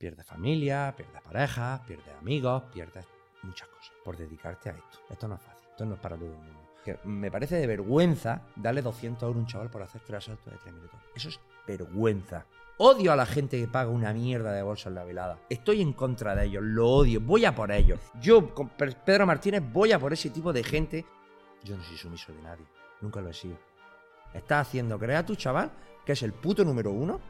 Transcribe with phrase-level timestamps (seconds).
[0.00, 3.06] Pierdes familia, pierdes pareja, pierdes amigos, pierdes
[3.42, 4.98] muchas cosas por dedicarte a esto.
[5.10, 6.70] Esto no es fácil, esto no es para todo el mundo.
[6.82, 10.54] Que me parece de vergüenza darle 200 euros a un chaval por hacer tres saltos
[10.54, 10.98] de 3 minutos.
[11.14, 12.46] Eso es vergüenza.
[12.78, 15.38] Odio a la gente que paga una mierda de bolsa en la velada.
[15.50, 18.00] Estoy en contra de ellos, lo odio, voy a por ellos.
[18.18, 21.04] Yo, con Pedro Martínez, voy a por ese tipo de gente.
[21.62, 22.64] Yo no soy sumiso de nadie,
[23.02, 23.58] nunca lo he sido.
[24.32, 25.70] Estás haciendo creer a tu chaval
[26.06, 27.20] que es el puto número uno,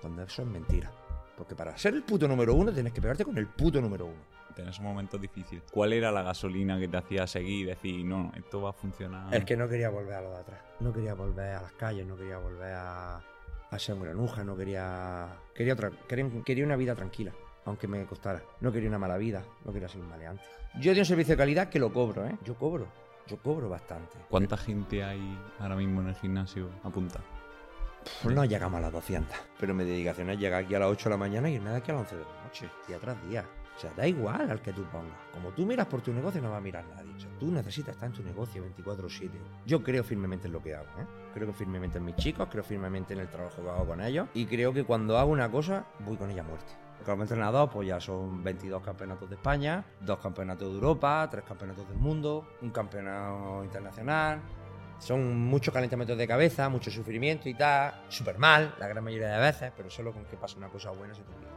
[0.00, 0.90] cuando eso es mentira.
[1.38, 4.38] Porque para ser el puto número uno tienes que pegarte con el puto número uno.
[4.56, 8.32] En esos momentos difíciles, ¿cuál era la gasolina que te hacía seguir y decir, no,
[8.34, 9.32] esto va a funcionar?
[9.32, 10.60] Es que no quería volver a lo de atrás.
[10.80, 13.22] No quería volver a las calles, no quería volver a,
[13.70, 15.28] a ser un granuja, no quería.
[15.54, 17.32] Quería, otra, quería, quería una vida tranquila,
[17.66, 18.42] aunque me costara.
[18.60, 20.42] No quería una mala vida, no quería ser un maleante.
[20.80, 22.36] Yo doy un servicio de calidad que lo cobro, ¿eh?
[22.44, 22.88] Yo cobro.
[23.28, 24.18] Yo cobro bastante.
[24.28, 27.20] ¿Cuánta gente hay ahora mismo en el gimnasio apunta?
[28.22, 29.36] Pues no llegamos a las 200.
[29.58, 31.76] Pero mi dedicación es llegar aquí a las 8 de la mañana y irme de
[31.76, 33.44] aquí a las 11 de la noche, día tras día.
[33.76, 35.16] O sea, da igual al que tú pongas.
[35.32, 37.14] Como tú miras por tu negocio, no va a mirar nadie.
[37.14, 39.30] O sea, tú necesitas estar en tu negocio 24-7.
[39.66, 40.88] Yo creo firmemente en lo que hago.
[40.98, 41.06] ¿eh?
[41.32, 44.26] Creo firmemente en mis chicos, creo firmemente en el trabajo que hago con ellos.
[44.34, 46.72] Y creo que cuando hago una cosa, voy con ella a muerte.
[47.04, 51.88] Como entrenador, pues ya son 22 campeonatos de España, dos campeonatos de Europa, tres campeonatos
[51.88, 54.42] del mundo, un campeonato internacional.
[54.98, 58.02] Son muchos calentamientos de cabeza, mucho sufrimiento y tal.
[58.08, 61.14] Súper mal, la gran mayoría de veces, pero solo con que pasa una cosa buena
[61.14, 61.50] se te olvida.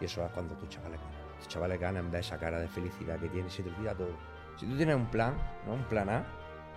[0.00, 1.38] Y eso es cuando tus chavales ganan.
[1.38, 4.16] Tus chavales ganan, en esa cara de felicidad que tienes, se te olvida todo.
[4.58, 5.34] Si tú tienes un plan,
[5.66, 5.74] ¿no?
[5.74, 6.26] Un plan A,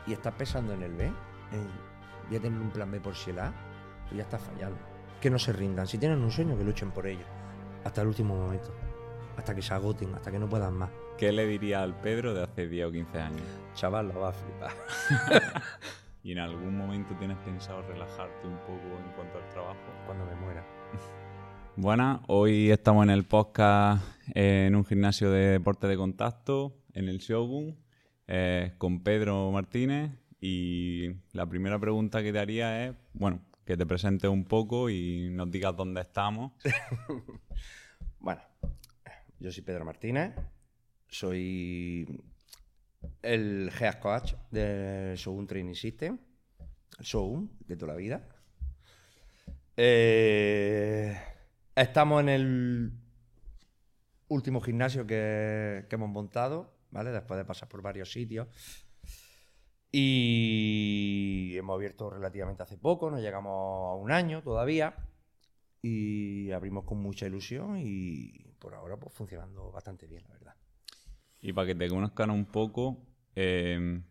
[0.07, 1.69] y estás pensando en el B, en,
[2.27, 3.53] voy a tener un plan B por si el A,
[4.09, 4.79] tú ya estás fallando.
[5.19, 5.85] Que no se rindan.
[5.85, 7.25] Si tienen un sueño, que luchen por ello.
[7.83, 8.73] Hasta el último momento.
[9.37, 10.89] Hasta que se agoten, hasta que no puedan más.
[11.17, 13.60] ¿Qué le diría al Pedro de hace 10 o 15 años?
[13.73, 14.71] Chaval, lo va a flipar.
[16.23, 19.79] ¿Y en algún momento tienes pensado relajarte un poco en cuanto al trabajo?
[20.05, 20.65] Cuando me muera.
[21.77, 24.03] Buenas, hoy estamos en el podcast
[24.35, 27.77] en un gimnasio de deporte de contacto, en el Shogun,
[28.27, 30.11] eh, con Pedro Martínez.
[30.41, 35.29] Y la primera pregunta que te haría es, bueno, que te presentes un poco y
[35.31, 36.51] nos digas dónde estamos.
[38.19, 38.41] bueno,
[39.39, 40.33] yo soy Pedro Martínez,
[41.07, 42.05] soy
[43.21, 46.19] el Head Coach del Shogun Training System,
[46.99, 48.27] el Shogun de toda la vida.
[49.77, 51.17] Eh,
[51.75, 52.91] Estamos en el
[54.27, 57.11] último gimnasio que, hemos montado, ¿vale?
[57.11, 58.47] Después de pasar por varios sitios.
[59.89, 64.95] Y hemos abierto relativamente hace poco, no llegamos a un año todavía.
[65.81, 70.55] Y abrimos con mucha ilusión y por ahora pues funcionando bastante bien, la verdad.
[71.41, 72.97] Y para que te conozcan un poco,
[73.35, 74.01] eh,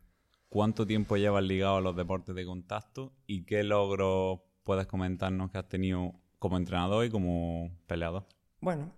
[0.48, 5.58] ¿cuánto tiempo llevas ligado a los deportes de contacto y qué logros puedes comentarnos que
[5.58, 8.26] has tenido como entrenador y como peleador?
[8.60, 8.92] Bueno,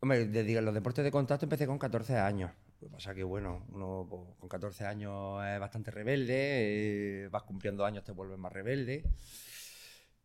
[0.00, 2.52] hombre, de, los deportes de contacto empecé con 14 años.
[2.80, 7.42] Lo que pasa que, bueno, uno pues, con 14 años es bastante rebelde, eh, vas
[7.42, 9.02] cumpliendo años, te vuelves más rebelde.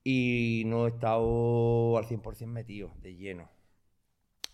[0.03, 3.49] Y no he estado al 100% metido, de lleno.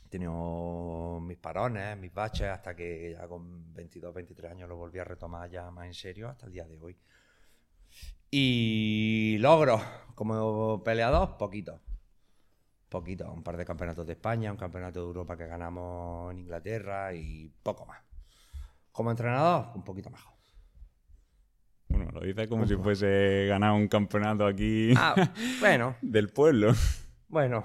[0.09, 4.97] He tenido mis parones, mis baches, hasta que ya con 22, 23 años lo volví
[4.97, 6.97] a retomar ya más en serio, hasta el día de hoy.
[8.31, 9.79] Y logros
[10.15, 11.79] como peleador, poquito.
[12.89, 17.13] Poquito, un par de campeonatos de España, un campeonato de Europa que ganamos en Inglaterra
[17.13, 18.01] y poco más.
[18.91, 20.33] Como entrenador, un poquito mejor.
[21.87, 25.13] Bueno, lo dices como si fuese ganar un campeonato aquí ah,
[25.59, 25.97] bueno.
[26.01, 26.73] del pueblo.
[27.27, 27.63] Bueno,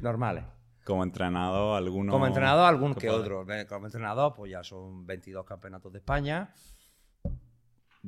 [0.00, 0.44] normales.
[0.88, 2.10] Como entrenador, alguno.
[2.10, 3.46] Como entrenador, algún que otro.
[3.68, 6.50] Como entrenador, pues ya son 22 campeonatos de España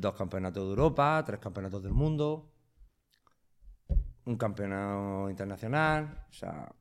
[0.00, 2.52] dos campeonatos de Europa, tres campeonatos del mundo,
[4.24, 6.72] un campeonato internacional, o sea,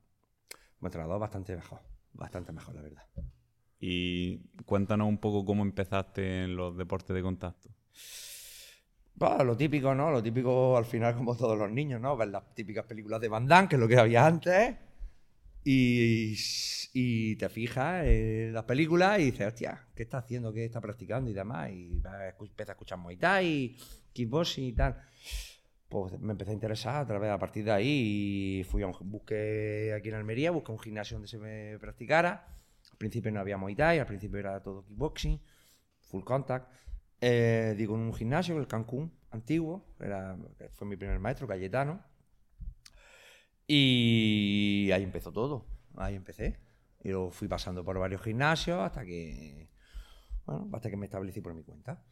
[0.80, 1.80] un entrenador bastante mejor,
[2.12, 3.06] bastante mejor, la verdad.
[3.78, 7.70] Y cuéntanos un poco cómo empezaste en los deportes de contacto.
[9.14, 10.10] Bueno, lo típico, ¿no?
[10.10, 12.16] Lo típico al final, como todos los niños, ¿no?
[12.16, 14.76] Ver las típicas películas de Van Damme, que es lo que había antes.
[15.64, 20.52] Y, te fijas en las películas y dices, hostia, ¿qué está haciendo?
[20.52, 21.30] ¿Qué está practicando?
[21.30, 21.70] Y demás.
[21.70, 22.02] Y
[22.40, 23.76] empiezas a escuchar Muay Thai,
[24.12, 24.96] kickboxing y tal.
[25.88, 28.94] Pues me empecé a interesar a través, a partir de ahí, y fui a un,
[29.10, 32.46] busqué aquí en Almería, busqué un gimnasio donde se me practicara.
[32.92, 35.40] Al principio no había Muay Thai, al principio era todo kickboxing,
[36.00, 36.72] full contact.
[37.20, 40.36] Eh, digo, en un gimnasio, el Cancún, antiguo, era,
[40.72, 42.09] fue mi primer maestro, Cayetano
[43.72, 45.64] y ahí empezó todo.
[45.96, 46.56] Ahí empecé.
[47.04, 49.68] Y luego fui pasando por varios gimnasios hasta que,
[50.44, 52.02] bueno, hasta que me establecí por mi cuenta.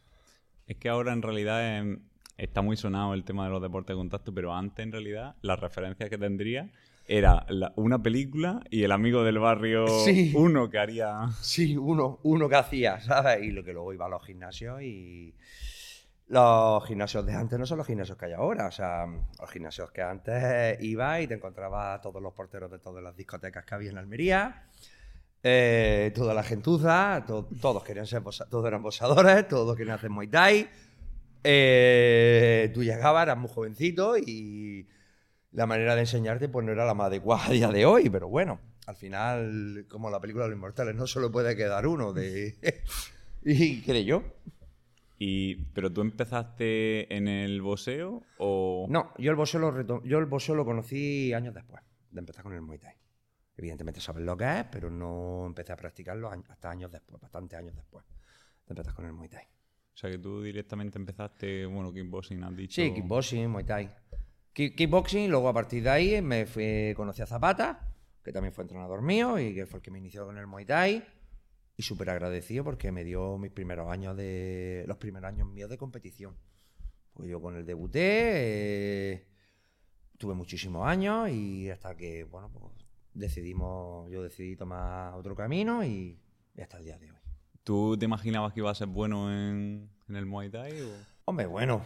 [0.67, 1.99] Es que ahora en realidad em,
[2.37, 5.59] está muy sonado el tema de los deportes de contacto, pero antes en realidad las
[5.59, 6.71] referencias que tendría
[7.07, 7.45] era
[7.75, 9.85] una película y el amigo del barrio
[10.35, 11.27] uno que haría...
[11.41, 13.43] Sí, uno, uno que hacía, ¿sabes?
[13.43, 15.33] Y lo que luego iba a los gimnasios y...
[16.29, 18.67] Los gimnasios de antes no son los gimnasios que hay ahora.
[18.67, 22.77] O sea, los gimnasios que antes iba y te encontraba a todos los porteros de
[22.77, 24.67] todas las discotecas que había en Almería.
[25.41, 30.69] Eh, toda la gentuza, todos querían ser todos eran posadores, todos querían hacer Muay Thai.
[31.43, 34.87] Eh, tú llegabas, eras muy jovencito y
[35.53, 38.27] la manera de enseñarte pues no era la más adecuada a día de hoy, pero
[38.27, 42.55] bueno, al final, como la película de los inmortales, no solo puede quedar uno de...
[43.43, 44.23] y creo yo.
[45.21, 48.87] Y, ¿Pero tú empezaste en el boxeo o...?
[48.89, 52.53] No, yo el boxeo lo, yo el boxeo lo conocí años después de empezar con
[52.53, 52.93] el Muay Thai.
[53.57, 57.75] Evidentemente sabes lo que es, pero no empecé a practicarlo hasta años después, bastantes años
[57.75, 58.05] después
[58.65, 59.43] de empezar con el Muay Thai.
[59.43, 62.81] O sea que tú directamente empezaste, bueno, kickboxing, has dicho.
[62.81, 63.89] Sí, kickboxing, Muay Thai.
[64.53, 67.93] Kickboxing, luego a partir de ahí me fui, conocí a Zapata,
[68.23, 70.65] que también fue entrenador mío y que fue el que me inició con el Muay
[70.65, 71.03] Thai.
[71.79, 74.83] Y súper agradecido porque me dio mis primeros años de.
[74.85, 76.35] los primeros años míos de competición.
[77.13, 78.01] Pues yo con el debuté,
[79.13, 79.27] eh,
[80.17, 82.65] tuve muchísimos años y hasta que, bueno, pues
[83.13, 86.19] decidimos, yo decidí tomar otro camino y,
[86.61, 87.17] hasta el día de hoy.
[87.63, 90.81] ¿Tú te imaginabas que iba a ser bueno en, el Muay Thai?
[90.81, 90.91] O?
[91.23, 91.85] Hombre, bueno,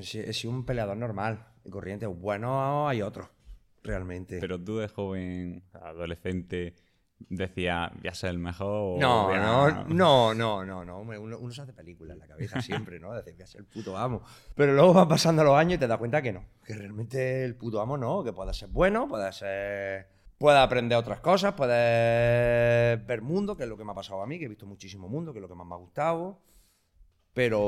[0.00, 2.06] he sido un peleador normal y corriente.
[2.06, 3.28] Bueno, hay otros,
[3.82, 4.38] realmente.
[4.38, 6.76] Pero tú de joven, adolescente,
[7.28, 8.98] decía, voy a ser el mejor.
[8.98, 11.00] No, no, no, no, no, no.
[11.00, 13.12] Uno, se hace películas en la cabeza siempre, ¿no?
[13.14, 14.22] Decir, voy a ser el puto amo.
[14.54, 16.44] Pero luego van pasando los años y te das cuenta que no.
[16.64, 21.20] Que realmente el puto amo no, que pueda ser bueno, puede ser puedes aprender otras
[21.20, 24.48] cosas, puedes ver mundo, que es lo que me ha pasado a mí, que he
[24.48, 26.40] visto muchísimo mundo, que es lo que más me ha gustado.
[27.34, 27.60] Pero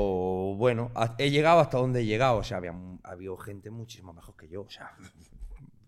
[0.55, 2.37] bueno, he llegado hasta donde he llegado.
[2.37, 2.73] O sea, había,
[3.03, 4.63] había gente muchísimo mejor que yo.
[4.63, 4.91] O sea,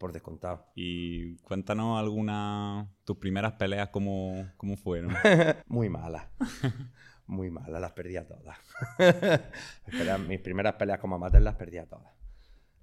[0.00, 0.66] por descontado.
[0.74, 5.14] Y cuéntanos algunas, tus primeras peleas, ¿cómo, cómo fueron?
[5.68, 6.26] Muy malas.
[7.26, 8.58] Muy malas, las perdí a todas.
[10.26, 12.12] mis primeras peleas como amateur las perdí a todas.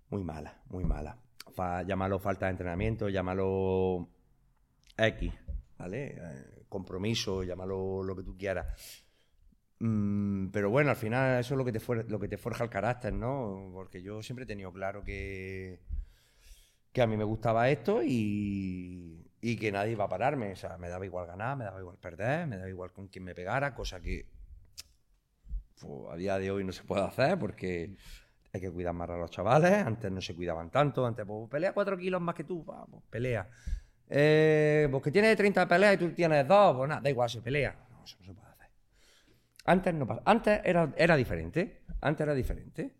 [0.09, 1.17] Muy malas, muy malas
[1.85, 4.09] llámalo falta de entrenamiento, llámalo
[4.97, 5.33] X,
[5.77, 6.15] ¿vale?
[6.17, 9.05] Eh, compromiso, llámalo lo que tú quieras.
[9.79, 11.79] Mm, pero bueno, al final eso es lo que, te
[12.09, 13.69] lo que te forja el carácter, ¿no?
[13.73, 15.79] Porque yo siempre he tenido claro que,
[16.97, 20.53] que a mí me gustaba esto y, que nadie iba a pararme.
[20.53, 23.23] O sea, me daba igual ganar, me daba igual perder, me daba igual con quien
[23.23, 24.25] me pegara, cosa que
[25.79, 27.95] pues, a día de hoy no se puede hacer porque
[28.51, 29.73] hay que cuidar más a los chavales.
[29.73, 31.05] Antes no se cuidaban tanto.
[31.05, 32.63] Antes, pues, pelea cuatro kilos más que tú.
[32.63, 33.47] Vamos, pelea.
[34.09, 37.43] Eh, pues que tienes 30 peleas y tú tienes dos, pues nada, da igual, se
[37.43, 37.75] pelea.
[37.91, 38.69] No, eso no se puede hacer.
[39.65, 40.19] Antes no.
[40.25, 41.83] Antes era, diferente.
[42.01, 42.91] Antes era diferente.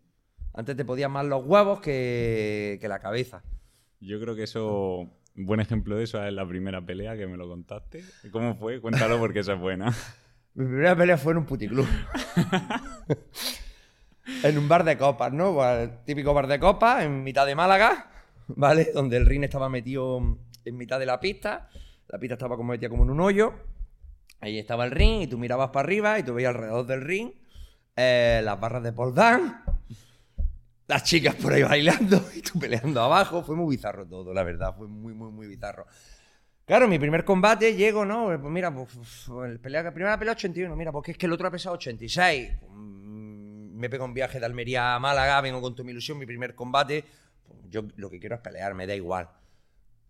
[0.54, 3.42] Antes te podían más los huevos que la cabeza.
[4.00, 5.10] Yo creo que eso.
[5.36, 8.02] Un buen ejemplo de eso es la primera pelea que me lo contaste.
[8.32, 8.80] ¿Cómo fue?
[8.80, 9.94] Cuéntalo porque esa es buena.
[10.54, 11.86] Mi primera pelea fue en un puticlub.
[14.42, 15.54] en un bar de copas, ¿no?
[15.54, 18.10] Pues, típico bar de copas en mitad de Málaga,
[18.48, 18.90] ¿vale?
[18.92, 21.68] Donde el ring estaba metido en mitad de la pista.
[22.08, 23.52] La pista estaba como metida como en un hoyo.
[24.40, 27.30] Ahí estaba el ring y tú mirabas para arriba y tú veías alrededor del ring
[28.00, 29.12] eh, las barras de Paul
[30.88, 33.44] las chicas por ahí bailando y tú peleando abajo.
[33.44, 34.74] Fue muy bizarro todo, la verdad.
[34.76, 35.86] Fue muy, muy, muy bizarro.
[36.64, 38.26] Claro, mi primer combate llego, ¿no?
[38.26, 38.88] Pues mira, pues,
[39.26, 42.50] pues pelea, primera pelea 81, mira, porque es que el otro ha pesado 86
[43.78, 46.54] me pego un viaje de Almería a Málaga, vengo con tu mi ilusión, mi primer
[46.54, 47.04] combate.
[47.46, 49.30] Pues yo lo que quiero es pelear, me da igual.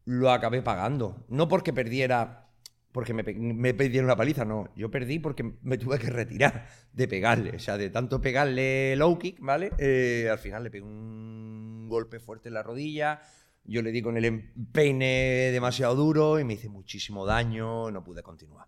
[0.07, 1.27] Lo acabé pagando.
[1.29, 2.48] No porque perdiera,
[2.93, 4.69] porque me, me pidieron una paliza, no.
[4.75, 7.57] Yo perdí porque me tuve que retirar de pegarle.
[7.57, 9.73] O sea, de tanto pegarle low kick, ¿vale?
[9.79, 13.21] Eh, al final le pegué un golpe fuerte en la rodilla.
[13.65, 18.23] Yo le di con el empeine demasiado duro y me hice muchísimo daño, no pude
[18.23, 18.67] continuar.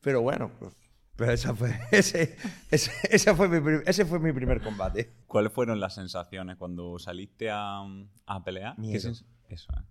[0.00, 0.74] Pero bueno, pues
[1.20, 2.34] pero esa fue, ese,
[2.70, 5.12] ese, fue mi, ese fue mi primer combate.
[5.26, 7.82] ¿Cuáles fueron las sensaciones cuando saliste a,
[8.24, 8.78] a pelear?
[8.78, 9.12] Miedo.
[9.46, 9.84] Eso, ¿eh?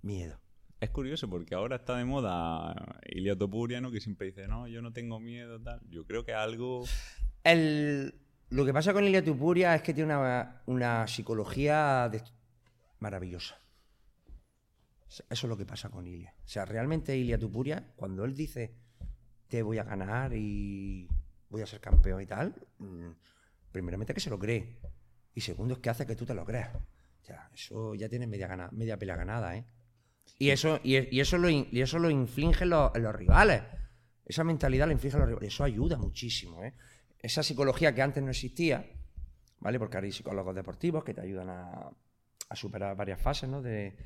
[0.00, 0.40] Miedo.
[0.86, 3.90] Es curioso porque ahora está de moda Ilia Topuria, ¿no?
[3.90, 5.80] Que siempre dice, no, yo no tengo miedo, tal.
[5.90, 6.84] Yo creo que algo...
[7.42, 8.14] El,
[8.50, 12.08] lo que pasa con Ilia Topuria es que tiene una, una psicología
[13.00, 13.60] maravillosa.
[15.08, 16.36] Eso es lo que pasa con Ilia.
[16.44, 18.76] O sea, realmente Ilia Tupuria, cuando él dice
[19.48, 21.08] te voy a ganar y
[21.48, 23.10] voy a ser campeón y tal, mm,
[23.72, 24.78] primeramente que se lo cree.
[25.34, 26.76] Y segundo es que hace que tú te lo creas.
[26.76, 29.66] O sea, eso ya tiene media, gana, media ganada, ¿eh?
[30.38, 33.62] Y eso, y, eso, lo, y eso lo los, rivales.
[34.24, 35.54] Esa mentalidad la infligen los rivales.
[35.54, 36.74] Eso ayuda muchísimo, ¿eh?
[37.18, 38.86] Esa psicología que antes no existía,
[39.60, 39.78] ¿vale?
[39.78, 41.90] Porque hay psicólogos deportivos que te ayudan a,
[42.54, 43.60] superar varias fases ¿no?
[43.62, 43.96] de,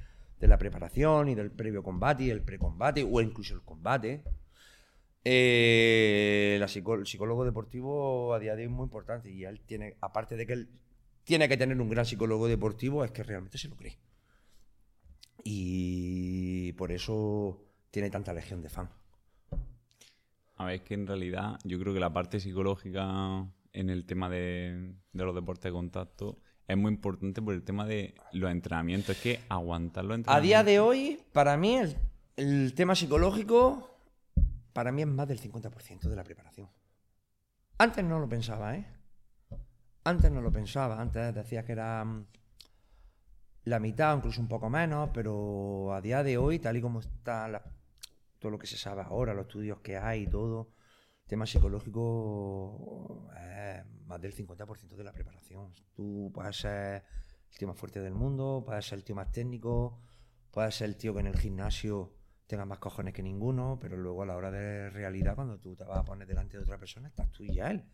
[0.40, 4.22] la preparación y del previo combate y el precombate o incluso el combate.
[5.22, 10.36] Eh, el psicólogo deportivo a día de hoy es muy importante y él tiene, aparte
[10.36, 10.70] de que él
[11.24, 13.98] tiene que tener un gran psicólogo deportivo, es que realmente se lo cree.
[15.44, 18.90] Y por eso tiene tanta legión de fans.
[20.56, 24.28] A ver, es que en realidad yo creo que la parte psicológica en el tema
[24.28, 26.38] de, de los deportes de contacto
[26.70, 29.16] es muy importante por el tema de los entrenamientos.
[29.16, 30.36] Es que aguantar los entrenamientos.
[30.36, 31.78] A día de hoy, para mí,
[32.36, 33.98] el, tema psicológico,
[34.72, 36.68] para mí es más del 50% de la preparación.
[37.78, 38.86] Antes no lo pensaba, ¿eh?
[40.04, 41.00] Antes no lo pensaba.
[41.00, 42.26] Antes decía que era mm,
[43.64, 47.62] la mitad, incluso un poco menos, pero a día de hoy, tal y como está
[48.38, 50.72] todo lo que se sabe ahora, los estudios que hay y todo,
[51.26, 55.72] tema psicológico es más del 50% de la preparación.
[55.94, 57.04] Tú puedes ser
[57.50, 60.00] el tío más fuerte del mundo, puedes ser el tío más técnico,
[60.50, 62.14] puedes ser el tío que en el gimnasio
[62.46, 65.84] tenga más cojones que ninguno, pero luego a la hora de realidad, cuando tú te
[65.84, 67.84] vas a poner delante de otra persona, estás tú y él.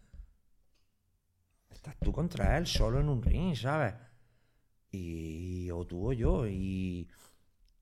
[1.68, 3.92] Estás tú contra él, solo en un ring, ¿sabes?
[4.90, 7.08] Y o tú o yo, y,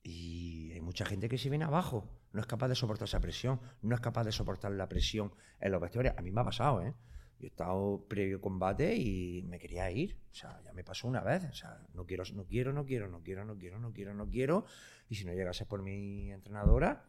[0.02, 3.60] y hay mucha gente que se viene abajo no es capaz de soportar esa presión,
[3.82, 6.14] no es capaz de soportar la presión en los vestuarios.
[6.18, 6.92] A mí me ha pasado, ¿eh?
[7.38, 10.18] Yo he estado previo combate y me quería ir.
[10.32, 11.44] O sea, ya me pasó una vez.
[11.44, 14.28] O sea, no quiero, no quiero, no quiero, no quiero, no quiero, no quiero, no
[14.28, 14.64] quiero.
[15.08, 17.08] Y si no llegase por mi entrenadora,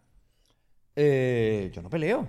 [0.96, 2.28] eh, yo no peleo.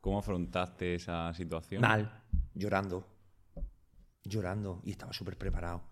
[0.00, 1.80] ¿Cómo afrontaste esa situación?
[1.80, 2.22] Mal,
[2.54, 3.04] llorando.
[4.22, 4.82] Llorando.
[4.84, 5.82] Y estaba súper preparado.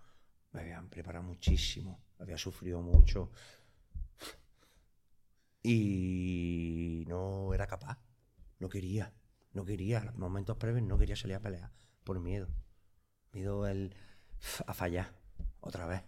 [0.57, 2.01] Me habían preparado muchísimo.
[2.19, 3.31] Había sufrido mucho
[5.63, 7.99] y no era capaz,
[8.59, 9.13] no quería,
[9.53, 11.71] no quería, en los momentos previos no quería salir a pelear
[12.05, 12.49] por miedo.
[13.33, 13.95] Miedo el,
[14.67, 15.13] a fallar
[15.61, 16.03] otra vez.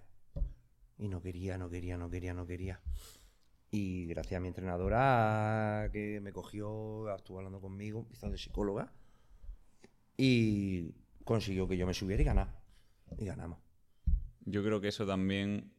[0.97, 2.81] Y no quería, no quería, no quería, no quería.
[3.71, 8.90] Y gracias a mi entrenadora que me cogió, estuvo hablando conmigo, hizo de psicóloga,
[10.17, 12.59] y consiguió que yo me subiera y ganar.
[13.19, 13.68] Y ganamos.
[14.50, 15.73] Yo creo que eso también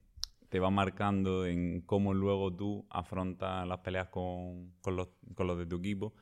[0.49, 6.13] te va marcando en cómo luego tú afrontas las peleas con, los, de tu equipo.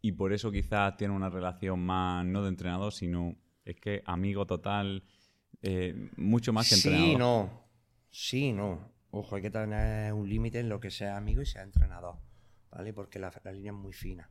[0.00, 4.46] Y por eso quizás tiene una relación más, no de entrenador, sino es que amigo
[4.46, 5.04] total,
[5.62, 7.08] eh, mucho más que entrenador.
[7.08, 7.50] Sí, no.
[8.10, 8.92] Sí, no.
[9.10, 12.16] Ojo, hay que tener un límite en lo que sea amigo y sea entrenador,
[12.70, 12.92] ¿vale?
[12.92, 14.28] Porque la, la, línea es muy fina.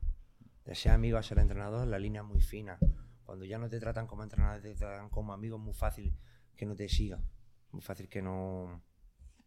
[0.64, 2.78] De ser amigo a ser entrenador, la línea es muy fina.
[3.24, 6.14] Cuando ya no te tratan como entrenador, te tratan como amigo, es muy fácil
[6.56, 7.24] que no te sigan.
[7.72, 8.82] Muy fácil que no,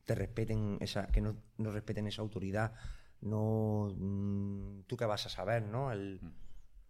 [0.06, 2.74] te respeten esa, que no, respeten esa autoridad,
[3.22, 5.92] no mm, tú qué vas a saber, ¿no?
[5.92, 6.34] El, mm.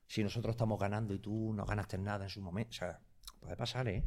[0.08, 3.00] si nosotros estamos ganando y tú no ganaste nada en su momento, o sea,
[3.40, 4.06] puede pasar, ¿eh?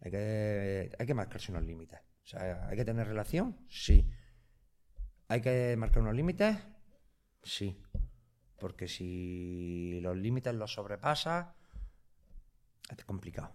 [0.00, 2.00] Hay que, hay que marcarse unos límites.
[2.00, 3.56] O sea, ¿hay que tener relación?
[3.68, 4.10] Sí.
[5.28, 6.56] ¿Hay que marcar unos límites?
[7.42, 7.82] Sí.
[8.58, 11.48] Porque si los límites los sobrepasas,
[12.96, 13.54] es complicado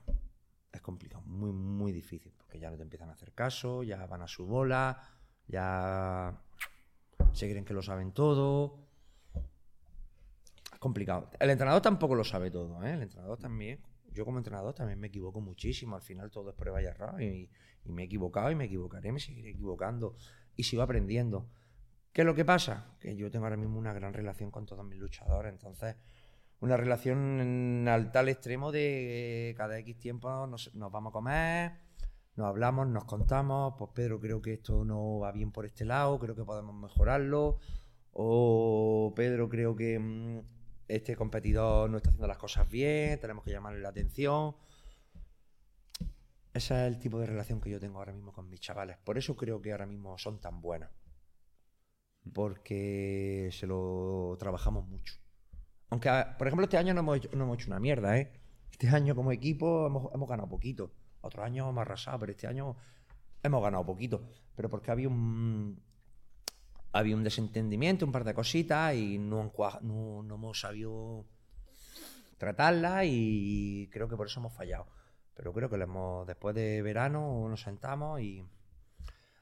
[0.82, 4.28] complicado, muy, muy difícil, porque ya no te empiezan a hacer caso, ya van a
[4.28, 5.02] su bola,
[5.48, 6.42] ya
[7.34, 8.80] se creen que lo saben todo.
[10.74, 11.30] Es complicado.
[11.40, 12.94] El entrenador tampoco lo sabe todo, ¿eh?
[12.94, 13.80] El entrenador también,
[14.12, 17.50] yo como entrenador también me equivoco muchísimo, al final todo es prueba y error, y,
[17.86, 20.16] y me he equivocado y me equivocaré, me seguiré equivocando,
[20.56, 21.50] y sigo aprendiendo.
[22.14, 22.98] ¿Qué es lo que pasa?
[23.00, 25.96] Que yo tengo ahora mismo una gran relación con todos mis luchadores, entonces
[26.62, 31.72] una relación al tal extremo de cada X tiempo nos, vamos a comer,
[32.36, 36.20] nos hablamos, nos contamos, pues Pedro creo que esto no va bien por este lado,
[36.20, 37.58] creo que podemos mejorarlo,
[38.14, 40.42] o Pedro creo que mm,
[40.88, 44.56] este competidor no está haciendo las cosas bien, tenemos que llamarle la atención.
[46.54, 48.98] Ese es el tipo de relación que yo tengo ahora mismo con mis chavales.
[48.98, 50.92] Por eso creo que ahora mismo son tan buenas.
[52.34, 55.21] Porque se lo trabajamos mucho.
[55.92, 58.32] Aunque, por ejemplo, este año no hemos, hecho, no hemos hecho una mierda, ¿eh?
[58.72, 60.92] Este año como equipo hemos, ganado poquito.
[61.20, 62.78] Otro año hemos arrasado, pero este año
[63.44, 64.24] hemos ganado poquito.
[64.56, 65.84] Pero porque había un,
[66.94, 71.26] había un desentendimiento, un par de cositas y no, no, hemos sabido
[72.38, 74.88] tratarla y creo que por eso hemos fallado.
[75.36, 78.46] Pero creo que lo hemos, después de verano nos sentamos y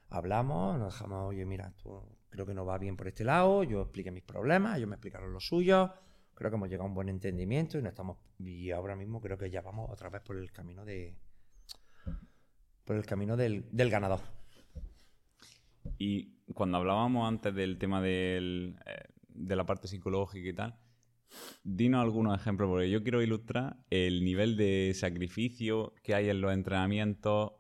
[0.10, 3.84] hablamos, nos dejamos, oye, mira, tú creo que no va bien por este lado, yo
[3.84, 5.92] expliqué mis problemas, ellos me explicaron los suyos
[6.40, 9.38] creo que hemos llegado a un buen entendimiento y no estamos y ahora mismo creo
[9.38, 11.18] que ya vamos otra vez por el camino de
[12.86, 14.22] por el camino del, ganador.
[16.00, 20.80] Y cuando hablábamos antes del tema del, eh, de la parte psicológica y tal,
[21.64, 26.52] dinos algunos ejemplos, porque yo quiero ilustrar el nivel de sacrificio que hay en los
[26.54, 27.52] entrenamientos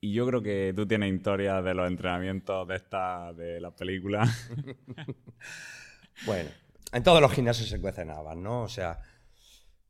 [0.00, 4.50] Y yo creo que tú tienes historias de los entrenamientos de esta, de las películas.
[6.26, 6.48] bueno,
[6.92, 8.62] en todos los gimnasios se cuecen habas, ¿no?
[8.62, 9.00] O sea,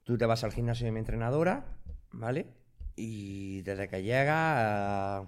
[0.05, 1.65] tú te vas al gimnasio de mi entrenadora,
[2.13, 2.47] ¿vale?
[2.97, 5.27] Y desde que llegas,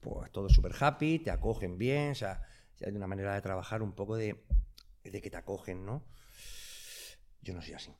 [0.00, 2.42] pues todo súper happy, te acogen bien, o sea,
[2.84, 4.44] hay una manera de trabajar un poco de,
[5.04, 6.04] de que te acogen, ¿no?
[7.42, 7.94] Yo no soy así.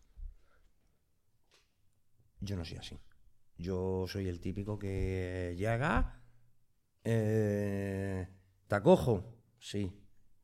[2.41, 2.99] Yo no soy así.
[3.57, 6.23] Yo soy el típico que llega,
[7.05, 8.29] eh,
[8.69, 9.93] te acojo, sí.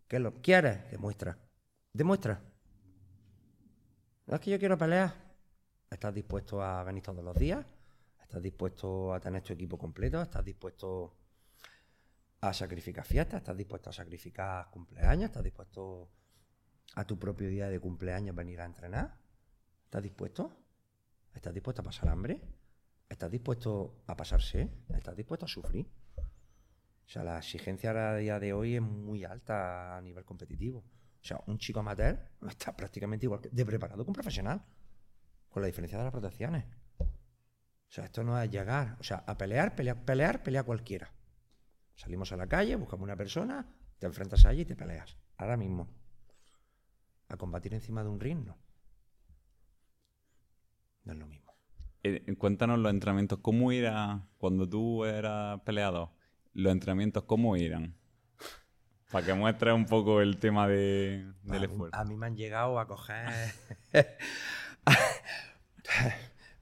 [0.09, 0.91] ¿Qué lo quieres?
[0.91, 1.44] Demuestra.
[1.95, 2.43] Demuestra.
[4.27, 5.15] No es que yo quiero pelear.
[5.89, 7.65] ¿Estás dispuesto a venir todos los días?
[8.21, 10.21] ¿Estás dispuesto a tener tu equipo completo?
[10.21, 11.17] ¿Estás dispuesto
[12.41, 13.43] a sacrificar fiestas?
[13.43, 15.27] ¿Estás dispuesto a sacrificar cumpleaños?
[15.27, 16.11] ¿Estás dispuesto
[16.97, 19.17] a tu propio día de cumpleaños venir a entrenar?
[19.85, 20.51] ¿Estás dispuesto?
[21.33, 22.41] ¿Estás dispuesto a pasar hambre?
[23.09, 24.69] ¿Estás dispuesto a pasarse?
[24.89, 25.89] ¿Estás dispuesto a sufrir?
[26.17, 30.83] O sea, la exigencia a día de hoy es muy alta a nivel competitivo.
[31.25, 34.63] O sea, un chico amateur está prácticamente igual de preparado que un profesional,
[35.49, 36.67] con la diferencia de las protecciones.
[36.99, 37.07] O
[37.89, 41.11] sea, esto no es llegar, o sea, a pelear, pelear, pelear, pelear cualquiera.
[41.95, 43.67] Salimos a la calle, buscamos una persona,
[43.99, 45.17] te enfrentas a ella y te peleas.
[45.39, 45.89] Ahora mismo.
[47.29, 48.59] A combatir encima de un ring, no.
[51.07, 51.55] Es lo mismo.
[52.03, 56.11] Eh, cuéntanos los entrenamientos, ¿cómo era cuando tú eras peleador?
[56.53, 57.97] Los entrenamientos, ¿cómo eran?
[59.15, 61.97] Para que muestres un poco el tema de, del esfuerzo.
[61.97, 63.31] A mí me han llegado a coger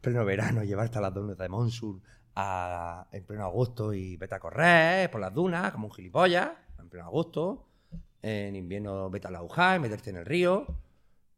[0.02, 2.02] pleno verano, llevarte a las dunas de Monsur
[2.36, 7.06] en pleno agosto y vete a correr por las dunas como un gilipollas, en pleno
[7.06, 7.70] agosto.
[8.20, 9.40] En invierno vete a la
[9.74, 10.66] y meterte en el río.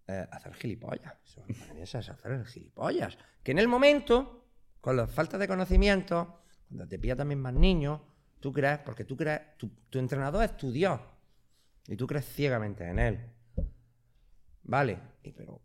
[0.09, 1.14] Eh, hacer gilipollas.
[1.76, 3.16] Eso, es hacer gilipollas.
[3.44, 4.47] Que en el momento,
[4.80, 8.00] con la falta de conocimiento, cuando te pilla también más niños,
[8.45, 11.01] tú crees, porque tú crees, tu, entrenador es tu Dios.
[11.89, 13.19] Y tú crees ciegamente en él.
[14.65, 15.63] Vale, y, pero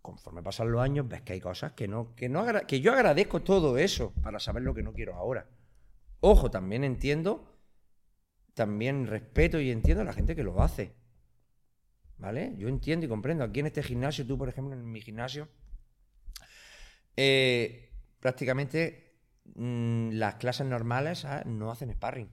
[0.00, 3.42] conforme pasan los años ves que hay cosas que no, que no que yo agradezco
[3.42, 5.46] todo eso para saber lo que no quiero ahora.
[6.20, 7.54] Ojo, también entiendo,
[8.54, 10.94] también respeto y entiendo a la gente que lo hace.
[12.16, 12.54] ¿Vale?
[12.56, 13.44] Yo entiendo y comprendo.
[13.44, 15.48] Aquí en este gimnasio, tú, por ejemplo, en mi gimnasio,
[17.14, 19.05] eh, prácticamente
[19.54, 22.30] mm, las clases normales no hacen sparring.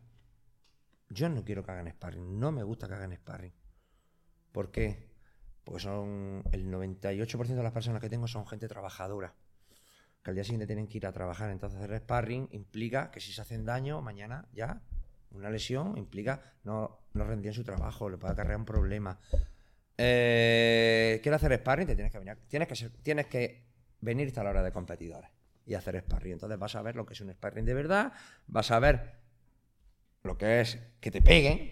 [1.10, 2.40] Yo no quiero que hagan sparring.
[2.40, 3.54] No me gusta que hagan sparring.
[4.52, 5.10] ¿Por qué?
[5.64, 9.34] Porque son el 98% de las personas que tengo son gente trabajadora.
[10.24, 11.50] Que al día siguiente tienen que ir a trabajar.
[11.52, 14.82] Entonces hacer sparring implica que si se hacen daño, mañana ya
[15.32, 19.20] una lesión implica no, no rendir en su trabajo, le puede acarrear un problema.
[19.98, 22.38] Eh, quiero hacer sparring, te tienes que venir.
[22.48, 23.66] Tienes que, tienes que
[24.02, 25.30] venirte a la hora de competidores
[25.66, 26.34] y hacer sparring.
[26.34, 28.14] Entonces vas a ver lo que es un sparring de verdad,
[28.48, 29.16] vas a ver
[30.24, 31.72] lo que es que te peguen,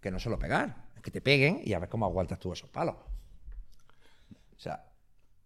[0.00, 2.70] que no solo pegar, es que te peguen y a ver cómo aguantas tú esos
[2.70, 2.96] palos.
[4.56, 4.92] O sea,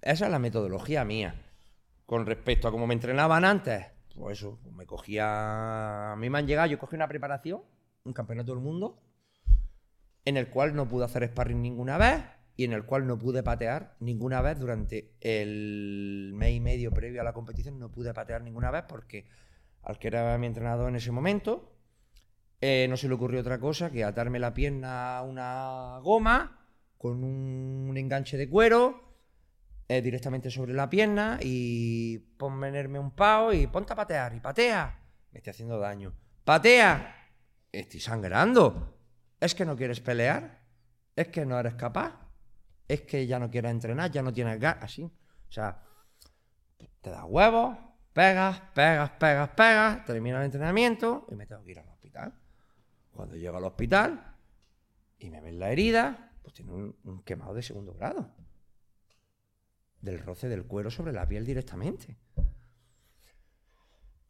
[0.01, 1.35] esa es la metodología mía.
[2.07, 6.13] Con respecto a cómo me entrenaban antes, pues eso, me cogía.
[6.13, 7.63] A mí me han llegado, yo cogí una preparación,
[8.05, 9.03] un campeonato del mundo,
[10.25, 13.45] en el cual no pude hacer sparring ninguna vez y en el cual no pude
[13.45, 18.43] patear ninguna vez durante el mes y medio previo a la competición, no pude patear
[18.43, 19.27] ninguna vez porque
[19.85, 21.73] al que era mi entrenador en ese momento,
[22.61, 26.67] eh, no se le ocurrió otra cosa que atarme la pierna a una goma
[26.99, 29.15] con un, enganche de cuero
[29.87, 34.99] eh, directamente sobre la pierna y ponerme un pao y ponte a patear y patea.
[35.31, 36.13] Me estoy haciendo daño.
[36.43, 37.15] Patea.
[37.71, 38.99] Estoy sangrando.
[39.39, 40.59] ¿Es que no quieres pelear?
[41.15, 42.28] ¿Es que no eres capaz?
[42.89, 44.11] ¿Es que ya no quieres entrenar?
[44.11, 44.79] ¿Ya no tienes gas?
[44.81, 45.05] Así.
[45.05, 45.83] O sea,
[47.03, 47.77] te das huevos,
[48.15, 52.35] pegas, pegas, pegas, pegas, termina el entrenamiento y me tengo que ir al hospital.
[53.13, 54.37] Cuando llego al hospital
[55.19, 58.35] y me ven la herida, pues tiene un, quemado de segundo grado.
[60.01, 62.17] Del roce del cuero sobre la piel directamente.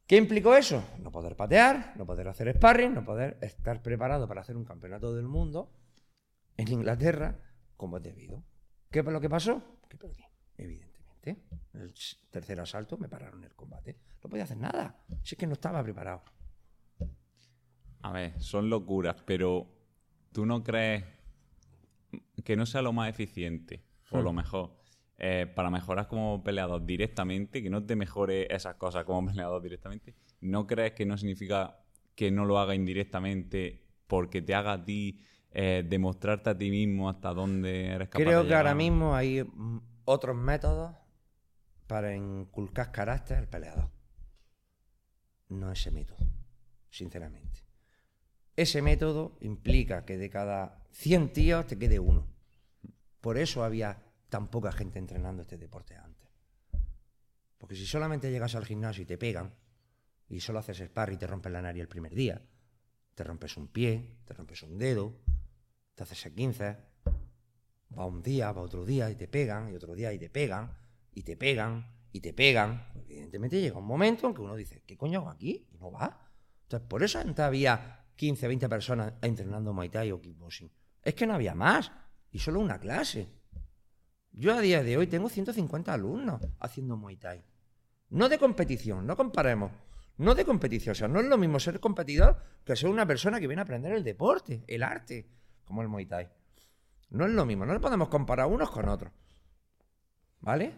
[0.07, 0.83] ¿Qué implicó eso?
[0.99, 5.15] No poder patear, no poder hacer sparring, no poder estar preparado para hacer un campeonato
[5.15, 5.71] del mundo
[6.57, 7.37] en Inglaterra
[7.79, 8.45] como es debido.
[8.91, 9.63] ¿Qué fue lo que pasó?
[9.89, 10.23] Que perdí,
[10.59, 11.39] evidentemente.
[11.73, 11.95] El
[12.31, 13.99] tercer asalto me pararon el combate.
[14.23, 15.03] No podía hacer nada.
[15.23, 16.23] Si es que no estaba preparado.
[18.03, 19.67] A ver, son locuras, pero
[20.33, 21.05] ¿tú no crees
[22.45, 24.37] que no sea lo más eficiente o lo hmm.
[24.37, 24.79] mejor
[25.19, 30.15] eh, para mejorar como peleador directamente, que no te mejore esas cosas como peleador directamente,
[30.41, 31.81] ¿no crees que no significa
[32.15, 35.21] que no lo haga indirectamente porque te haga a ti
[35.53, 39.81] eh, demostrarte a ti mismo hasta dónde eres capaz Creo que ahora mismo hay mm,
[40.05, 40.95] otros métodos
[41.87, 43.91] para inculcar carácter al peleador.
[45.49, 46.27] no ese método,
[46.91, 47.61] sinceramente.
[48.55, 52.27] Ese método implica que de cada 100 tíos te quede uno.
[53.21, 56.29] Por eso había tan poca gente entrenando este deporte antes.
[57.57, 59.55] Porque si solamente llegas al gimnasio y te pegan,
[60.29, 62.43] y solo haces spar y te rompes la nariz el primer día,
[63.15, 65.17] te rompes un pie, te rompes un dedo,
[65.99, 66.77] te haces 15,
[67.99, 70.73] va un día, va otro día y te pegan, y otro día y te pegan,
[71.13, 72.87] y te pegan, y te pegan.
[72.95, 75.67] Evidentemente llega un momento en que uno dice, ¿qué coño hago aquí?
[75.73, 76.21] Y no va.
[76.63, 80.71] Entonces, por eso antes había 15, 20 personas entrenando Muay Thai o kickboxing.
[81.03, 81.91] Es que no había más,
[82.31, 83.29] y solo una clase.
[84.31, 87.43] Yo a día de hoy tengo 150 alumnos haciendo Muay Thai.
[88.11, 89.73] No de competición, no comparemos.
[90.19, 93.41] No de competición, o sea, no es lo mismo ser competidor que ser una persona
[93.41, 95.38] que viene a aprender el deporte, el arte,
[95.69, 96.29] como el Muay Thai.
[97.11, 99.13] No es lo mismo, no le podemos comparar unos con otros.
[100.41, 100.75] ¿Vale?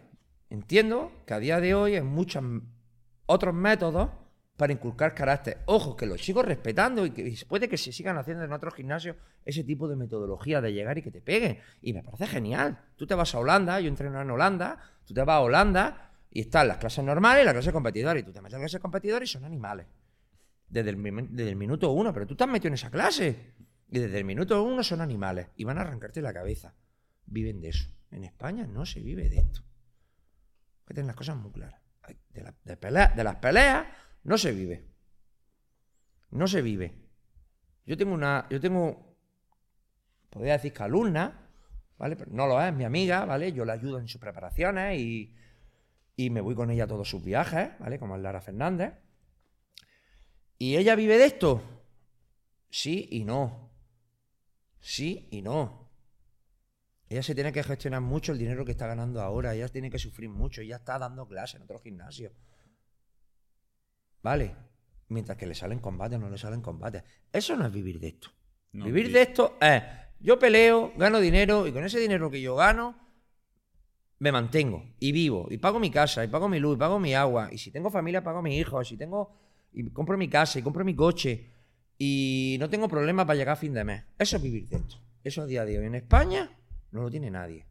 [0.49, 2.43] Entiendo que a día de hoy hay muchos
[3.25, 4.09] otros métodos
[4.57, 5.59] para inculcar carácter.
[5.65, 9.15] Ojo, que los sigo respetando y que puede que se sigan haciendo en otros gimnasios
[9.43, 11.57] ese tipo de metodología de llegar y que te peguen.
[11.81, 12.79] Y me parece genial.
[12.95, 16.41] Tú te vas a Holanda, yo entreno en Holanda, tú te vas a Holanda y
[16.41, 18.21] están las clases normales y las clases competidoras.
[18.21, 19.87] Y tú te metes en clases competidoras y son animales.
[20.67, 22.13] Desde el, desde el minuto uno.
[22.13, 23.53] Pero tú te has metido en esa clase.
[23.91, 25.49] Y desde el minuto uno son animales.
[25.55, 26.73] Y van a arrancarte la cabeza.
[27.27, 27.87] Viven de eso.
[28.09, 29.59] En España no se vive de esto.
[29.59, 31.79] Hay que tener las cosas muy claras.
[32.29, 33.87] De, de las peleas
[34.23, 34.87] no se vive.
[36.31, 36.95] No se vive.
[37.85, 38.47] Yo tengo una.
[38.49, 39.15] Yo tengo.
[40.31, 41.49] Podría decir que alumna,
[41.97, 42.15] ¿vale?
[42.15, 43.51] Pero no lo es, mi amiga, ¿vale?
[43.51, 45.35] Yo la ayudo en sus preparaciones y
[46.15, 47.97] y me voy con ella a todos sus viajes, ¿vale?
[47.99, 48.93] Como es Lara Fernández.
[50.57, 51.61] ¿Y ella vive de esto?
[52.69, 53.70] Sí y no.
[54.81, 55.89] Sí y no.
[57.07, 59.53] Ella se tiene que gestionar mucho el dinero que está ganando ahora.
[59.53, 60.61] Ella tiene que sufrir mucho.
[60.61, 62.31] Ella está dando clases en otro gimnasio.
[64.23, 64.55] ¿Vale?
[65.09, 67.03] Mientras que le salen combates, no le salen combates.
[67.31, 68.29] Eso no es vivir de esto.
[68.71, 69.83] vivir de esto es,
[70.19, 72.95] yo peleo, gano dinero y con ese dinero que yo gano,
[74.19, 77.15] me mantengo y vivo y pago mi casa y pago mi luz y pago mi
[77.15, 79.35] agua y si tengo familia pago a mis hijos y tengo
[79.73, 81.49] y compro mi casa y compro mi coche
[82.03, 84.03] y no tengo problema para llegar a fin de mes.
[84.17, 84.95] Eso es vivir de esto.
[85.23, 86.49] Eso a día de hoy en España
[86.89, 87.63] no lo tiene nadie.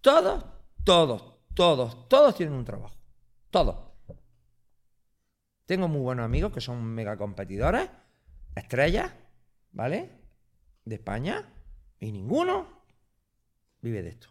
[0.00, 0.46] Todos,
[0.82, 2.96] todos, todos, todos tienen un trabajo.
[3.50, 3.76] Todos.
[5.66, 7.90] Tengo muy buenos amigos que son mega competidores,
[8.54, 9.12] estrellas,
[9.72, 10.10] ¿vale?
[10.86, 11.52] De España
[12.00, 12.66] y ninguno
[13.82, 14.28] vive de esto.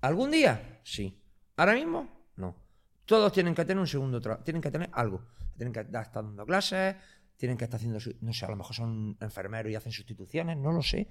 [0.00, 0.80] ¿Algún día?
[0.82, 1.22] Sí.
[1.56, 2.08] ¿Ahora mismo?
[2.36, 2.56] No.
[3.04, 5.26] Todos tienen que tener un segundo trabajo, tienen que tener algo.
[5.56, 6.96] Tienen que estar dando clases,
[7.36, 10.72] tienen que estar haciendo, no sé, a lo mejor son enfermeros y hacen sustituciones, no
[10.72, 11.08] lo sé.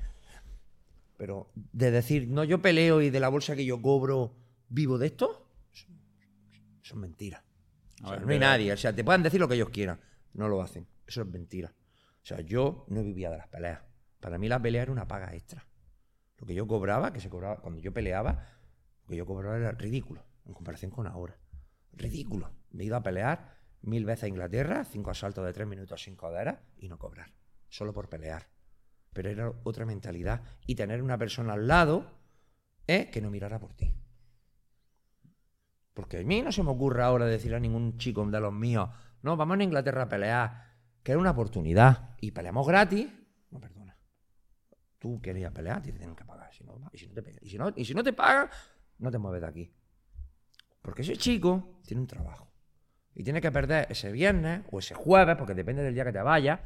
[1.17, 4.35] Pero de decir, no, yo peleo y de la bolsa que yo cobro
[4.69, 5.49] vivo de esto,
[6.83, 7.43] eso es mentira.
[8.01, 9.99] no hay nadie, o sea, te pueden decir lo que ellos quieran,
[10.33, 10.87] no lo hacen.
[11.07, 11.73] Eso es mentira.
[12.23, 13.81] O sea, yo no vivía de las peleas.
[14.19, 15.67] Para mí la pelea era una paga extra.
[16.37, 18.47] Lo que yo cobraba, que se cobraba cuando yo peleaba,
[19.07, 21.37] que yo cobraba era ridículo en comparación con ahora.
[21.93, 22.51] Ridículo.
[22.71, 23.54] Me he ido a pelear
[23.85, 27.33] mil veces a Inglaterra, cinco asaltos de tres minutos sin codera y no cobrar.
[27.69, 28.47] Solo por pelear.
[29.13, 30.41] Pero era otra mentalidad.
[30.65, 32.11] Y tener una persona al lado
[32.87, 33.93] es que no mirara por ti.
[35.93, 38.89] Porque a mí no se me ocurre ahora decir a ningún chico de los míos,
[39.21, 42.15] no, vamos a Inglaterra a pelear, que es una oportunidad.
[42.19, 43.07] Y peleamos gratis.
[43.49, 43.97] No, perdona.
[44.99, 46.51] Tú querías pelear, te tienen que pagar.
[46.91, 48.49] y, si no te, y, si no, y si no te pagan,
[48.99, 49.73] no te mueves de aquí.
[50.81, 52.54] Porque ese chico tiene un trabajo.
[53.15, 56.21] Y tiene que perder ese viernes o ese jueves, porque depende del día que te
[56.21, 56.59] vayas,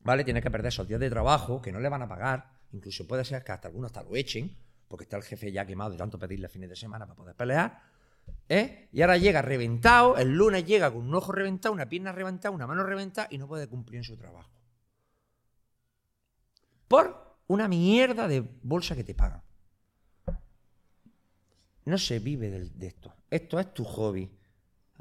[0.00, 0.24] ¿vale?
[0.24, 2.50] Tiene que perder esos días de trabajo que no le van a pagar.
[2.72, 4.56] Incluso puede ser que hasta algunos hasta lo echen,
[4.88, 7.82] porque está el jefe ya quemado de tanto pedirle fines de semana para poder pelear.
[8.48, 8.88] ¿eh?
[8.92, 12.66] Y ahora llega reventado, el lunes llega con un ojo reventado, una pierna reventada, una
[12.66, 14.50] mano reventada y no puede cumplir en su trabajo.
[16.88, 19.42] Por una mierda de bolsa que te pagan.
[21.84, 23.14] No se vive de, esto.
[23.30, 24.30] Esto es tu hobby.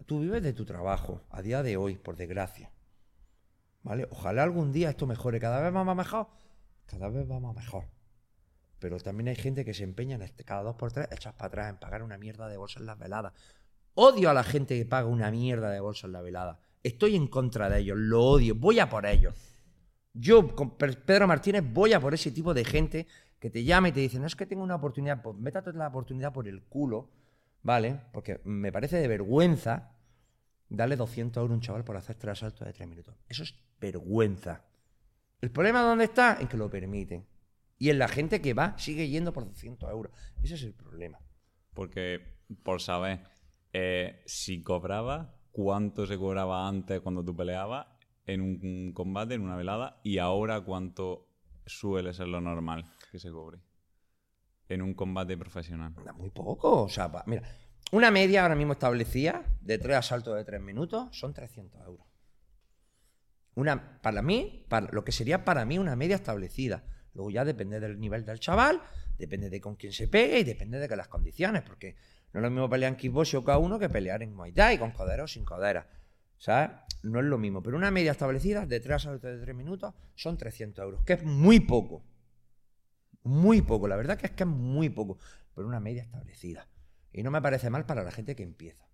[0.05, 2.71] Tú vives de tu trabajo, a día de hoy, por desgracia.
[3.83, 4.07] ¿Vale?
[4.11, 5.39] Ojalá algún día esto mejore.
[5.39, 6.27] Cada vez va más mejor.
[6.85, 7.85] Cada vez va más mejor.
[8.79, 11.47] Pero también hay gente que se empeña en este, cada dos por tres echas para
[11.47, 13.33] atrás en pagar una mierda de bolsa en las veladas.
[13.93, 16.59] Odio a la gente que paga una mierda de bolsa en la velada.
[16.81, 19.35] Estoy en contra de ellos, lo odio, voy a por ellos.
[20.13, 23.07] Yo, con Pedro Martínez, voy a por ese tipo de gente
[23.39, 25.87] que te llama y te dice, no es que tengo una oportunidad, pues métate la
[25.87, 27.09] oportunidad por el culo,
[27.63, 28.01] ¿vale?
[28.11, 29.95] Porque me parece de vergüenza
[30.69, 33.15] darle 200 euros a un chaval por hacer tres asaltos de tres minutos.
[33.27, 34.65] Eso es vergüenza.
[35.41, 36.37] ¿El problema dónde está?
[36.39, 37.25] En que lo permiten.
[37.77, 40.13] Y en la gente que va sigue yendo por 200 euros.
[40.43, 41.19] Ese es el problema.
[41.73, 43.21] Porque, por saber,
[43.73, 47.87] eh, si cobraba, cuánto se cobraba antes cuando tú peleabas
[48.25, 51.27] en un combate, en una velada, y ahora cuánto
[51.65, 53.59] suele ser lo normal que se cobre
[54.73, 55.93] en un combate profesional.
[56.17, 57.43] Muy poco, o sea, mira,
[57.91, 62.05] una media ahora mismo establecida de tres asaltos de tres minutos son 300 euros.
[63.55, 66.85] Una, para mí, para, lo que sería para mí una media establecida.
[67.13, 68.81] Luego ya depende del nivel del chaval,
[69.17, 71.95] depende de con quién se pegue y depende de que las condiciones, porque
[72.31, 74.77] no es lo mismo pelear en kickboxing o cada uno que pelear en Muay Thai,
[74.77, 75.89] con codera o sin codera.
[76.37, 76.71] ¿Sabes?
[77.03, 77.61] No es lo mismo.
[77.61, 81.59] Pero una media establecida de 3 a 3 minutos son 300 euros, que es muy
[81.59, 82.05] poco.
[83.23, 83.87] Muy poco.
[83.87, 85.17] La verdad que es que es muy poco.
[85.53, 86.67] Pero una media establecida.
[87.13, 88.87] Y no me parece mal para la gente que empieza.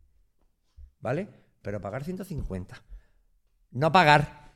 [1.00, 1.30] ¿Vale?
[1.62, 2.84] Pero pagar 150.
[3.72, 4.54] No pagar.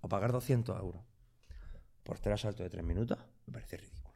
[0.00, 1.02] O pagar 200 euros.
[2.02, 3.18] Por tres asaltos de 3 minutos.
[3.46, 4.14] Me parece ridículo.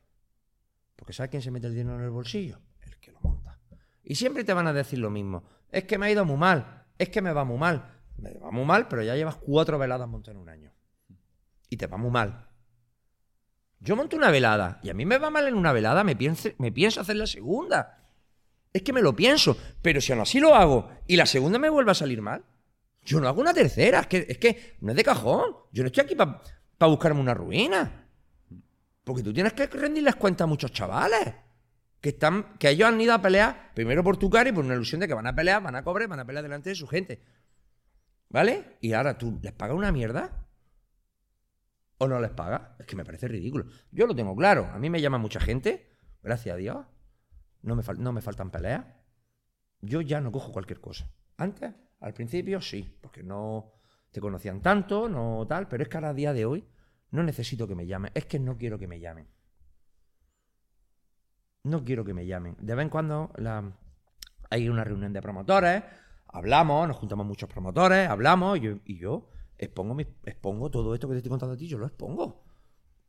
[0.97, 2.59] Porque ¿sabes quién se mete el dinero en el bolsillo?
[3.01, 3.59] que lo monta.
[4.03, 5.45] Y siempre te van a decir lo mismo.
[5.71, 6.87] Es que me ha ido muy mal.
[6.99, 7.99] Es que me va muy mal.
[8.17, 10.73] Me va muy mal, pero ya llevas cuatro veladas montadas en un año.
[11.69, 12.48] Y te va muy mal.
[13.81, 17.01] Yo monto una velada y a mí me va mal en una velada, me pienso,
[17.01, 18.05] hacer la segunda.
[18.73, 21.71] Es que me lo pienso, pero si aún así lo hago y la segunda me
[21.71, 22.45] vuelve a salir mal,
[23.05, 24.01] yo no hago una tercera.
[24.01, 25.57] Es que, es que no es de cajón.
[25.73, 28.07] Yo no estoy aquí para buscarme una ruina.
[29.05, 31.35] Porque tú tienes que rendirles cuenta a muchos chavales
[32.01, 34.75] que, están, que ellos han ido a pelear primero por tu cara y por una
[34.75, 36.87] ilusión de que van a pelear, van a cobrar, van a pelear delante de su
[36.87, 37.23] gente.
[38.29, 38.77] ¿Vale?
[38.81, 40.48] Y ahora tú les pagas una mierda
[41.99, 42.63] o no les pagas.
[42.79, 43.67] Es que me parece ridículo.
[43.91, 44.67] Yo lo tengo claro.
[44.73, 45.91] A mí me llama mucha gente,
[46.23, 46.87] gracias a Dios.
[47.63, 48.85] No me, no me faltan peleas.
[49.81, 51.11] Yo ya no cojo cualquier cosa.
[51.37, 53.73] Antes, al principio, sí, porque no
[54.11, 56.67] te conocían tanto, no tal, pero es que ahora a día de hoy
[57.11, 58.11] no necesito que me llamen.
[58.15, 59.29] Es que no quiero que me llamen.
[61.65, 62.57] No quiero que me llamen.
[62.61, 63.33] De vez en cuando
[64.51, 65.83] hay una reunión de promotores,
[66.29, 71.31] hablamos, nos juntamos muchos promotores, hablamos y yo, expongo, expongo todo esto que te estoy
[71.31, 72.45] contando a ti, yo lo expongo.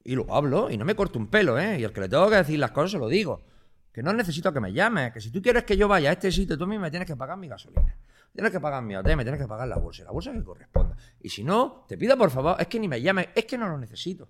[0.03, 1.79] Y lo hablo y no me corto un pelo, ¿eh?
[1.79, 3.43] Y al que le tengo que decir las cosas se lo digo.
[3.91, 6.31] Que no necesito que me llames, que si tú quieres que yo vaya a este
[6.31, 7.95] sitio, tú a mí me tienes que pagar mi gasolina.
[8.33, 10.95] Tienes que pagar mi hotel, me tienes que pagar la bolsa, la bolsa que corresponda.
[11.19, 13.67] Y si no, te pido por favor, es que ni me llames, es que no
[13.67, 14.29] lo necesito.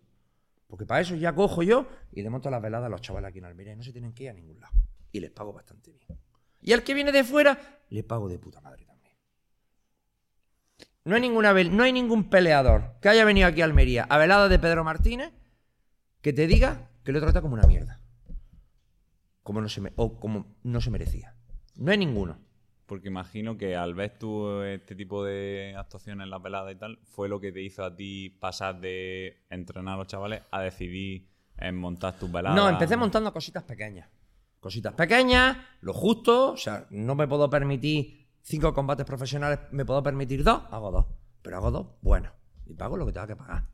[0.67, 3.39] Porque para eso ya cojo yo y le monto las veladas a los chavales aquí
[3.39, 4.73] en Almería y no se tienen que ir a ningún lado.
[5.11, 6.19] Y les pago bastante bien.
[6.61, 8.88] Y al que viene de fuera, le pago de puta madre.
[11.09, 14.47] No hay, ninguna, no hay ningún peleador que haya venido aquí a Almería a velada
[14.47, 15.33] de Pedro Martínez
[16.21, 17.99] que te diga que lo trata como una mierda.
[19.41, 21.35] Como no se o como no se merecía.
[21.77, 22.37] No hay ninguno.
[22.85, 26.99] Porque imagino que al ver tú este tipo de actuaciones en la pelada y tal,
[27.05, 31.27] fue lo que te hizo a ti pasar de entrenar a los chavales a decidir
[31.57, 32.55] en montar tus veladas.
[32.55, 34.07] No, empecé montando cositas pequeñas.
[34.59, 36.51] Cositas pequeñas, lo justo.
[36.51, 41.05] O sea, no me puedo permitir cinco combates profesionales, me puedo permitir dos, hago dos.
[41.41, 42.31] Pero hago dos, bueno.
[42.65, 43.67] Y pago lo que tenga que pagar.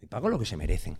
[0.00, 0.98] Y pago lo que se merecen.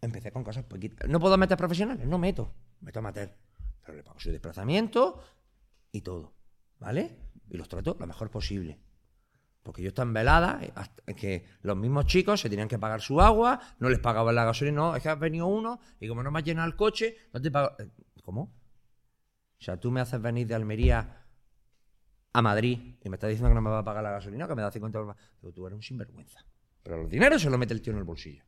[0.00, 1.08] Empecé con cosas poquitas.
[1.08, 2.06] ¿No puedo meter profesionales?
[2.06, 2.52] No meto.
[2.80, 3.36] Meto a meter
[3.84, 5.22] pero le pago su desplazamiento
[5.92, 6.34] y todo,
[6.78, 7.16] ¿vale?
[7.48, 8.78] Y los trato lo mejor posible.
[9.62, 10.60] Porque yo estaba en velada,
[11.06, 14.44] eh, que los mismos chicos se tenían que pagar su agua, no les pagaban la
[14.44, 17.16] gasolina, no, es que has venido uno y como no me has llenado el coche,
[17.32, 17.76] no te pago.
[17.78, 17.90] Eh,
[18.22, 18.54] ¿Cómo?
[19.60, 21.24] O sea, tú me haces venir de Almería
[22.32, 24.54] a Madrid y me estás diciendo que no me va a pagar la gasolina, que
[24.54, 25.16] me da 50 euros.
[25.40, 26.44] Pero tú eres un sinvergüenza.
[26.82, 28.44] Pero los dineros se los mete el tío en el bolsillo.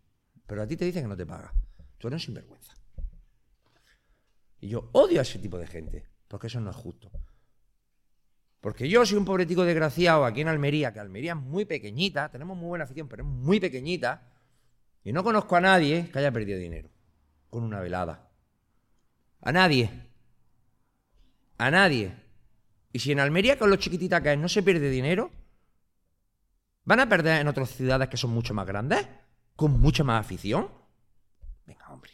[0.46, 1.52] Pero a ti te dice que no te paga.
[1.98, 2.74] Tú eres un sinvergüenza.
[4.60, 7.10] Y yo odio a ese tipo de gente, porque eso no es justo.
[8.60, 12.30] Porque yo soy un pobre tico desgraciado aquí en Almería, que Almería es muy pequeñita,
[12.30, 14.30] tenemos muy buena afición, pero es muy pequeñita,
[15.02, 16.88] y no conozco a nadie que haya perdido dinero
[17.50, 18.30] con una velada.
[19.40, 20.11] A nadie.
[21.62, 22.12] A nadie.
[22.92, 25.30] Y si en Almería, con lo chiquitita que es, no se pierde dinero,
[26.82, 29.06] ¿van a perder en otras ciudades que son mucho más grandes?
[29.54, 30.68] ¿Con mucha más afición?
[31.64, 32.10] Venga, hombre.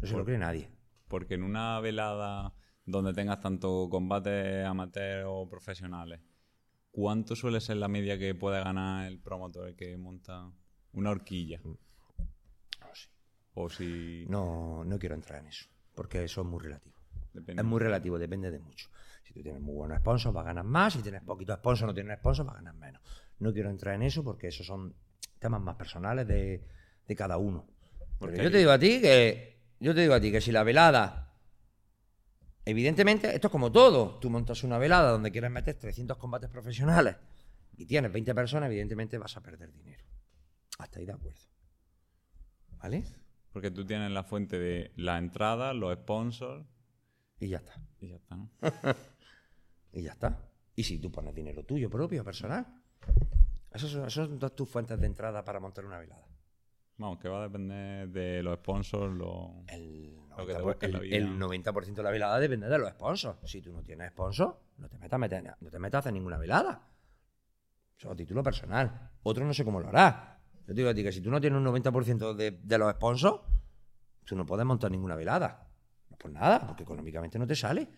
[0.00, 0.70] No se lo cree nadie.
[1.06, 2.54] Porque en una velada
[2.86, 6.20] donde tengas tanto combates amateur o profesionales,
[6.90, 10.50] ¿cuánto suele ser la media que puede ganar el promotor que monta
[10.92, 11.60] una horquilla?
[11.62, 13.10] No sé.
[13.52, 14.24] O si...
[14.30, 16.97] No, no quiero entrar en eso, porque eso es muy relativo.
[17.46, 18.88] Es muy relativo, depende de mucho.
[19.24, 20.94] Si tú tienes muy buenos sponsors, vas a ganar más.
[20.94, 23.02] Si tienes poquito sponsor, no tienes sponsor, vas a ganar menos.
[23.38, 24.94] No quiero entrar en eso porque esos son
[25.38, 26.64] temas más personales de,
[27.16, 27.66] cada uno.
[28.18, 30.62] Porque yo te digo a ti que yo te digo a ti que si la
[30.62, 31.34] velada,
[32.64, 37.16] evidentemente, esto es como todo, tú montas una velada donde quieres meter 300 combates profesionales
[37.76, 40.04] y tienes 20 personas, evidentemente vas a perder dinero.
[40.78, 41.40] Hasta ahí de acuerdo.
[42.78, 43.04] ¿Vale?
[43.52, 46.66] Porque tú tienes la fuente de la entrada, los sponsors
[47.40, 47.74] Y ya está.
[48.00, 48.50] Y ya está, ¿no?
[49.92, 50.38] Y ya está.
[50.76, 52.66] Y si tú pones dinero tuyo propio, personal.
[53.72, 56.26] Esas son, esas son todas tus fuentes de entrada para montar una velada.
[56.98, 59.12] Vamos, que va a depender de los sponsors.
[59.68, 61.16] El Lo que te 90%, busque en la el- vida.
[61.16, 63.38] el 90% de la velada depende de los sponsors.
[63.50, 66.12] Si tú no tienes sponsor, no te metas, a meter- no te metas a hacer
[66.12, 66.86] ninguna velada.
[67.96, 69.10] Eso a título personal.
[69.22, 70.38] Otro no sé cómo lo hará.
[70.60, 72.92] Yo te digo a ti que si tú no tienes un 90% de, de los
[72.92, 73.40] sponsors,
[74.24, 75.67] tú no puedes montar ninguna velada.
[76.18, 77.88] Por nada, porque económicamente no te sale.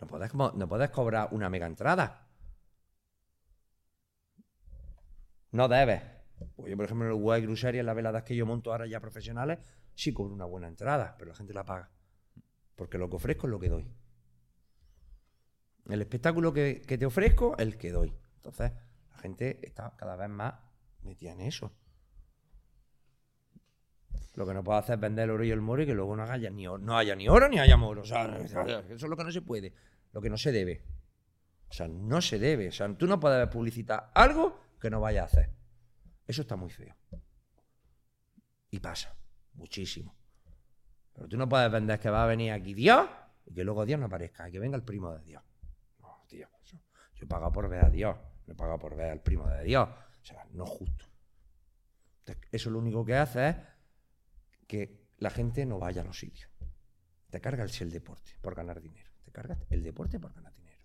[0.00, 2.28] No puedes, no puedes cobrar una mega entrada.
[5.50, 6.02] No debes.
[6.54, 8.86] Pues yo, por ejemplo, en el White Cruiseria, en las veladas que yo monto ahora
[8.86, 9.58] ya profesionales,
[9.94, 11.90] sí cobro una buena entrada, pero la gente la paga.
[12.76, 13.92] Porque lo que ofrezco es lo que doy.
[15.86, 18.14] El espectáculo que, que te ofrezco es el que doy.
[18.36, 18.72] Entonces,
[19.10, 20.54] la gente está cada vez más
[21.02, 21.72] metida en eso.
[24.38, 26.14] Lo que no puedo hacer es vender el oro y el moro y que luego
[26.14, 28.02] no haya ni, oro- no haya ni oro ni haya moro.
[28.02, 28.62] O sea, eso
[28.94, 29.74] es lo que no se puede.
[30.12, 30.84] Lo que no se debe.
[31.68, 32.68] O sea, no se debe.
[32.68, 35.50] O sea, tú no puedes publicitar algo que no vayas a hacer.
[36.26, 36.94] Eso está muy feo.
[38.70, 39.14] Y pasa.
[39.54, 40.14] Muchísimo.
[41.14, 43.08] Pero tú no puedes vender que va a venir aquí Dios
[43.46, 45.42] y que luego Dios no aparezca y que venga el primo de Dios.
[46.00, 46.48] No, tío.
[46.62, 46.78] eso-
[47.14, 48.16] yo he pagado por ver a Dios.
[48.46, 49.88] No he pagado por ver al primo de Dios.
[49.88, 51.06] O sea, no es justo.
[52.20, 53.56] Entonces, Eso lo único que hace es
[54.68, 56.48] que la gente no vaya a los sitios.
[57.30, 59.10] Te cargas el deporte por ganar dinero.
[59.24, 60.78] Te cargas el deporte por ganar dinero.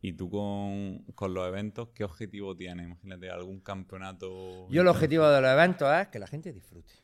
[0.00, 2.86] Y tú con, con los eventos, ¿qué objetivo tienes?
[2.86, 4.68] Imagínate algún campeonato...
[4.70, 6.94] Yo el objetivo de los eventos es que la gente disfrute.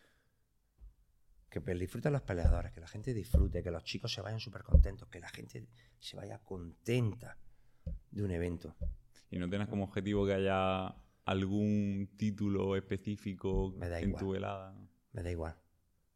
[1.50, 4.62] Que pe- disfruten los peleadores, que la gente disfrute, que los chicos se vayan súper
[4.62, 5.66] contentos, que la gente
[6.00, 7.36] se vaya contenta
[8.10, 8.74] de un evento.
[9.30, 14.20] ¿Y no tienes como objetivo que haya algún título específico en igual.
[14.22, 14.74] tu velada?
[15.12, 15.56] Me da igual.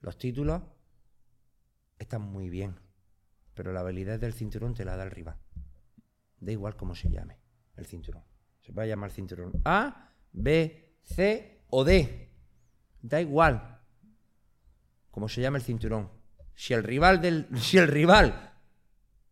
[0.06, 0.62] Los títulos
[1.98, 2.78] están muy bien,
[3.54, 5.36] pero la validez del cinturón te la da el rival.
[6.38, 7.40] Da igual cómo se llame
[7.74, 8.22] el cinturón.
[8.60, 12.30] Se puede llamar cinturón A, B, C o D.
[13.02, 13.80] Da igual
[15.10, 16.08] cómo se llame el cinturón.
[16.54, 18.52] Si el rival del, si el rival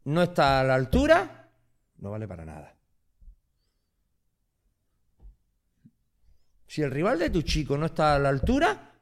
[0.07, 1.53] no está a la altura,
[1.99, 2.77] no vale para nada.
[6.67, 8.94] Si el rival de tu chico no está a la altura,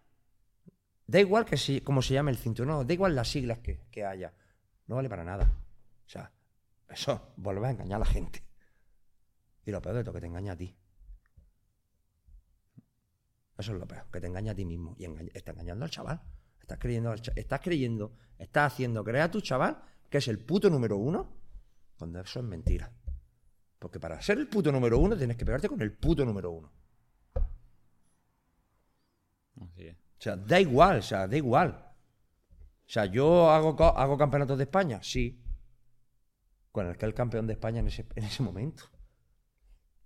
[1.12, 4.02] Da igual que si, cómo se llame el cinturón, da igual las siglas que, que
[4.02, 4.32] haya.
[4.86, 5.44] No vale para nada.
[5.44, 6.32] O sea,
[6.88, 8.42] eso, volver a engañar a la gente.
[9.66, 10.74] Y lo peor de todo, que te engaña a ti.
[13.58, 14.96] Eso es lo peor, que te engaña a ti mismo.
[14.98, 15.04] Y
[15.36, 16.22] está engañando al chaval.
[16.58, 20.96] Estás creyendo, estás creyendo, estás haciendo creer a tu chaval que es el puto número
[20.96, 21.30] uno,
[21.98, 22.90] cuando eso es mentira.
[23.78, 26.72] Porque para ser el puto número uno tienes que pegarte con el puto número uno.
[29.60, 29.96] Así es.
[30.22, 31.70] O sea, da igual, o sea, da igual.
[31.70, 35.42] O sea, yo hago, hago campeonatos de España, sí.
[36.70, 38.84] Con el que el campeón de España en ese, en ese momento.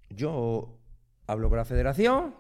[0.09, 0.81] Yo
[1.27, 2.35] hablo con la federación,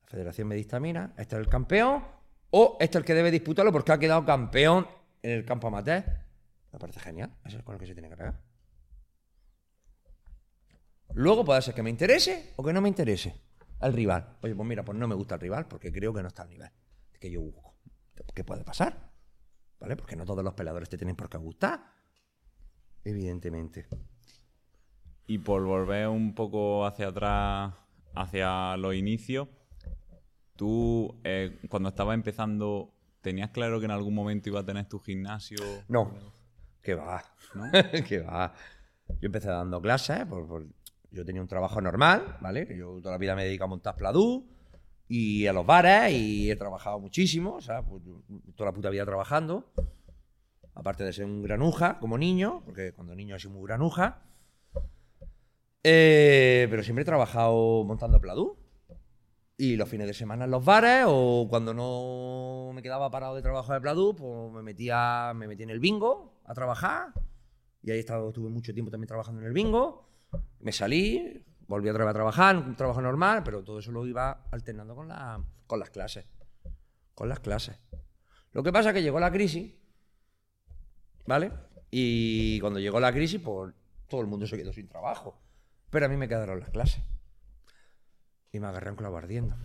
[0.00, 2.02] la federación me dictamina, este es el campeón,
[2.48, 4.86] o este es el que debe disputarlo porque ha quedado campeón
[5.20, 6.02] en el campo amateur.
[6.72, 8.40] Me parece genial, eso es con el que se tiene que pegar.
[11.12, 13.49] Luego puede ser que me interese o que no me interese
[13.80, 14.36] al rival.
[14.42, 16.50] Oye, pues mira, pues no me gusta el rival porque creo que no está al
[16.50, 16.70] nivel
[17.18, 17.74] que yo busco.
[18.34, 19.10] ¿Qué puede pasar?
[19.78, 19.96] ¿Vale?
[19.96, 21.80] Porque no todos los peleadores te tienen por qué gustar.
[23.04, 23.86] Evidentemente.
[25.26, 27.74] Y por volver un poco hacia atrás,
[28.14, 29.48] hacia los inicios,
[30.56, 34.98] tú eh, cuando estabas empezando, ¿tenías claro que en algún momento iba a tener tu
[34.98, 35.58] gimnasio?
[35.88, 36.10] No,
[36.82, 37.22] que va.
[37.54, 37.70] ¿No?
[38.08, 38.52] que va.
[39.20, 40.66] Yo empecé dando clases, por- por-
[41.12, 42.66] yo tenía un trabajo normal, ¿vale?
[42.66, 44.46] Que Yo toda la vida me dedico a montar pladú
[45.08, 48.02] y a los bares y he trabajado muchísimo, o sea, pues,
[48.54, 49.72] toda la puta vida trabajando.
[50.74, 54.22] Aparte de ser un granuja como niño, porque cuando niño he sido muy granuja.
[55.82, 58.56] Eh, pero siempre he trabajado montando pladú.
[59.56, 63.42] Y los fines de semana en los bares, o cuando no me quedaba parado de
[63.42, 67.12] trabajo de Pladú, pues me metía, me metía en el bingo a trabajar.
[67.82, 70.09] Y ahí he estado, estuve mucho tiempo también trabajando en el bingo.
[70.60, 74.44] Me salí, volví otra vez a trabajar, un trabajo normal, pero todo eso lo iba
[74.50, 76.26] alternando con, la, con las clases.
[77.14, 77.78] Con las clases.
[78.52, 79.72] Lo que pasa es que llegó la crisis,
[81.26, 81.52] ¿vale?
[81.90, 83.72] Y cuando llegó la crisis, pues
[84.08, 85.40] todo el mundo se quedó sin trabajo.
[85.90, 87.02] Pero a mí me quedaron las clases.
[88.52, 89.56] Y me agarré un clavo ardiendo.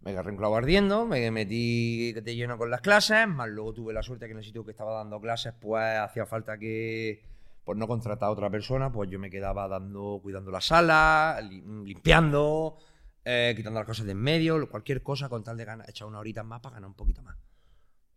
[0.00, 3.92] Me agarré un clavo ardiendo, me metí de lleno con las clases, más luego tuve
[3.92, 7.22] la suerte que en el sitio que estaba dando clases, pues hacía falta que,
[7.64, 11.62] pues no contratar a otra persona, pues yo me quedaba dando, cuidando la sala, li-
[11.84, 12.76] limpiando,
[13.24, 16.18] eh, quitando las cosas de en medio, cualquier cosa con tal de ganar, echar una
[16.18, 17.36] horita más para ganar un poquito más.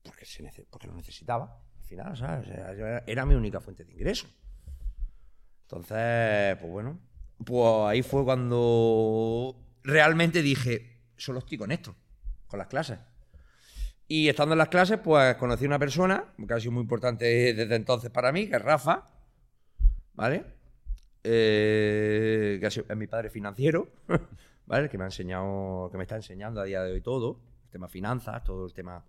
[0.03, 1.61] Porque, se porque lo necesitaba.
[1.79, 2.47] Al final, ¿sabes?
[3.05, 4.27] era, mi única fuente de ingreso.
[5.63, 6.99] Entonces, pues bueno,
[7.43, 11.95] pues ahí fue cuando realmente dije, solo estoy con esto,
[12.47, 12.99] con las clases.
[14.07, 17.25] Y estando en las clases, pues conocí a una persona que ha sido muy importante
[17.53, 19.05] desde entonces para mí, que es Rafa,
[20.15, 20.45] ¿vale?
[21.23, 23.89] Eh, que es mi padre financiero,
[24.65, 24.89] ¿vale?
[24.89, 27.87] Que me ha enseñado, que me está enseñando a día de hoy todo, el tema
[27.87, 29.03] finanzas, todo el tema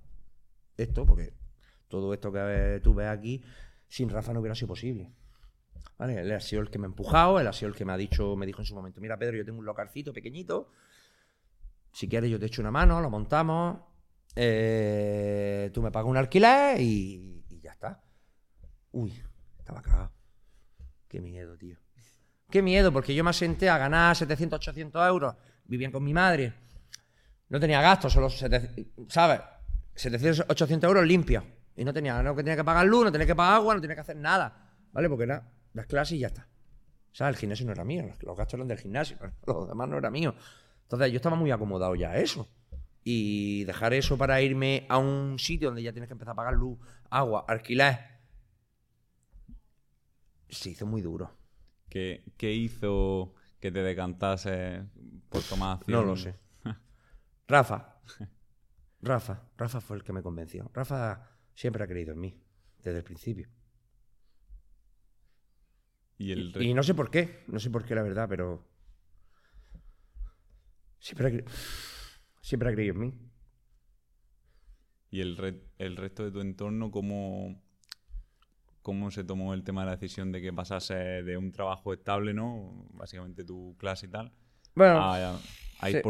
[0.76, 1.32] esto, porque
[1.88, 3.42] todo esto que tú ves aquí,
[3.88, 5.12] sin Rafa no hubiera sido posible.
[5.98, 6.20] ¿Vale?
[6.20, 7.96] Él ha sido el que me ha empujado, él ha sido el que me ha
[7.96, 10.68] dicho, me dijo en su momento, mira Pedro, yo tengo un localcito pequeñito,
[11.92, 13.78] si quieres yo te echo una mano, lo montamos,
[14.34, 18.02] eh, tú me pagas un alquiler y, ya está.
[18.92, 19.12] Uy,
[19.58, 20.15] estaba cagado.
[21.16, 21.78] Qué miedo, tío.
[22.50, 25.34] Qué miedo, porque yo me asenté a ganar 700, 800 euros.
[25.64, 26.52] Vivían con mi madre.
[27.48, 29.40] No tenía gastos, solo 700, ¿sabes?
[29.94, 31.42] 700, 800 euros limpios.
[31.74, 33.94] Y no tenía, no tenía que pagar luz, no tenía que pagar agua, no tenía
[33.94, 34.74] que hacer nada.
[34.92, 35.08] ¿Vale?
[35.08, 36.46] Porque era las clases y ya está.
[37.12, 37.36] ¿Sabes?
[37.36, 40.34] El gimnasio no era mío, los gastos eran del gimnasio, los demás no era mío.
[40.82, 42.46] Entonces yo estaba muy acomodado ya a eso
[43.02, 46.52] y dejar eso para irme a un sitio donde ya tienes que empezar a pagar
[46.52, 48.15] luz, agua, alquiler,
[50.48, 51.36] se hizo muy duro.
[51.88, 54.84] ¿Qué, hizo que te decantase
[55.28, 56.00] por tomar acción?
[56.00, 56.38] No lo sé.
[57.48, 58.00] Rafa.
[59.00, 59.50] Rafa.
[59.56, 60.70] Rafa fue el que me convenció.
[60.74, 62.42] Rafa siempre ha creído en mí,
[62.82, 63.48] desde el principio.
[66.18, 68.66] Y, el y no sé por qué, no sé por qué la verdad, pero
[70.98, 71.50] siempre ha creído
[72.46, 73.14] siempre ha creído en mí.
[75.10, 77.60] ¿Y el, el resto de tu entorno cómo,
[78.86, 82.32] cómo se tomó el tema de la decisión de que pasase de un trabajo estable,
[82.32, 82.86] ¿no?
[82.92, 84.32] Básicamente tu clase y tal.
[84.76, 85.00] Bueno,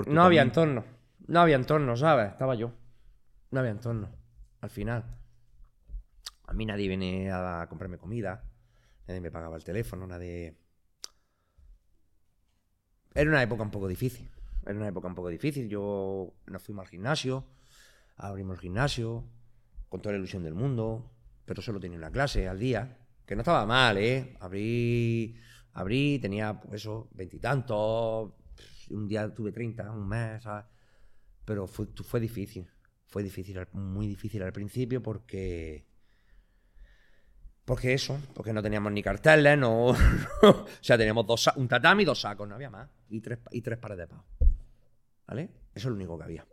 [0.08, 0.84] no había entorno.
[1.26, 2.32] No había entorno, ¿sabes?
[2.32, 2.74] Estaba yo.
[3.50, 4.10] No había entorno.
[4.60, 5.06] Al final.
[6.46, 8.44] A mí nadie viene a comprarme comida.
[9.08, 10.58] Nadie me pagaba el teléfono, nadie...
[13.14, 14.28] Era una época un poco difícil.
[14.66, 15.66] Era una época un poco difícil.
[15.66, 17.46] Yo nos fuimos al gimnasio,
[18.18, 19.24] abrimos el gimnasio,
[19.88, 21.15] con toda la ilusión del mundo,
[21.46, 24.36] pero solo tenía una clase al día, que no estaba mal, ¿eh?
[24.40, 25.34] Abrí,
[25.72, 28.32] abrí tenía, pues eso, veintitantos,
[28.90, 30.66] un día tuve treinta, un mes, ¿sabes?
[31.44, 32.68] Pero fue, fue difícil,
[33.06, 35.86] fue difícil, muy difícil al principio porque
[37.64, 39.86] porque eso, porque no teníamos ni carteles, no,
[40.42, 42.88] o sea, teníamos dos, un tatami y dos sacos, no había más.
[43.08, 44.24] Y tres, y tres pares de pavos.
[45.26, 45.50] ¿Vale?
[45.74, 46.46] Eso es lo único que había.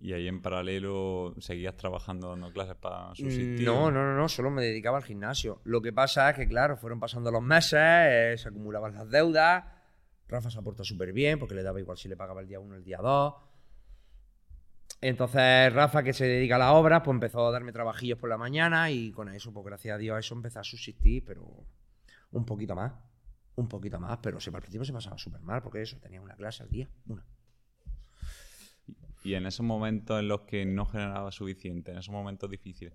[0.00, 3.64] ¿Y ahí en paralelo seguías trabajando dando clases para subsistir?
[3.64, 5.60] No, no, no, no, solo me dedicaba al gimnasio.
[5.64, 9.64] Lo que pasa es que, claro, fueron pasando los meses, eh, se acumulaban las deudas.
[10.28, 12.74] Rafa se aportó súper bien porque le daba igual si le pagaba el día uno
[12.74, 13.34] o el día dos.
[15.00, 18.38] Entonces Rafa, que se dedica a la obra, pues empezó a darme trabajillos por la
[18.38, 21.66] mañana y con eso, pues gracias a Dios, eso empezó a subsistir, pero
[22.32, 22.92] un poquito más,
[23.56, 26.62] un poquito más, pero al principio se pasaba súper mal porque eso, tenía una clase
[26.62, 27.24] al día, una.
[29.24, 32.94] Y en esos momentos en los que no generaba suficiente, en esos momentos difíciles,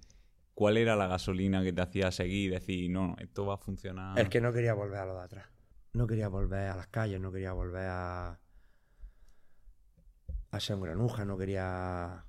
[0.54, 4.18] ¿cuál era la gasolina que te hacía seguir y decir, no, esto va a funcionar?
[4.18, 5.50] Es que no quería volver a lo de atrás.
[5.94, 8.40] No quería volver a las calles, no quería volver a
[10.60, 12.26] ser un granuja, no quería.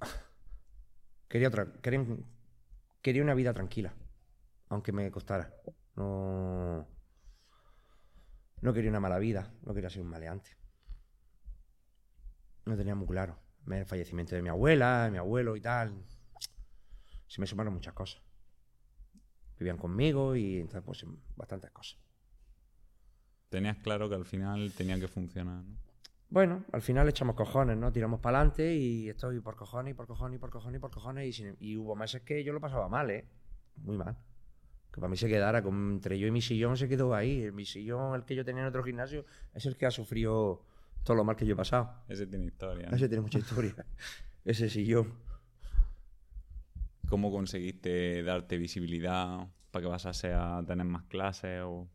[1.28, 1.72] Quería otra.
[1.82, 3.94] Quería, una vida tranquila.
[4.68, 5.52] Aunque me costara.
[5.94, 6.86] No.
[8.60, 9.52] No quería una mala vida.
[9.64, 10.56] No quería ser un maleante.
[12.66, 13.38] No tenía muy claro.
[13.70, 16.04] El fallecimiento de mi abuela, de mi abuelo y tal.
[17.26, 18.20] Se me sumaron muchas cosas.
[19.58, 21.04] Vivían conmigo y entonces, pues,
[21.36, 21.98] bastantes cosas.
[23.48, 25.76] Tenías claro que al final tenía que funcionar, ¿no?
[26.28, 27.92] Bueno, al final echamos cojones, ¿no?
[27.92, 30.90] Tiramos para adelante y estoy por cojones y por cojones y por cojones y por
[30.90, 31.42] cojones.
[31.60, 33.28] Y, hubo meses que yo lo pasaba mal, ¿eh?
[33.76, 34.18] Muy mal.
[34.92, 37.52] Que para mí se quedara, con, entre yo y mi sillón se quedó ahí.
[37.52, 40.64] Mi sillón, el que yo tenía en otro gimnasio, es el que ha sufrido
[41.06, 42.04] todo lo mal que yo he pasado.
[42.08, 42.88] Ese tiene historia.
[42.92, 43.74] Ese tiene mucha historia.
[44.44, 45.14] Ese sillón.
[47.08, 51.62] ¿Cómo conseguiste darte visibilidad para que pasase a tener más clases?
[51.62, 51.88] ¿O,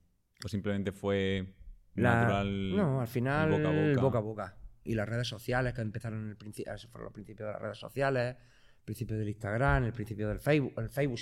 [0.43, 1.53] o simplemente fue
[1.95, 4.57] no, al final boca a, boca.
[4.83, 7.77] Y las redes sociales que empezaron en el principio, fueron los principios de las redes
[7.77, 8.35] sociales,
[8.79, 11.19] el principio del Instagram, el principio del Facebook, el Facebook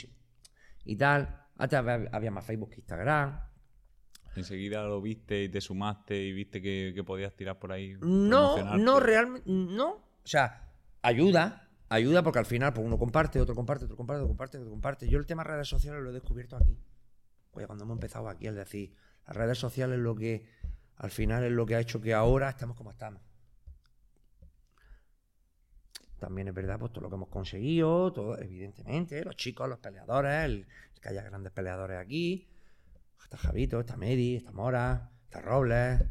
[0.85, 1.45] y tal.
[1.57, 3.39] Antes había más Facebook que Instagram.
[4.39, 7.95] Enseguida lo viste y te sumaste y viste que, podías tirar por ahí.
[8.01, 9.89] No, no, realmente, no.
[9.91, 10.71] O sea,
[11.01, 14.69] ayuda, ayuda porque al final pues uno comparte, otro comparte, otro comparte, otro comparte, otro
[14.69, 15.09] comparte.
[15.09, 16.77] Yo el tema de redes sociales lo he descubierto aquí.
[17.51, 18.93] Pues cuando hemos empezado aquí, es decir,
[19.27, 20.45] las redes sociales lo que
[20.97, 23.21] al final es lo que ha hecho que ahora estemos como estamos.
[26.19, 30.45] también es verdad, pues todo lo que hemos conseguido, todo, evidentemente, los chicos, los peleadores,
[30.45, 30.67] el,
[31.01, 32.47] que haya grandes peleadores aquí.
[33.23, 36.01] Está Javito, está Medi, está Mora, está Robles,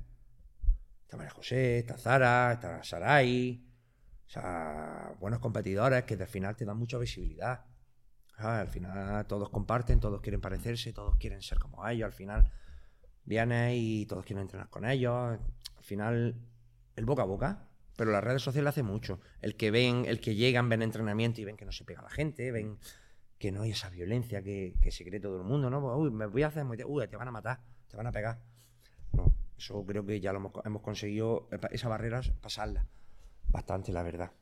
[1.02, 3.64] está María José, está Zara, está Sarai.
[4.26, 7.64] O sea, buenos competidores que al final te dan mucha visibilidad.
[8.36, 12.06] Al final todos comparten, todos quieren parecerse, todos quieren ser como ellos.
[12.06, 12.52] Al final
[13.24, 15.38] vienes y todos quieren entrenar con ellos.
[15.76, 16.36] Al final,
[16.94, 17.68] el boca a boca.
[17.96, 19.20] Pero las redes sociales hace mucho.
[19.40, 22.10] El que ven, el que llegan, ven entrenamiento y ven que no se pega la
[22.10, 22.78] gente, ven
[23.38, 25.96] que no hay esa violencia que, se cree todo el mundo, ¿no?
[25.96, 28.40] Uy, me voy a hacer, uy, te van a matar, te van a pegar.
[29.12, 32.86] No, eso creo que ya lo hemos, hemos conseguido, esa barrera, pasarla.
[33.50, 34.32] Bastante, la verdad.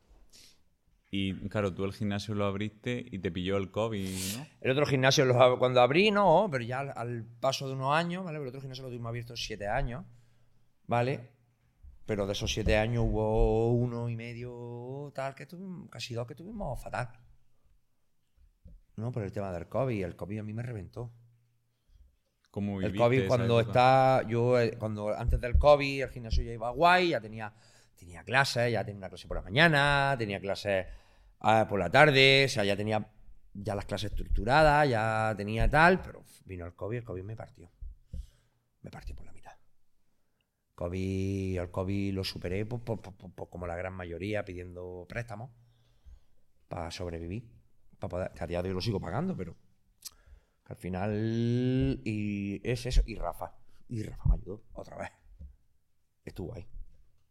[1.09, 4.47] Y claro, tú el gimnasio lo abriste y te pilló el COVID, ¿no?
[4.59, 5.25] El otro gimnasio
[5.57, 8.39] cuando abrí, no, pero ya al, paso de unos años, ¿vale?
[8.39, 10.03] el otro gimnasio lo tuvimos abierto siete años,
[10.85, 11.31] ¿vale?
[12.05, 16.35] Pero de esos siete años hubo uno y medio tal que tuvimos, casi dos que
[16.35, 17.09] tuvimos fatal.
[18.97, 20.03] No, por el tema del COVID.
[20.03, 21.11] El COVID a mí me reventó.
[22.51, 26.71] ¿Cómo el COVID cuando está, yo eh, cuando antes del COVID el gimnasio ya iba
[26.71, 27.53] guay, ya tenía
[27.95, 30.87] tenía clases, ya tenía una clase por la mañana, tenía clases
[31.39, 33.07] ah, por la tarde, o sea, ya tenía
[33.53, 37.71] ya las clases estructuradas, ya tenía tal, pero vino el COVID, el COVID me partió.
[38.81, 39.53] Me partió por la mitad.
[40.75, 42.99] COVID, el COVID lo superé pues, pues,
[43.35, 45.51] pues, como la gran mayoría pidiendo préstamos
[46.67, 47.56] para sobrevivir.
[47.99, 49.55] Para poder, que a día de hoy lo sigo pagando, pero
[50.65, 53.01] al final y es eso.
[53.05, 53.53] Y Rafa.
[53.89, 55.11] Y Rafa me ayudó otra vez.
[56.23, 56.67] Estuvo ahí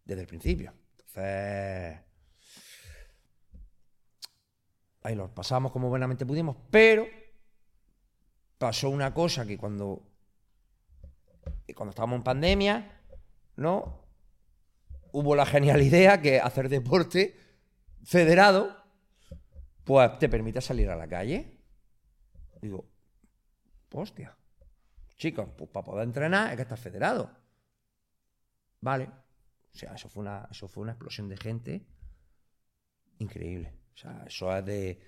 [0.06, 0.72] desde el principio.
[0.92, 2.00] Entonces,
[5.02, 7.06] ahí lo pasamos como buenamente pudimos, pero
[8.58, 10.02] pasó una cosa que cuando,
[11.74, 13.02] cuando estábamos en pandemia,
[13.56, 14.06] ¿no?
[15.12, 17.38] Hubo la genial idea que hacer deporte
[18.04, 18.76] federado,
[19.86, 21.60] pues te permite salir a la calle.
[22.60, 22.84] Digo,
[23.92, 24.36] hostia,
[25.16, 27.30] chicos, pues para poder entrenar es que estás federado.
[28.80, 31.86] Vale, o sea, eso fue una, eso fue una explosión de gente
[33.18, 33.74] increíble.
[33.94, 34.98] O sea, eso es de,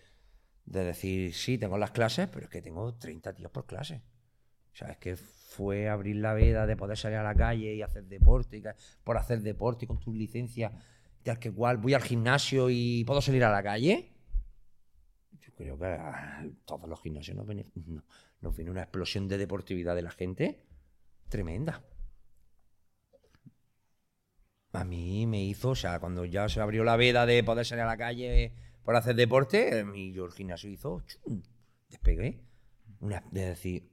[0.64, 4.02] decir, sí, tengo las clases, pero es que tengo 30 tíos por clase.
[4.72, 7.82] O sea, es que fue abrir la veda de poder salir a la calle y
[7.82, 8.62] hacer deporte, y
[9.02, 10.72] por hacer deporte y con tus licencias,
[11.24, 14.14] tal que igual voy al gimnasio y puedo salir a la calle.
[15.58, 17.66] Creo que a todos los gimnasios nos viene,
[18.40, 20.64] nos viene una explosión de deportividad de la gente
[21.28, 21.84] tremenda
[24.72, 27.82] a mí me hizo, o sea, cuando ya se abrió la veda de poder salir
[27.82, 28.52] a la calle
[28.84, 31.02] por hacer deporte, mi, yo el gimnasio hizo,
[31.88, 32.44] despegué.
[33.00, 33.90] Una, de decir,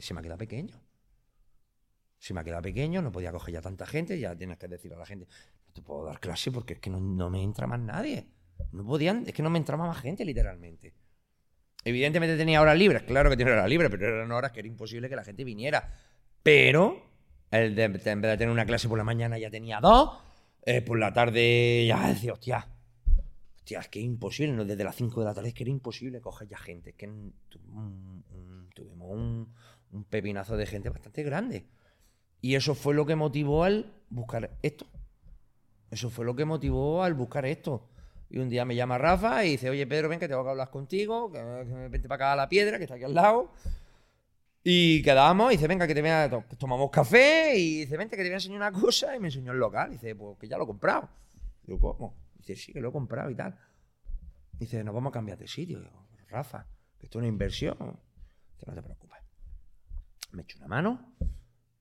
[0.00, 0.80] se me ha quedado pequeño.
[2.18, 4.92] Se me ha quedado pequeño, no podía coger ya tanta gente, ya tienes que decir
[4.92, 5.26] a la gente,
[5.66, 8.28] no te puedo dar clase porque es que no, me entra más nadie.
[8.72, 10.94] No podían, es que no me entraba más gente, literalmente.
[11.84, 15.08] Evidentemente tenía horas libres, claro que tenía horas libres, pero eran horas que era imposible
[15.08, 15.94] que la gente viniera.
[16.42, 17.10] Pero
[17.50, 20.18] en vez de tener una clase por la mañana ya tenía dos.
[20.62, 22.68] Eh, por la tarde ya decía, hostia,
[23.56, 24.64] hostia, es que es imposible, ¿no?
[24.64, 26.90] Desde las 5 de la tarde es que era imposible coger ya gente.
[26.90, 27.10] Es que
[27.48, 29.54] tuvimos un,
[29.90, 31.66] un, pepinazo de gente bastante grande.
[32.42, 34.86] Y eso fue lo que motivó al buscar esto.
[35.90, 37.88] Eso fue lo que motivó al buscar esto.
[38.30, 40.70] Y un día me llama Rafa y dice, oye Pedro, ven que tengo que hablar
[40.70, 43.52] contigo, que, que vente para acá a la piedra, que está aquí al lado.
[44.62, 46.28] Y quedamos y dice, venga, que te voy a...
[46.58, 49.16] Tomamos café y dice, vente, que te voy a enseñar una cosa.
[49.16, 49.88] Y me enseñó el local.
[49.90, 51.08] Y dice, pues que ya lo he comprado.
[51.62, 52.14] Digo, ¿cómo?
[52.36, 53.58] Dice, sí, que lo he comprado y tal.
[54.52, 55.80] Dice, nos vamos a cambiar de sitio.
[55.80, 56.66] Digo, Rafa,
[56.98, 57.76] que esto es una inversión.
[57.78, 59.18] Dice, no te preocupes.
[60.32, 61.14] Me echo una mano.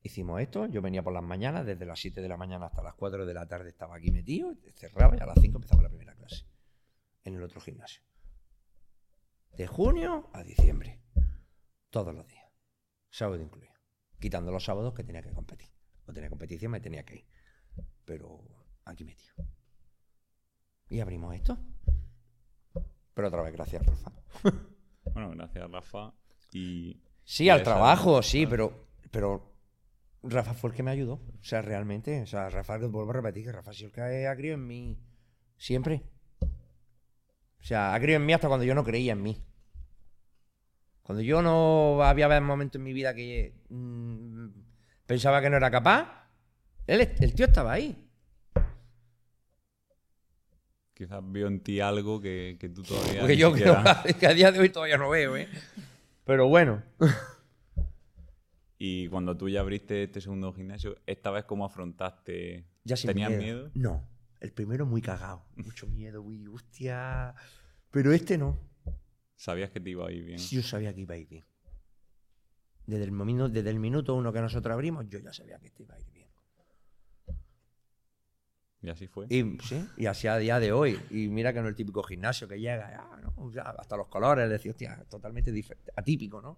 [0.01, 0.65] Hicimos esto.
[0.67, 3.33] Yo venía por las mañanas, desde las 7 de la mañana hasta las 4 de
[3.33, 4.53] la tarde estaba aquí metido.
[4.75, 6.45] Cerraba y a las 5 empezaba la primera clase.
[7.23, 8.01] En el otro gimnasio.
[9.57, 11.01] De junio a diciembre.
[11.89, 12.45] Todos los días.
[13.09, 13.73] Sábado incluido.
[14.19, 15.69] Quitando los sábados que tenía que competir.
[16.05, 17.25] O tenía competición, me tenía que ir.
[18.05, 18.39] Pero
[18.85, 19.33] aquí metido.
[20.89, 21.57] Y abrimos esto.
[23.13, 24.11] Pero otra vez, gracias, Rafa.
[25.13, 26.13] bueno, gracias, Rafa.
[26.53, 27.01] Y.
[27.23, 28.87] Sí, al trabajo, sí, pero.
[29.11, 29.48] Pero
[30.23, 31.13] Rafa fue el que me ayudó.
[31.13, 32.21] O sea, realmente.
[32.21, 34.97] O sea, Rafa, vuelvo a repetir que Rafa ha sido el que ha en mí.
[35.57, 36.03] Siempre.
[36.41, 39.43] O sea, ha creído en mí hasta cuando yo no creía en mí.
[41.03, 44.47] Cuando yo no había momentos en mi vida que mm,
[45.05, 46.29] pensaba que no era capaz,
[46.85, 48.07] él, el tío estaba ahí.
[50.93, 53.21] Quizás vio en ti algo que, tú todavía.
[53.21, 53.77] Porque yo creo
[54.19, 55.47] que a día de hoy todavía no veo, ¿eh?
[56.25, 56.83] Pero bueno.
[58.81, 62.65] Y cuando tú ya abriste este segundo gimnasio, ¿esta vez cómo afrontaste?
[62.85, 63.69] Ya sin ¿Tenías miedo?
[63.73, 64.07] No.
[64.39, 65.43] El primero muy cagado.
[65.57, 67.35] Mucho miedo, uy, hostia.
[67.91, 68.57] Pero este no.
[69.35, 70.39] ¿Sabías que te iba a ir bien?
[70.39, 71.45] Yo sabía que iba a ir bien.
[72.87, 75.83] Desde el, momento, desde el minuto uno que nosotros abrimos, yo ya sabía que este
[75.83, 76.29] iba a ir bien.
[78.81, 79.25] Y así fue.
[79.29, 80.97] Y, sí, y así a día de hoy.
[81.09, 83.51] Y mira que no es el típico gimnasio que llega, ah, ¿no?
[83.51, 85.53] Ya, hasta los colores, decir, hostia, totalmente
[85.97, 86.57] atípico, ¿no?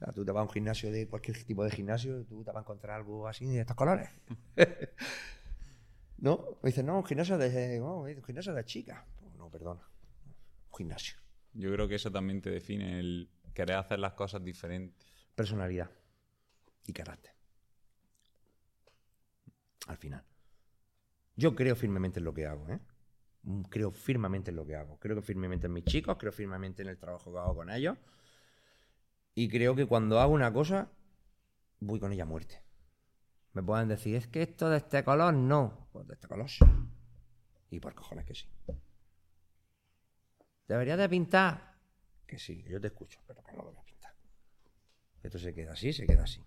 [0.00, 2.50] O sea, tú te vas a un gimnasio de cualquier tipo de gimnasio tú te
[2.50, 4.08] vas a encontrar algo así de estos colores.
[6.16, 6.58] ¿No?
[6.62, 9.04] Me dicen, no, un gimnasio de, un gimnasio de chicas.
[9.36, 9.82] No, perdona.
[10.70, 11.16] Un gimnasio.
[11.52, 15.06] Yo creo que eso también te define, el querer hacer las cosas diferentes.
[15.34, 15.90] Personalidad
[16.86, 17.32] y carácter.
[19.86, 20.24] Al final.
[21.36, 22.80] Yo creo firmemente en lo que hago, ¿eh?
[23.68, 24.98] Creo firmemente en lo que hago.
[24.98, 27.98] Creo firmemente en mis chicos, creo firmemente en el trabajo que hago con ellos.
[29.34, 30.90] Y creo que cuando hago una cosa,
[31.80, 32.62] voy con ella a muerte.
[33.52, 35.88] Me pueden decir, es que esto de este color no.
[35.92, 36.64] Pues de este color sí.
[37.70, 38.46] Y por cojones que sí.
[40.68, 41.78] ¿Debería de pintar?
[42.26, 44.14] Que sí, yo te escucho, pero que no lo voy a pintar.
[45.22, 46.40] Esto se queda así, se queda así.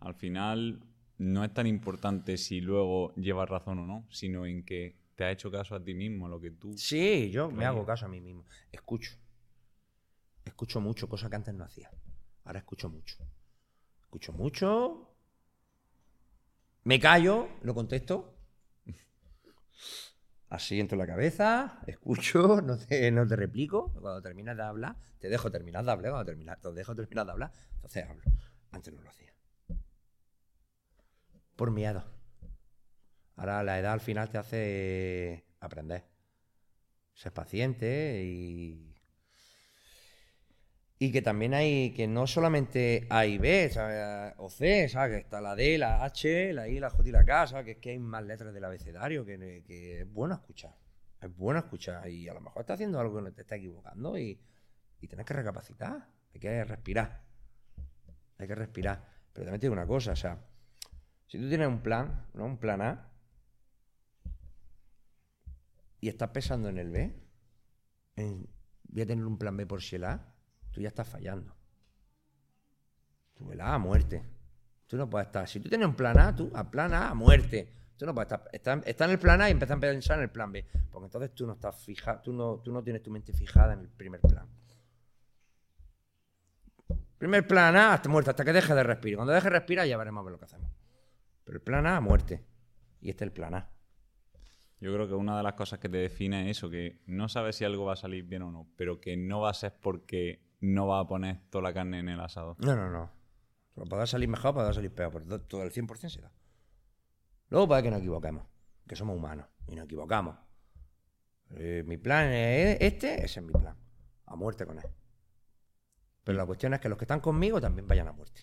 [0.00, 0.84] Al final
[1.18, 5.30] no es tan importante si luego llevas razón o no, sino en que te ha
[5.30, 6.72] hecho caso a ti mismo, a lo que tú...
[6.78, 8.46] Sí, yo me hago caso a mí mismo.
[8.72, 9.18] Escucho.
[10.44, 11.90] Escucho mucho, cosa que antes no hacía.
[12.44, 13.16] Ahora escucho mucho.
[14.00, 15.16] Escucho mucho.
[16.84, 18.36] Me callo, lo contesto.
[20.48, 23.92] Asiento la cabeza, escucho, no te, no te replico.
[23.92, 26.10] Cuando terminas de hablar, te dejo terminar de hablar.
[26.10, 28.22] Cuando terminas, te dejo terminar de hablar, entonces hablo.
[28.72, 29.32] Antes no lo hacía.
[31.54, 32.04] Por miedo.
[33.36, 36.04] Ahora la edad al final te hace aprender.
[37.14, 38.89] Ser paciente y.
[41.02, 44.34] Y que también hay, que no solamente A y B, ¿sabes?
[44.36, 45.16] o C, ¿sabes?
[45.16, 47.64] Que está la D, la H, la I, la J y la K, ¿sabes?
[47.64, 50.76] Que es que hay más letras del abecedario, que, es bueno escuchar.
[51.18, 54.38] Es bueno escuchar y a lo mejor estás haciendo algo que te está equivocando y,
[55.00, 56.06] y tienes que recapacitar.
[56.34, 57.22] Hay que respirar.
[58.36, 59.02] Hay que respirar.
[59.32, 60.44] Pero también te digo una cosa, o sea,
[61.28, 62.44] si tú tienes un plan, ¿no?
[62.44, 63.10] Un plan A,
[65.98, 67.14] y estás pensando en el B,
[68.16, 70.34] voy a tener un plan B por si el A,
[70.70, 71.54] tú ya estás fallando.
[73.34, 74.22] Tú el A a muerte.
[74.86, 75.48] Tú no puedes estar.
[75.48, 77.72] Si tú tienes un plan A, tú a plan A a muerte.
[77.96, 78.48] Tú no puedes estar.
[78.52, 80.66] Está, está en el plan A y empiezas a pensar en el plan B.
[80.90, 83.80] Porque entonces tú no estás fija, tú no, tú no tienes tu mente fijada en
[83.80, 84.46] el primer plan.
[87.18, 89.16] Primer plan A, hasta muerte, hasta que dejes de respirar.
[89.16, 90.70] Cuando dejes de respirar ya veremos a ver lo que hacemos.
[91.44, 92.44] Pero el plan A a muerte.
[93.00, 93.70] Y este es el plan A.
[94.80, 97.56] Yo creo que una de las cosas que te define es eso, que no sabes
[97.56, 100.49] si algo va a salir bien o no, pero que no va a ser porque
[100.60, 102.56] no va a poner toda la carne en el asado.
[102.60, 103.10] No, no, no.
[103.74, 106.30] Podrá salir mejor, podrá salir peor, pero to- todo el 100% se da.
[107.48, 108.44] Luego puede que nos equivoquemos,
[108.86, 110.36] que somos humanos y nos equivocamos.
[111.56, 113.76] Eh, mi plan es este, ese es mi plan.
[114.26, 114.84] A muerte con él.
[116.22, 118.42] Pero la cuestión es que los que están conmigo también vayan a muerte.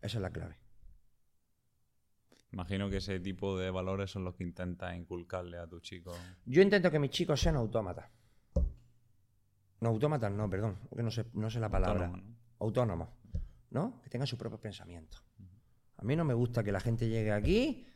[0.00, 0.58] Esa es la clave.
[2.50, 6.16] Imagino que ese tipo de valores son los que intentas inculcarle a tus chicos.
[6.46, 8.10] Yo intento que mis chicos sean autómatas.
[9.80, 12.06] No, autómatas no, perdón, porque no sé, no sé la palabra.
[12.06, 12.36] Autónomos, ¿no?
[12.58, 13.08] Autónomos,
[13.70, 14.02] ¿no?
[14.02, 15.24] Que tengan sus propios pensamientos.
[15.96, 17.86] A mí no me gusta que la gente llegue aquí.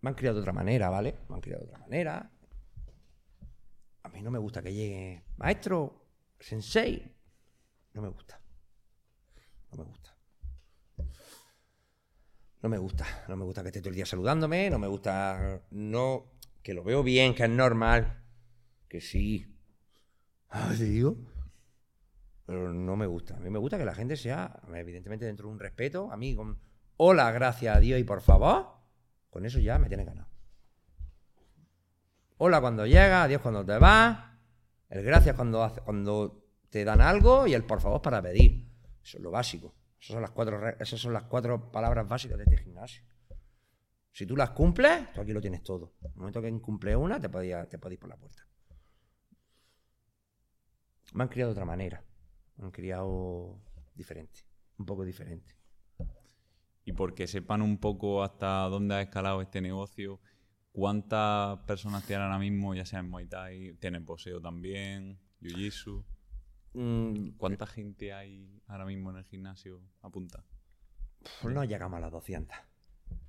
[0.00, 1.18] Me han criado de otra manera, ¿vale?
[1.28, 2.30] Me han criado de otra manera.
[4.02, 6.06] A mí no me gusta que llegue maestro,
[6.38, 7.14] sensei.
[7.94, 8.40] No me gusta.
[9.70, 10.16] No me gusta.
[12.62, 13.06] No me gusta.
[13.28, 14.68] No me gusta que esté todo el día saludándome.
[14.70, 15.62] No me gusta.
[15.70, 16.32] No.
[16.62, 18.24] Que lo veo bien, que es normal.
[18.88, 19.53] Que sí.
[20.56, 21.16] Ah, ¿te digo?
[22.46, 23.36] Pero no me gusta.
[23.36, 26.10] A mí me gusta que la gente sea, evidentemente, dentro de un respeto.
[26.12, 26.58] A mí, con
[26.96, 28.66] hola, gracias a Dios y por favor,
[29.30, 30.28] con eso ya me tiene ganado.
[32.36, 34.18] Hola cuando llega, adiós cuando te vas,
[34.90, 38.68] el gracias cuando, hace- cuando te dan algo y el por favor para pedir.
[39.02, 39.74] Eso es lo básico.
[40.00, 43.02] Esas son las cuatro, esas son las cuatro palabras básicas de este gimnasio.
[44.12, 45.94] Si tú las cumples, tú aquí lo tienes todo.
[46.02, 48.43] En el momento que incumple una, te podías te por la puerta.
[51.14, 52.04] Me han criado de otra manera.
[52.56, 53.60] Me han criado
[53.94, 54.40] diferente.
[54.78, 55.56] Un poco diferente.
[56.84, 60.20] Y porque sepan un poco hasta dónde ha escalado este negocio,
[60.72, 66.04] cuántas personas tienen ahora mismo, ya sea en Muay Thai, tienen poseo también, Jiu-Jitsu.
[66.74, 70.44] Mm, ¿Cuánta gente hay ahora mismo en el gimnasio apunta?
[71.44, 72.56] No llegamos a las 200.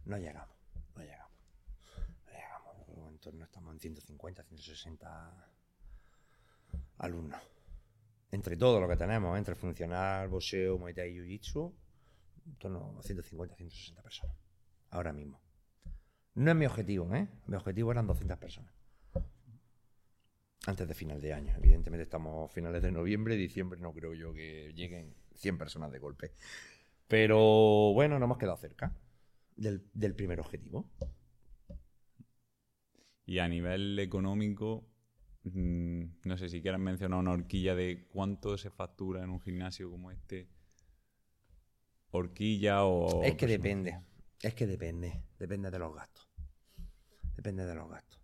[0.05, 0.57] No llegamos.
[0.95, 1.31] No llegamos.
[2.25, 3.11] No llegamos.
[3.11, 5.49] En torno estamos en 150, 160
[6.97, 7.54] alumnos.
[8.31, 11.73] Entre todo lo que tenemos, entre funcional, boxeo, muay thai y jiu-jitsu,
[12.45, 14.35] en torno a 150, 160 personas.
[14.89, 15.41] Ahora mismo.
[16.35, 17.27] No es mi objetivo, ¿eh?
[17.47, 18.73] Mi objetivo eran 200 personas.
[20.67, 21.55] Antes de final de año.
[21.55, 26.33] Evidentemente estamos finales de noviembre, diciembre no creo yo que lleguen 100 personas de golpe.
[27.07, 28.95] Pero bueno, no hemos quedado cerca
[29.55, 30.89] del primer objetivo.
[33.27, 34.85] Y a nivel económico,
[35.45, 39.89] mm, no sé si quieras mencionar una horquilla de cuánto se factura en un gimnasio
[39.89, 40.47] como este.
[42.11, 43.23] Horquilla o...
[43.23, 43.99] Es que depende.
[44.41, 45.21] Es que depende.
[45.39, 46.29] Depende de los gastos.
[47.35, 48.21] Depende de los gastos.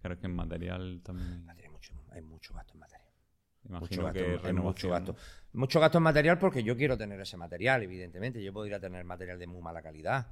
[0.00, 1.48] Claro, es que en material también...
[1.48, 3.08] hay- mucho- hay mucho gasto en material.
[3.66, 5.16] Imagino Mucho que gasto, mucho gasto.
[5.54, 8.42] Mucho gasto en material porque yo quiero tener ese material, evidentemente.
[8.42, 10.26] Yo podría tener material de muy mala calidad,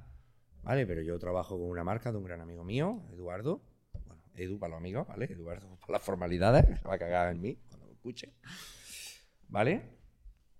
[0.61, 0.85] ¿vale?
[0.85, 3.63] Pero yo trabajo con una marca de un gran amigo mío, Eduardo.
[4.35, 5.25] Edu para los amigos, ¿vale?
[5.25, 8.33] Eduardo para las formalidades, se va a cagar en mí cuando lo escuche.
[9.49, 9.81] ¿Vale?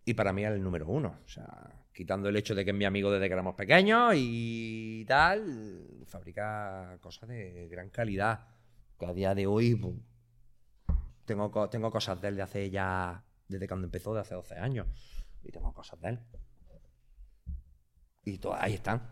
[0.05, 1.19] Y para mí es el número uno.
[1.25, 5.05] O sea, quitando el hecho de que es mi amigo desde que éramos pequeños y
[5.07, 8.47] tal, fabrica cosas de gran calidad.
[8.99, 9.95] Que a día de hoy pues,
[11.25, 13.23] tengo, tengo cosas de él de hace ya.
[13.47, 14.87] Desde cuando empezó, de hace 12 años.
[15.43, 16.19] Y tengo cosas de él.
[18.25, 19.09] Y todas ahí están.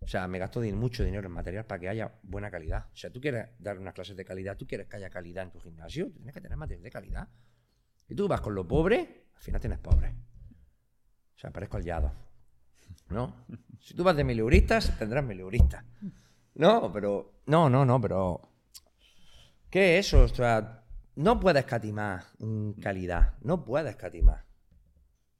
[0.00, 2.86] O sea, me gasto mucho dinero en material para que haya buena calidad.
[2.92, 5.50] O sea, tú quieres dar unas clases de calidad, tú quieres que haya calidad en
[5.50, 7.28] tu gimnasio, tienes que tener material de calidad.
[8.08, 10.14] Y tú vas con lo pobre, al final tienes pobre.
[11.34, 12.12] O sea, parezco yado.
[13.08, 13.46] ¿No?
[13.80, 15.84] Si tú vas de mileuristas, tendrás mileuristas.
[16.54, 17.40] No, pero.
[17.46, 18.40] No, no, no, pero.
[19.70, 20.22] ¿Qué es eso?
[20.22, 20.84] O sea,
[21.16, 23.34] no puedes escatimar en calidad.
[23.42, 24.44] No puedes escatimar.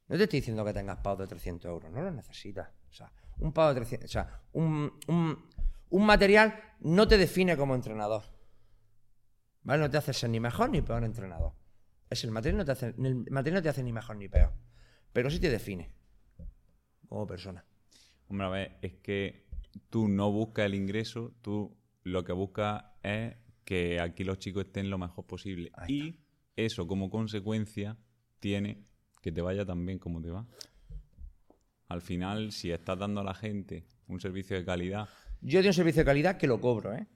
[0.08, 1.90] No te estoy diciendo que tengas pagos de 300 euros.
[1.90, 2.68] No lo necesitas.
[2.90, 4.08] O sea, un pago de 300.
[4.08, 5.44] O sea, un, un,
[5.90, 8.22] un material no te define como entrenador.
[9.62, 9.82] ¿Vale?
[9.82, 11.52] No te hace ser ni mejor ni peor entrenador.
[12.08, 14.52] Es el material no te hace, el material no te hace ni mejor ni peor.
[15.12, 15.90] Pero sí te define
[17.08, 17.64] como persona.
[18.28, 19.46] Hombre, a ver, es que
[19.90, 23.34] tú no buscas el ingreso, tú lo que buscas es
[23.64, 25.72] que aquí los chicos estén lo mejor posible.
[25.88, 26.20] Y
[26.54, 27.98] eso, como consecuencia,
[28.38, 28.84] tiene
[29.20, 30.46] que te vaya tan bien como te va.
[31.88, 35.08] Al final, si estás dando a la gente un servicio de calidad,
[35.40, 37.06] Yo doy un servicio de calidad que lo cobro, ¿eh?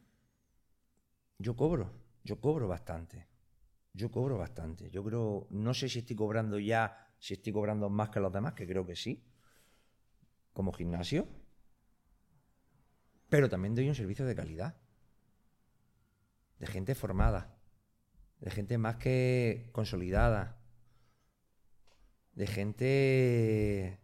[1.39, 1.91] Yo cobro,
[2.23, 3.27] yo cobro bastante.
[3.93, 4.91] Yo cobro bastante.
[4.91, 8.53] Yo creo, no sé si estoy cobrando ya, si estoy cobrando más que los demás,
[8.55, 9.25] que creo que sí,
[10.53, 11.27] como gimnasio.
[13.29, 14.77] Pero también doy un servicio de calidad.
[16.59, 17.57] De gente formada.
[18.39, 20.61] De gente más que consolidada.
[22.33, 24.00] De gente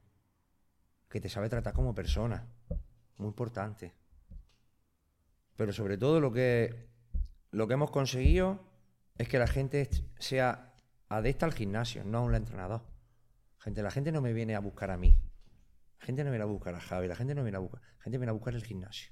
[1.17, 2.47] que te sabe tratar como persona.
[3.17, 3.95] Muy importante.
[5.57, 6.91] Pero sobre todo lo que,
[7.53, 8.61] lo que hemos conseguido
[9.17, 9.89] es que la gente
[10.19, 10.75] sea
[11.09, 12.83] adicta al gimnasio, no a un entrenador.
[13.61, 15.19] Gente, la gente no me viene a buscar a mí.
[16.01, 17.81] La gente no viene a buscar a Javi, la gente no viene a buscar.
[17.81, 19.11] La gente viene a buscar el gimnasio.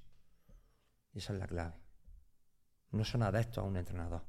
[1.15, 1.81] Y esa es la clave.
[2.91, 4.27] No son adeptos a un entrenador.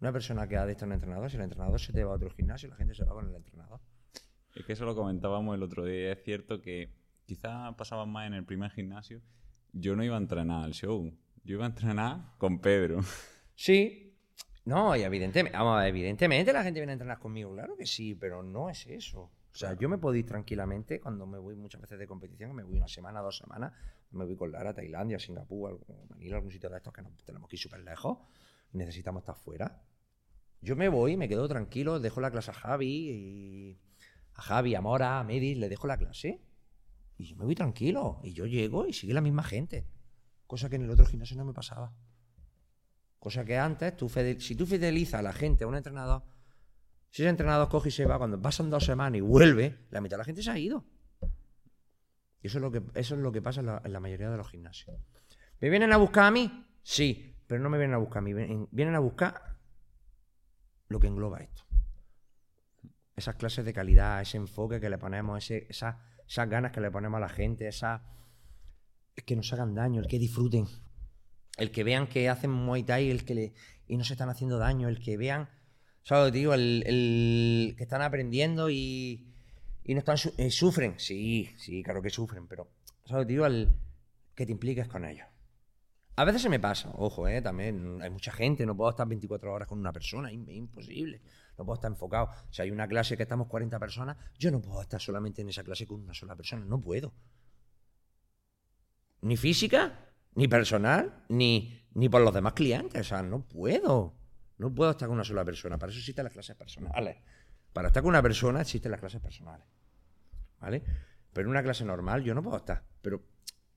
[0.00, 2.30] Una persona que es a un entrenador, si el entrenador se te va a otro
[2.30, 3.80] gimnasio, la gente se va con el entrenador.
[4.54, 6.12] es que eso lo comentábamos el otro día.
[6.12, 9.20] Es cierto que quizás pasaba más en el primer gimnasio.
[9.72, 11.12] Yo no iba a entrenar al show.
[11.44, 13.00] Yo iba a entrenar con Pedro.
[13.58, 14.14] Sí.
[14.66, 18.14] No, y evidentemente, vamos, a evidentemente la gente viene a entrenar conmigo, claro que sí,
[18.14, 19.20] pero no es eso.
[19.22, 22.64] O sea, yo me puedo ir tranquilamente cuando me voy muchas veces de competición, me
[22.64, 23.72] voy una semana, dos semanas,
[24.10, 27.10] me voy con Lara a Tailandia, Singapur, algún- Manila, algún sitio de estos que no
[27.24, 28.18] tenemos que ir súper lejos,
[28.72, 29.82] necesitamos estar fuera.
[30.60, 33.78] Yo me voy, me quedo tranquilo, dejo la clase a Javi, y
[34.34, 36.42] a Javi, a Mora, a Medis, le dejo la clase,
[37.18, 39.86] y yo me voy tranquilo, y yo llego y sigue la misma gente,
[40.46, 41.92] cosa que en el otro gimnasio no me pasaba.
[43.18, 46.22] Cosa que antes, tú si tú fidelizas a la gente, a un entrenador,
[47.10, 50.16] si ese entrenador coge y se va, cuando pasan dos semanas y vuelve, la mitad
[50.16, 50.84] de la gente se ha ido.
[52.42, 54.30] Y eso es lo que, eso es lo que pasa en la, en la mayoría
[54.30, 54.96] de los gimnasios.
[55.60, 56.66] ¿Me vienen a buscar a mí?
[56.82, 58.34] Sí, pero no me vienen a buscar a mí.
[58.34, 59.56] Vienen, vienen a buscar
[60.88, 61.62] lo que engloba esto.
[63.16, 65.98] Esas clases de calidad, ese enfoque que le ponemos, ese, esa-
[66.28, 68.02] esas ganas que le ponemos a la gente, esa,
[69.14, 70.66] el que nos hagan daño, el que disfruten
[71.56, 73.52] el que vean que hacen Muay Thai el que le,
[73.86, 75.48] y no se están haciendo daño, el que vean,
[76.02, 76.32] ¿sabes?
[76.32, 79.32] Digo, el, que están aprendiendo y,
[79.84, 82.68] y no están eh, sufren, sí, sí, claro que sufren, pero,
[83.04, 83.26] ¿sabes?
[83.26, 83.74] Digo, el
[84.34, 85.26] que te impliques con ellos.
[86.16, 87.42] A veces se me pasa, ojo, ¿eh?
[87.42, 91.20] también hay mucha gente, no puedo estar 24 horas con una persona, es imposible,
[91.58, 92.30] no puedo estar enfocado.
[92.50, 95.64] Si hay una clase que estamos 40 personas, yo no puedo estar solamente en esa
[95.64, 97.12] clase con una sola persona, no puedo.
[99.22, 103.00] Ni física, ni personal, ni, ni por los demás clientes.
[103.00, 104.14] O sea, no puedo.
[104.58, 105.78] No puedo estar con una sola persona.
[105.78, 107.16] Para eso existen las clases personales.
[107.72, 109.66] Para estar con una persona existen las clases personales.
[110.60, 110.82] ¿Vale?
[111.32, 112.82] Pero en una clase normal yo no puedo estar.
[113.02, 113.22] Pero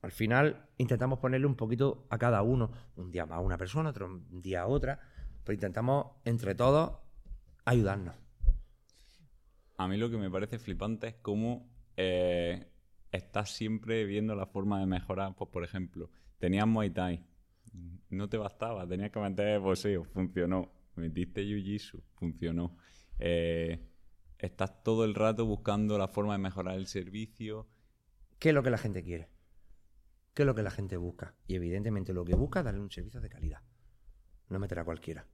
[0.01, 2.71] Al final intentamos ponerle un poquito a cada uno.
[2.95, 4.99] Un día más a una persona, otro día a otra.
[5.43, 6.99] Pero intentamos entre todos
[7.65, 8.15] ayudarnos.
[9.77, 12.67] A mí lo que me parece flipante es cómo eh,
[13.11, 15.35] estás siempre viendo la forma de mejorar.
[15.35, 17.25] Pues, por ejemplo, tenías Muay Thai.
[18.09, 20.03] No te bastaba, tenías que meter boxeo.
[20.03, 20.71] Funcionó.
[20.95, 22.01] Metiste Jiu-Jitsu.
[22.15, 22.75] Funcionó.
[23.19, 23.87] Eh,
[24.37, 27.67] estás todo el rato buscando la forma de mejorar el servicio.
[28.37, 29.29] ¿Qué es lo que la gente quiere?
[30.33, 31.35] ¿Qué es lo que la gente busca?
[31.47, 33.61] Y evidentemente lo que busca es darle un servicio de calidad.
[34.49, 35.27] No meter a cualquiera.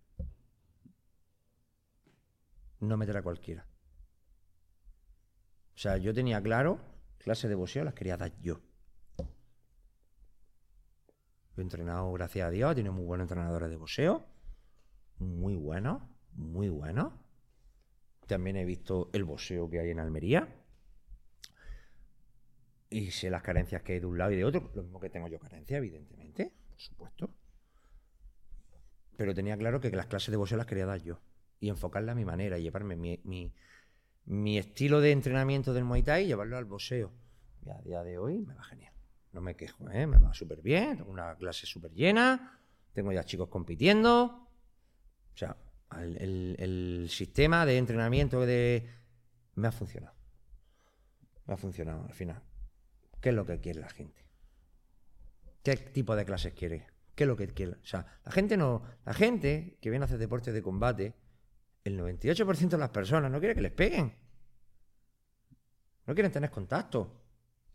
[2.79, 3.67] No meter a cualquiera.
[5.75, 6.79] O sea, yo tenía claro,
[7.17, 8.61] clases de boxeo las quería dar yo.
[11.55, 14.25] Yo he entrenado, gracias a Dios, tiene muy buenos entrenadores de boxeo.
[15.17, 16.01] Muy buenos,
[16.33, 17.13] muy buenos.
[18.27, 20.53] También he visto el boxeo que hay en Almería.
[22.89, 24.71] Y sé las carencias que hay de un lado y de otro.
[24.73, 27.33] Lo mismo que tengo yo carencia, evidentemente, por supuesto.
[29.17, 31.19] Pero tenía claro que las clases de boxeo las quería dar yo.
[31.59, 33.51] Y enfocarla a mi manera, llevarme mi,
[34.25, 37.13] mi, estilo de entrenamiento del Muay Thai y llevarlo al boxeo.
[37.65, 38.93] Y a día de hoy me va genial.
[39.31, 40.07] No me quejo, ¿eh?
[40.07, 40.97] me va súper bien.
[40.97, 42.59] Tengo una clase súper llena.
[42.93, 44.47] Tengo ya chicos compitiendo.
[45.33, 45.57] O sea,
[45.99, 48.89] el, sistema de entrenamiento de...
[49.55, 50.15] me ha funcionado.
[51.45, 52.41] Me ha funcionado al final.
[53.21, 54.25] ¿Qué es lo que quiere la gente?
[55.63, 56.87] ¿Qué tipo de clases quiere?
[57.15, 57.73] ¿Qué es lo que quiere?
[57.73, 58.83] O sea, la gente no.
[59.05, 61.15] La gente que viene a hacer deportes de combate,
[61.85, 64.13] el 98% de las personas no quiere que les peguen.
[66.05, 67.21] No quieren tener contacto.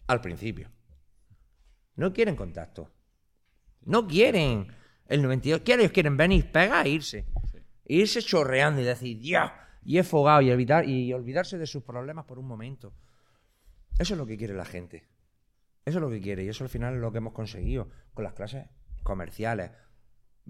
[0.06, 0.70] Al principio.
[1.96, 2.90] No quieren contacto.
[3.82, 4.66] No quieren.
[5.06, 5.62] El 98%.
[5.78, 7.26] Ellos quieren venir, pegar e irse
[7.90, 12.24] irse chorreando y decir, ya, y he fogado y, evitar, y olvidarse de sus problemas
[12.24, 12.92] por un momento.
[13.98, 15.08] Eso es lo que quiere la gente.
[15.84, 18.24] Eso es lo que quiere y eso al final es lo que hemos conseguido con
[18.24, 18.66] las clases
[19.02, 19.72] comerciales.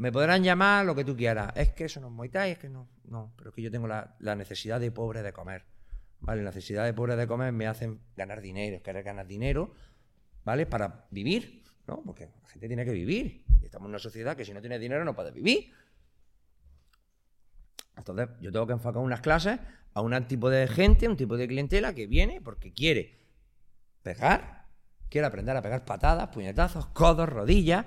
[0.01, 1.53] Me podrán llamar lo que tú quieras.
[1.55, 2.89] Es que eso no es Muay Thai, es que no.
[3.05, 5.67] No, pero es que yo tengo la, necesidad de pobre de comer.
[6.21, 6.43] ¿Vale?
[6.43, 9.75] La necesidad de pobre de comer me hacen ganar dinero, querer ganar dinero,
[10.43, 10.65] ¿vale?
[10.65, 12.03] Para vivir, ¿no?
[12.03, 13.45] Porque la gente tiene que vivir.
[13.61, 15.71] Y estamos en una sociedad que si no tiene dinero no puede vivir.
[17.95, 19.61] Entonces, yo tengo que enfocar unas clases
[19.93, 23.19] a un tipo de gente, un tipo de clientela que viene porque quiere
[24.03, 24.67] pegar,
[25.11, 27.85] quiere aprender a pegar patadas, puñetazos, codos, rodillas,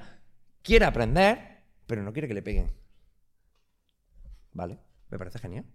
[0.61, 1.52] quiere aprender,
[1.85, 2.71] pero no quiere que le peguen.
[4.51, 4.79] ¿Vale?
[5.09, 5.65] Me parece genial.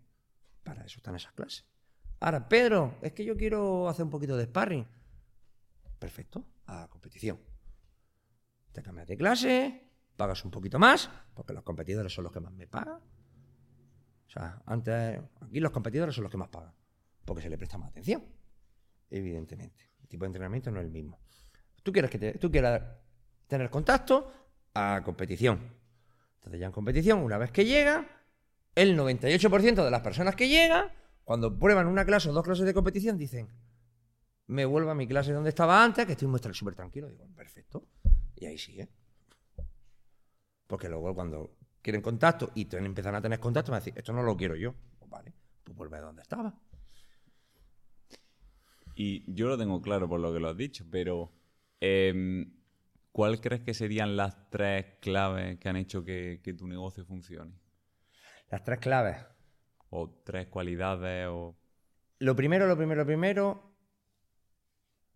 [0.63, 1.67] Para eso están esas clases.
[2.21, 4.87] Ahora, Pedro, es que yo quiero hacer un poquito de sparring.
[5.99, 7.41] Perfecto, a competición.
[8.73, 12.53] Te cambias de clase, pagas un poquito más, porque los competidores son los que más
[12.53, 13.01] me pagan
[14.29, 16.75] o sea, antes, aquí los competidores son los que más pagan,
[17.25, 18.23] porque se le presta más atención,
[19.09, 19.91] evidentemente.
[20.03, 21.19] El tipo de entrenamiento no es el mismo.
[21.83, 22.83] Tú quieres, que tú quieras
[23.47, 24.31] tener contacto
[24.75, 25.78] a competición.
[26.39, 28.07] Entonces ya en competición, una vez que llega,
[28.75, 30.93] el 98% de las personas que llegan,
[31.25, 33.49] cuando prueban una clase o dos clases de competición, dicen,
[34.47, 37.09] me vuelvo a mi clase donde estaba antes, que estoy súper tranquilo.
[37.09, 37.87] Digo, perfecto.
[38.35, 38.89] Y ahí sigue.
[40.67, 44.23] Porque luego cuando quieren contacto y te empiezan a tener contacto, me decir, esto no
[44.23, 44.75] lo quiero yo.
[44.99, 45.35] Pues vale,
[45.65, 46.59] pues vuelve a donde estaba.
[48.95, 51.31] Y yo lo tengo claro por lo que lo has dicho, pero
[51.81, 52.58] em,
[53.19, 57.53] ¿cuál crees que serían las tres claves que han hecho que, tu negocio funcione?
[58.49, 59.17] Las tres claves.
[59.91, 61.59] O tres cualidades o...
[62.21, 63.77] Lo primero, lo primero, lo primero,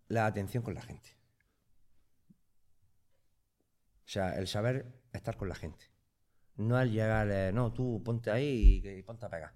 [0.08, 1.16] la atención con la gente.
[3.98, 5.84] O sea, el saber estar con la gente.
[6.56, 9.54] No al llegar, eh, no, tú ponte ahí y, ponte a pegar.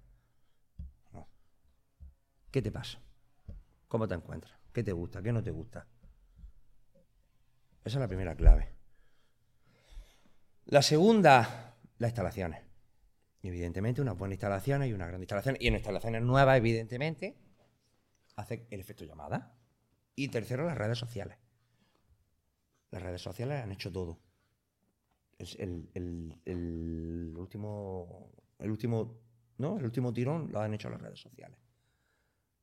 [2.49, 3.01] ¿Qué te pasa?
[3.89, 4.57] ¿Cómo te encuentras?
[4.71, 5.21] ¿Qué te gusta?
[5.21, 5.85] ¿Qué no te gusta?
[7.87, 8.67] Esa es la primera clave.
[10.65, 12.61] La segunda, las instalaciones.
[13.41, 15.55] Evidentemente, unas buenas instalaciones y una gran instalación.
[15.57, 17.37] Y en instalaciones nuevas, evidentemente,
[18.35, 19.55] hace el efecto llamada.
[20.17, 21.37] Y tercero, las redes sociales.
[22.91, 24.19] Las redes sociales han hecho todo
[25.37, 25.87] el,
[27.37, 29.17] último, el último,
[29.59, 29.77] ¿no?
[29.77, 31.57] El último tirón lo han hecho las redes sociales.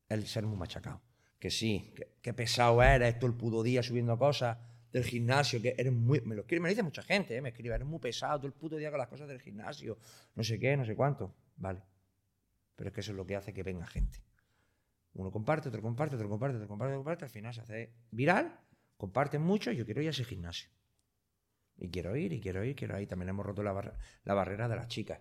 [0.06, 1.00] El ser muy machacado.
[1.38, 4.58] Que sí, que, pesado eres todo el puto día subiendo cosas
[4.94, 6.20] del gimnasio, que eres muy...
[6.20, 7.42] Me lo, me dice mucha gente, ¿eh?
[7.42, 9.98] me escribe, eres muy pesado todo el puto día con las cosas del gimnasio,
[10.36, 11.34] no sé qué, no sé cuánto.
[11.56, 11.82] Vale.
[12.76, 14.22] Pero es que eso es lo que hace que venga gente.
[15.14, 18.56] Uno comparte, otro comparte, otro comparte, otro comparte, otro comparte, al final se hace viral,
[18.96, 20.70] comparten mucho yo quiero ir a ese gimnasio.
[21.76, 23.08] Y quiero ir, y quiero ir, quiero ir.
[23.08, 23.72] También hemos roto la,
[24.32, 25.18] barrera de las chicas.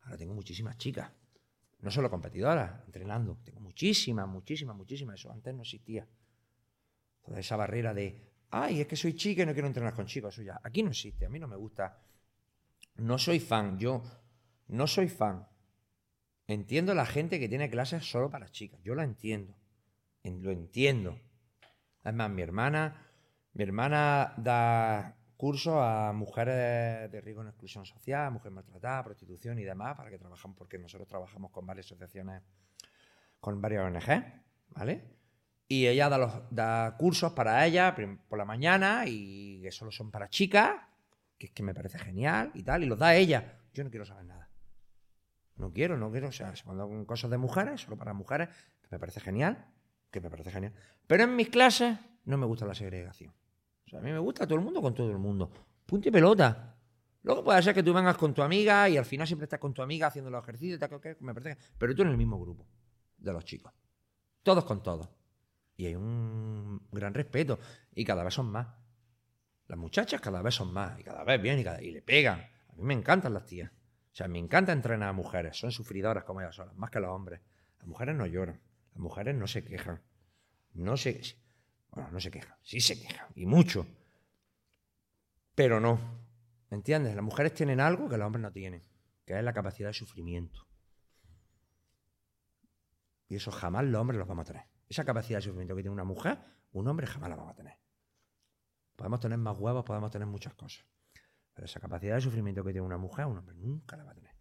[0.00, 1.08] Ahora tengo muchísimas chicas.
[1.82, 3.38] No solo competidoras, entrenando.
[3.44, 5.20] Tengo muchísimas, muchísimas, muchísimas.
[5.20, 6.04] Eso antes no existía.
[7.22, 10.38] Toda esa barrera de ay, es que soy chica y no quiero entrenar con chicos.
[10.38, 11.98] Eso aquí no existe, a mí no me gusta.
[12.96, 14.02] No soy fan, yo
[14.68, 15.46] no soy fan.
[16.46, 19.54] Entiendo la gente que tiene clases solo para chicas, yo la entiendo,
[20.22, 21.18] lo entiendo.
[22.02, 23.06] Además, mi hermana,
[23.54, 29.64] mi hermana da cursos a mujeres de riesgo en exclusión social, mujeres maltratadas, prostitución y
[29.64, 32.42] demás, para que trabajamos, porque nosotros trabajamos con varias asociaciones,
[33.40, 34.24] con varias ONG,
[34.68, 35.23] ¿vale?
[35.66, 37.94] Y ella da, los, da cursos para ella
[38.28, 40.76] por la mañana y que solo son para chicas,
[41.38, 43.60] que es que me parece genial y tal, y los da ella.
[43.72, 44.50] Yo no quiero saber nada.
[45.56, 46.28] No quiero, no quiero.
[46.28, 48.48] O sea, cuando hago cosas de mujeres, solo para mujeres,
[48.82, 49.66] que me parece genial,
[50.10, 50.72] que me parece genial.
[51.06, 53.32] Pero en mis clases no me gusta la segregación.
[53.86, 55.50] O sea, a mí me gusta todo el mundo con todo el mundo.
[55.86, 56.76] Punto y pelota.
[57.22, 59.72] Luego puede ser que tú vengas con tu amiga y al final siempre estás con
[59.72, 62.66] tu amiga haciendo los ejercicios, tal, que me parece pero tú en el mismo grupo
[63.16, 63.72] de los chicos.
[64.42, 65.08] Todos con todos.
[65.76, 67.58] Y hay un gran respeto.
[67.94, 68.68] Y cada vez son más.
[69.66, 70.98] Las muchachas cada vez son más.
[71.00, 72.40] Y cada vez bien y, le pegan.
[72.40, 73.70] A mí me encantan las tías.
[73.70, 75.56] O sea, me encanta entrenar a mujeres.
[75.56, 77.40] Son sufridoras como ellas solas, más que los hombres.
[77.78, 78.60] Las mujeres no lloran.
[78.92, 80.02] Las mujeres no se quejan.
[80.74, 81.20] No se...
[81.90, 82.56] Bueno, no se quejan.
[82.62, 83.28] Sí se quejan.
[83.34, 83.86] Y mucho.
[85.54, 85.98] Pero no.
[86.70, 87.14] ¿Entiendes?
[87.14, 88.82] Las mujeres tienen algo que los hombres no tienen.
[89.24, 90.66] Que es la capacidad de sufrimiento.
[93.28, 94.73] Y eso jamás los hombres los vamos a tener.
[94.88, 96.38] Esa capacidad de sufrimiento que tiene una mujer,
[96.72, 97.78] un hombre jamás la va a tener.
[98.96, 100.84] Podemos tener más huevos, podemos tener muchas cosas.
[101.54, 104.14] Pero esa capacidad de sufrimiento que tiene una mujer, un hombre nunca la va a
[104.14, 104.34] tener.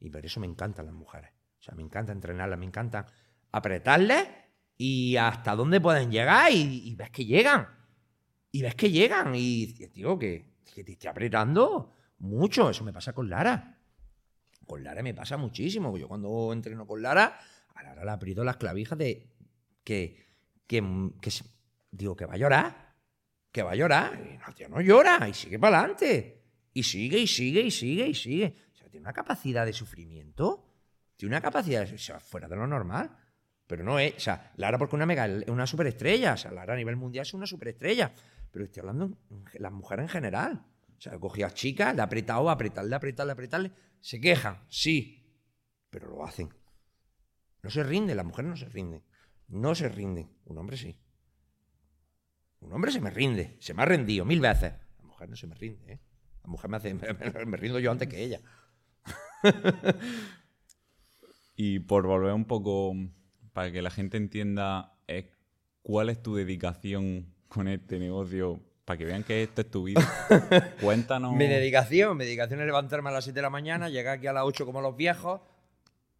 [0.00, 1.30] Y por eso me encantan las mujeres.
[1.58, 3.06] O sea, me encanta entrenarlas, me encanta
[3.52, 4.28] apretarles
[4.76, 7.68] y hasta dónde pueden llegar y, ves que llegan.
[8.50, 9.34] Y ves que llegan.
[9.34, 12.70] Y digo que, que te estoy apretando mucho.
[12.70, 13.78] Eso me pasa con Lara.
[14.66, 15.96] Con Lara me pasa muchísimo.
[15.98, 17.38] Yo cuando entreno con Lara,
[17.74, 19.37] a Lara le aprieto las clavijas de
[19.88, 20.26] que,
[20.66, 20.82] que,
[21.90, 22.94] digo, que va a llorar,
[23.50, 24.20] que va a llorar.
[24.20, 26.42] Y no, tío, no llora, y sigue para adelante.
[26.74, 28.54] Y sigue, y sigue, y sigue, y sigue.
[28.74, 30.66] O sea, tiene una capacidad de sufrimiento,
[31.16, 33.16] tiene una capacidad, o sea, fuera de lo normal.
[33.66, 36.74] Pero no es, o sea, Lara porque una mega, es una superestrella, o sea, Lara
[36.74, 38.12] a nivel mundial es una superestrella.
[38.50, 40.66] Pero estoy hablando de las mujeres en general.
[40.98, 43.72] O sea, cogía chicas, le apretado, apretarle, apretarle, apretarle.
[44.00, 45.32] Se quejan, sí,
[45.88, 46.50] pero lo hacen.
[47.62, 49.02] No se rinde, las mujeres no se rinden
[49.48, 50.30] no se rinden.
[50.44, 50.96] Un hombre sí.
[52.60, 53.56] Un hombre se me rinde.
[53.60, 54.74] Se me ha rendido mil veces.
[54.98, 55.92] La mujer no se me rinde.
[55.92, 56.00] ¿eh?
[56.42, 56.94] La mujer me hace.
[57.46, 58.40] Me, rindo yo antes que ella.
[61.56, 62.94] y por volver un poco.
[63.52, 64.94] Para que la gente entienda.
[65.06, 65.30] Eh,
[65.82, 68.60] ¿Cuál es tu dedicación con este negocio?
[68.84, 70.02] Para que vean que esto es tu vida.
[70.80, 71.34] Cuéntanos.
[71.34, 72.16] Mi dedicación.
[72.16, 74.66] Mi dedicación es levantarme a las 7 de la mañana, llegar aquí a las 8
[74.66, 75.40] como los viejos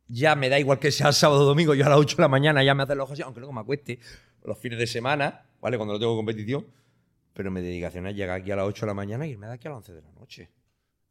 [0.09, 2.29] ya me da igual que sea sábado o domingo, yo a las 8 de la
[2.29, 4.01] mañana ya me hace los ojos, aunque luego me acueste
[4.43, 5.77] los fines de semana, ¿vale?
[5.77, 6.67] Cuando no tengo competición.
[7.35, 9.53] Pero mi dedicación es llegar aquí a las 8 de la mañana y irme de
[9.53, 10.51] aquí a las 11 de la noche.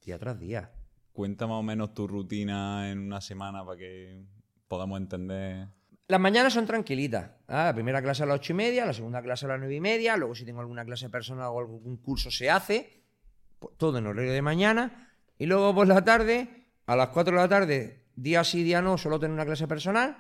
[0.03, 0.71] Día tras día.
[1.13, 4.25] Cuenta más o menos tu rutina en una semana para que
[4.67, 5.69] podamos entender.
[6.07, 7.31] Las mañanas son tranquilitas.
[7.47, 7.65] ¿ah?
[7.65, 9.79] La primera clase a las 8 y media, la segunda clase a las 9 y
[9.79, 13.03] media, luego si tengo alguna clase personal o algún curso se hace,
[13.59, 15.13] pues, todo en horario de mañana.
[15.37, 18.97] Y luego por la tarde, a las 4 de la tarde, día sí, día no,
[18.97, 20.17] solo tener una clase personal.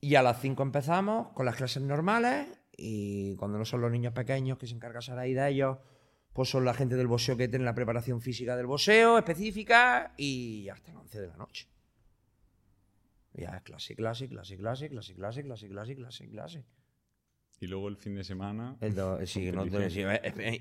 [0.00, 2.48] Y a las 5 empezamos con las clases normales.
[2.74, 5.78] Y cuando no son los niños pequeños que se encargan ahí de ellos,
[6.32, 10.14] pues son la gente del boxeo que tiene la preparación física del boxeo específica.
[10.16, 11.68] Y hasta las 11 de la noche.
[13.34, 16.64] Ya es clase, clase, clase, clase, clase, clase, clase, clase, clase, clase.
[17.60, 18.76] Y luego el fin de semana.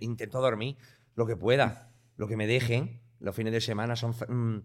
[0.02, 0.78] intento dormir
[1.16, 3.02] lo que pueda, lo que me dejen.
[3.20, 4.12] Los fines de semana son.
[4.28, 4.64] Mm,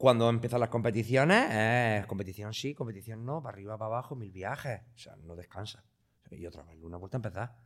[0.00, 4.80] cuando empiezan las competiciones, competición sí, competición no, para arriba, para abajo, mil viajes.
[4.94, 5.84] O sea, no descansa.
[6.30, 7.58] Y otra vez, una vuelta a empezar.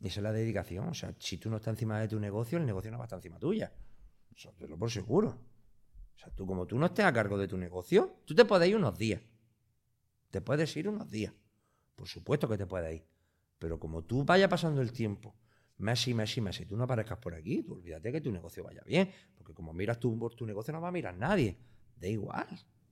[0.00, 0.88] Y esa es la dedicación.
[0.88, 3.06] O sea, si tú no estás encima de tu negocio, el negocio no va a
[3.06, 3.72] estar encima tuya.
[4.34, 5.38] Eso te lo por seguro.
[6.16, 8.68] O sea, tú como tú no estés a cargo de tu negocio, tú te puedes
[8.68, 9.22] ir unos días.
[10.32, 11.32] Te puedes ir unos días.
[11.94, 13.06] Por supuesto que te puedes ir.
[13.60, 15.32] Pero como tú vayas pasando el tiempo
[15.78, 19.10] Messi, Messi, Messi, tú no aparezcas por aquí, tú olvídate que tu negocio vaya bien,
[19.36, 21.58] porque como miras tú por tu negocio no va a mirar nadie,
[21.96, 22.48] da igual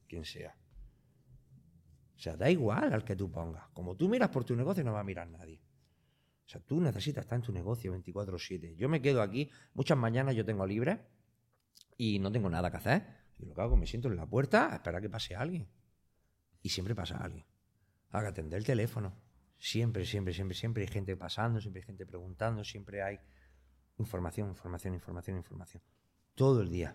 [0.06, 0.56] quién sea.
[2.16, 3.68] O sea, da igual al que tú pongas.
[3.72, 5.60] Como tú miras por tu negocio no va a mirar nadie.
[6.46, 8.76] O sea, tú necesitas estar en tu negocio 24/7.
[8.76, 11.00] Yo me quedo aquí, muchas mañanas yo tengo libre
[11.96, 13.24] y no tengo nada que hacer.
[13.38, 15.68] Y lo que hago, me siento en la puerta a esperar que pase alguien.
[16.62, 17.46] Y siempre pasa alguien.
[18.10, 19.23] Haga atender el teléfono.
[19.64, 23.18] Siempre, siempre, siempre, siempre hay gente pasando, siempre hay gente preguntando, siempre hay
[23.96, 25.82] información, información, información, información.
[26.34, 26.94] Todo el día.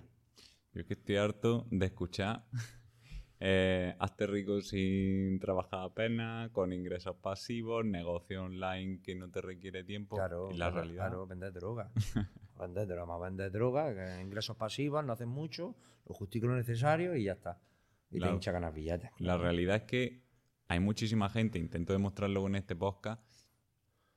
[0.73, 2.45] Yo es que estoy harto de escuchar
[3.39, 9.83] eh, hazte rico sin trabajar apenas, con ingresos pasivos, negocio online que no te requiere
[9.83, 10.17] tiempo.
[10.17, 11.07] Claro, y la realidad.
[11.07, 11.91] Claro, vender droga.
[12.59, 17.31] vender droga, vender droga, ingresos pasivos, no hacen mucho, lo justico lo necesario y ya
[17.33, 17.59] está.
[18.11, 19.09] Y La- te hincha ganas billetes.
[19.17, 20.28] La realidad es que
[20.69, 23.21] hay muchísima gente, intento demostrarlo en este podcast,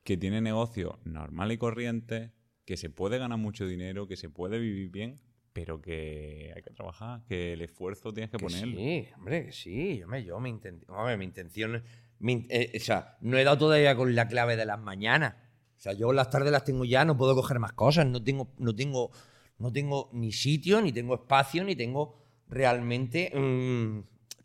[0.05, 2.31] que tiene negocios normal y corrientes,
[2.65, 5.21] que se puede ganar mucho dinero, que se puede vivir bien,
[5.53, 8.77] pero que hay que trabajar, que el esfuerzo tienes que, Que ponerlo.
[8.79, 9.99] sí, hombre, que sí.
[9.99, 11.83] Yo, me, yo mi, inten- hombre, mi intención.
[12.21, 15.35] mi eh, o sea, no he dado todavía con la clave de las mañanas.
[15.77, 18.07] O sea, yo las tardes las tengo ya, no puedo coger más cosas.
[18.07, 19.11] No tengo, no tengo,
[19.59, 22.15] no tengo ni sitio, ni tengo espacio, ni tengo
[22.49, 24.01] realmente mm,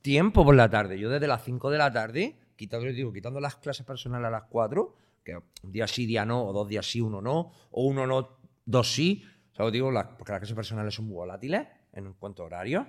[0.08, 0.98] tiempo por la tarde.
[0.98, 4.44] Yo desde las 5 de la tarde, quitando, digo, quitando las clases personales a las
[4.44, 8.08] 4, que un día sí, día no, o dos días sí, uno no, o uno
[8.08, 9.26] no, dos sí.
[9.52, 12.88] O sea, os digo, porque las clases personales son muy volátiles en cuanto a horario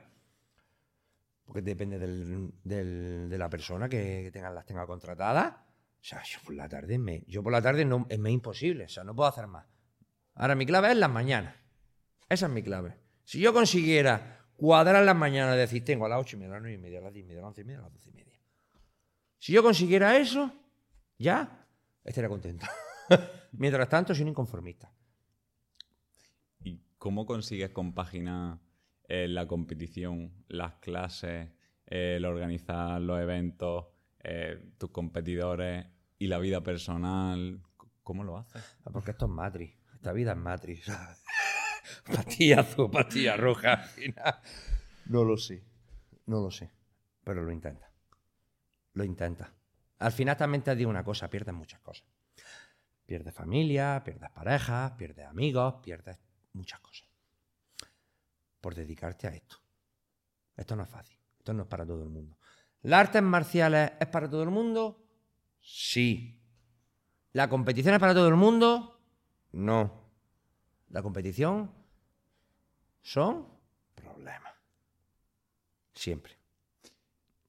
[1.45, 5.55] porque depende de la persona que, tenga, las tenga contratadas.
[5.55, 8.89] O sea, yo por la tarde, me, yo por la tarde es me imposible, o
[8.89, 9.67] sea, no puedo hacer más.
[10.35, 11.57] Ahora mi clave es las mañanas.
[12.29, 12.99] Esa es mi clave.
[13.25, 16.63] Si yo consiguiera cuadrar las mañanas, decir, tengo a las ocho y media, a las
[16.63, 17.93] nueve y media, a las diez y media, a las once y media, a las
[17.93, 18.39] doce y media.
[19.39, 20.53] Si yo consiguiera eso,
[21.17, 21.65] ya
[22.05, 22.67] estaría contento.
[23.53, 24.93] Mientras tanto, soy un inconformista.
[26.65, 28.59] ¿Y cómo consigues compaginar
[29.05, 31.51] eh, la competición, las clases,
[31.87, 33.87] eh, el organizar los eventos,
[34.25, 35.87] eh, tus competidores
[36.19, 37.63] y la vida personal?
[38.03, 38.77] ¿Cómo lo haces?
[38.85, 39.79] Ah, Porque esto es Matrix.
[39.95, 40.91] Esta vida es Matrix.
[42.05, 43.85] pastilla azul, pastilla roja.
[45.07, 45.65] No lo sé.
[46.27, 46.71] No lo sé.
[47.25, 47.91] Pero lo intenta.
[48.95, 49.53] Lo intenta.
[49.99, 52.07] Al final también te digo una cosa, pierdes muchas cosas.
[53.07, 56.19] Pierdes familia, pierdes pareja, pierdes amigos, pierdes
[56.53, 57.09] muchas cosas.
[58.61, 59.57] Por dedicarte a esto.
[60.57, 61.19] Esto no es fácil.
[61.39, 62.37] Esto no es para todo el mundo.
[62.83, 65.07] ¿Las artes marciales es para todo el mundo?
[65.61, 66.41] Sí.
[67.33, 69.01] ¿La competición es para todo el mundo?
[69.53, 70.08] No.
[70.91, 71.71] La competición
[73.03, 73.47] son
[73.95, 74.55] problemas.
[75.95, 76.39] Siempre.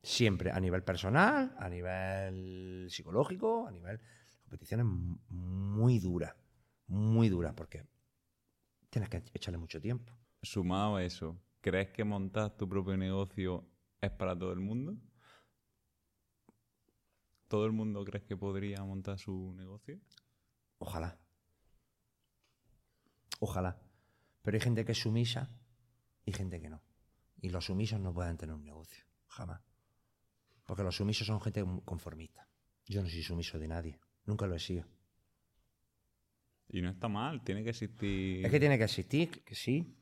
[0.01, 3.97] Siempre, a nivel personal, a nivel psicológico, a nivel...
[3.97, 6.35] La competición es mu- muy dura,
[6.87, 7.85] muy dura, porque
[8.89, 10.13] tienes que echarle mucho tiempo.
[10.41, 13.67] Sumado a eso, ¿crees que montar tu propio negocio
[14.01, 14.95] es para todo el mundo?
[17.47, 19.99] ¿Todo el mundo crees que podría montar su negocio?
[20.79, 21.19] Ojalá.
[23.39, 23.81] Ojalá.
[24.41, 25.49] Pero hay gente que es sumisa
[26.25, 26.81] y gente que no.
[27.41, 29.05] Y los sumisos no pueden tener un negocio.
[29.27, 29.61] Jamás.
[30.65, 32.47] Porque los sumisos son gente conformista.
[32.85, 33.99] Yo no soy sumiso de nadie.
[34.25, 34.85] Nunca lo he sido.
[36.67, 38.45] Y no está mal, tiene que existir...
[38.45, 39.97] Es que tiene que existir, que sí.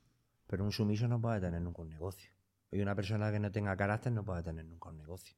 [0.47, 2.31] Pero un sumiso no puede tener nunca un negocio.
[2.71, 5.37] Y una persona que no tenga carácter no puede tener nunca un negocio.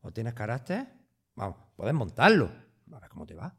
[0.00, 0.88] O tienes carácter,
[1.36, 2.50] vamos, puedes montarlo.
[2.92, 3.56] A ver cómo te va.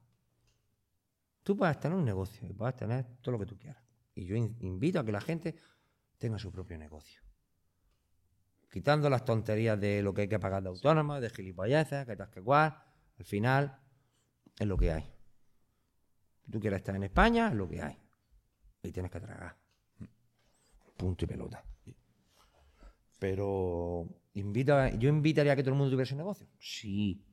[1.44, 3.84] Tú puedes tener un negocio y puedes tener todo lo que tú quieras.
[4.16, 5.56] Y yo in- invito a que la gente
[6.18, 7.22] tenga su propio negocio.
[8.72, 12.30] Quitando las tonterías de lo que hay que pagar de autónomo, de gilipolleces, que tal
[12.30, 12.76] que cual.
[13.20, 13.80] Al final,
[14.58, 15.04] es lo que hay.
[16.52, 17.98] Tú quieres estar en España, es lo que hay.
[18.82, 19.56] Y tienes que tragar.
[20.98, 21.64] Punto y pelota.
[23.20, 26.48] Pero invita, yo invitaría a que todo el mundo tuviese negocio.
[26.60, 27.24] Sí.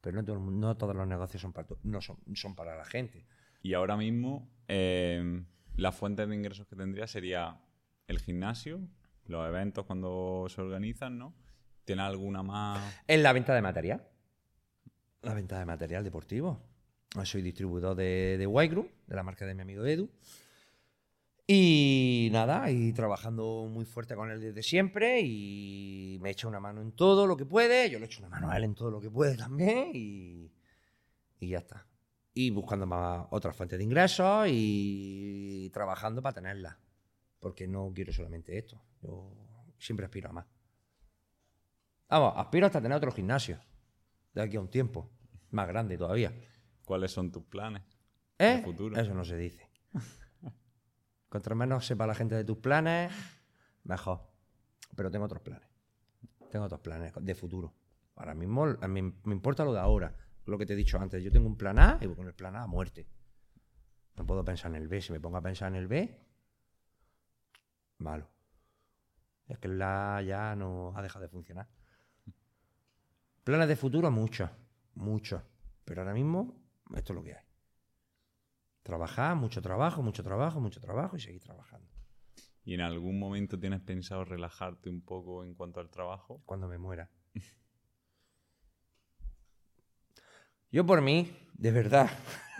[0.00, 3.26] Pero no, todo no todos los negocios son para, no son, son para la gente.
[3.62, 5.44] Y ahora mismo, eh,
[5.76, 7.60] la fuente de ingresos que tendría sería
[8.06, 8.80] el gimnasio,
[9.26, 11.34] los eventos cuando se organizan, ¿no?
[11.84, 13.02] ¿Tiene alguna más?
[13.06, 14.06] En la venta de material.
[15.22, 16.62] La venta de material deportivo.
[17.24, 20.10] Soy distribuidor de, de White Group, de la marca de mi amigo Edu.
[21.52, 25.20] Y nada, y trabajando muy fuerte con él desde siempre.
[25.20, 27.90] Y me echa una mano en todo lo que puede.
[27.90, 29.90] Yo le echo una mano a él en todo lo que puede también.
[29.92, 30.52] Y,
[31.40, 31.84] y ya está.
[32.32, 36.76] Y buscando más otras fuentes de ingresos y trabajando para tenerlas.
[37.40, 38.80] Porque no quiero solamente esto.
[39.02, 39.34] Yo
[39.76, 40.46] siempre aspiro a más.
[42.08, 43.58] Vamos, aspiro hasta tener otro gimnasio.
[44.34, 45.10] De aquí a un tiempo.
[45.50, 46.32] Más grande todavía.
[46.84, 47.82] ¿Cuáles son tus planes?
[48.38, 48.58] ¿Eh?
[48.58, 48.96] De futuro.
[48.96, 49.68] Eso no se dice.
[51.30, 53.12] Contra menos sepa la gente de tus planes,
[53.84, 54.28] mejor.
[54.96, 55.68] Pero tengo otros planes.
[56.50, 57.72] Tengo otros planes de futuro.
[58.16, 60.14] Ahora mismo a mí me importa lo de ahora.
[60.46, 61.22] Lo que te he dicho antes.
[61.22, 63.06] Yo tengo un plan A y voy con el plan A a muerte.
[64.16, 65.00] No puedo pensar en el B.
[65.00, 66.20] Si me pongo a pensar en el B,
[67.98, 68.28] malo.
[69.46, 71.68] Es que el A ya no ha dejado de funcionar.
[73.44, 74.50] Planes de futuro, muchos.
[74.96, 75.42] Muchos.
[75.84, 76.60] Pero ahora mismo,
[76.96, 77.49] esto es lo que hay.
[78.82, 81.86] Trabajar, mucho trabajo, mucho trabajo, mucho trabajo y seguir trabajando.
[82.64, 86.42] ¿Y en algún momento tienes pensado relajarte un poco en cuanto al trabajo?
[86.46, 87.10] Cuando me muera.
[90.70, 92.10] Yo por mí, de verdad.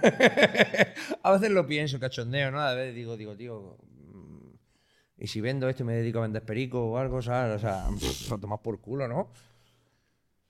[1.23, 2.61] a veces lo pienso, cachondeo, ¿no?
[2.61, 3.79] A veces digo, digo, tío.
[3.83, 4.55] Mm,
[5.19, 7.57] y si vendo esto y me dedico a vender perico o algo, ¿sabes?
[7.57, 7.89] O sea,
[8.31, 9.31] lo tomas por culo, ¿no?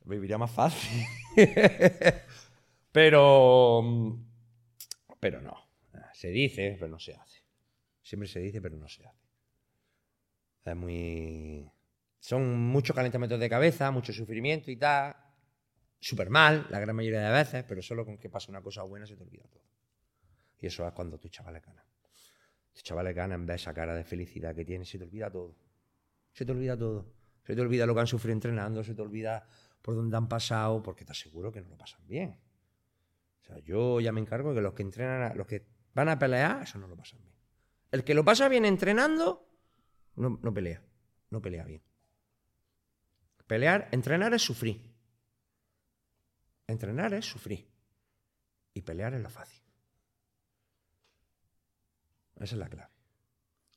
[0.05, 1.05] Viviría más fácil.
[2.92, 4.30] pero.
[5.20, 5.68] Pero no.
[6.14, 7.44] Se dice, pero no se hace.
[8.02, 9.28] Siempre se dice, pero no se hace.
[10.64, 11.70] Es muy.
[12.18, 15.14] Son muchos calentamientos de cabeza, mucho sufrimiento y tal
[16.01, 19.06] súper mal la gran mayoría de veces, pero solo con que pasa una cosa buena
[19.06, 19.62] se te olvida todo.
[20.59, 21.84] Y eso es cuando tu chaval le gana.
[22.72, 25.05] Tu chaval le gana en vez de esa cara de felicidad que tiene, se te
[25.05, 25.56] olvida todo.
[26.32, 27.12] Se te olvida todo.
[27.44, 29.47] Se te olvida lo que han sufrido entrenando, se te olvida
[29.82, 32.38] por dónde han pasado, porque te aseguro que no lo pasan bien.
[33.51, 36.62] Sea, yo ya me encargo de que los que entrenan, los que van a pelear,
[36.62, 37.35] eso no lo pasan bien.
[37.90, 39.48] El que lo pasa bien entrenando,
[40.16, 40.82] no, no pelea.
[41.31, 41.82] No pelea bien.
[43.47, 44.94] Pelear, entrenar es sufrir.
[46.66, 47.68] Entrenar es sufrir
[48.74, 49.62] y pelear es lo fácil.
[52.36, 52.93] Esa es la clave.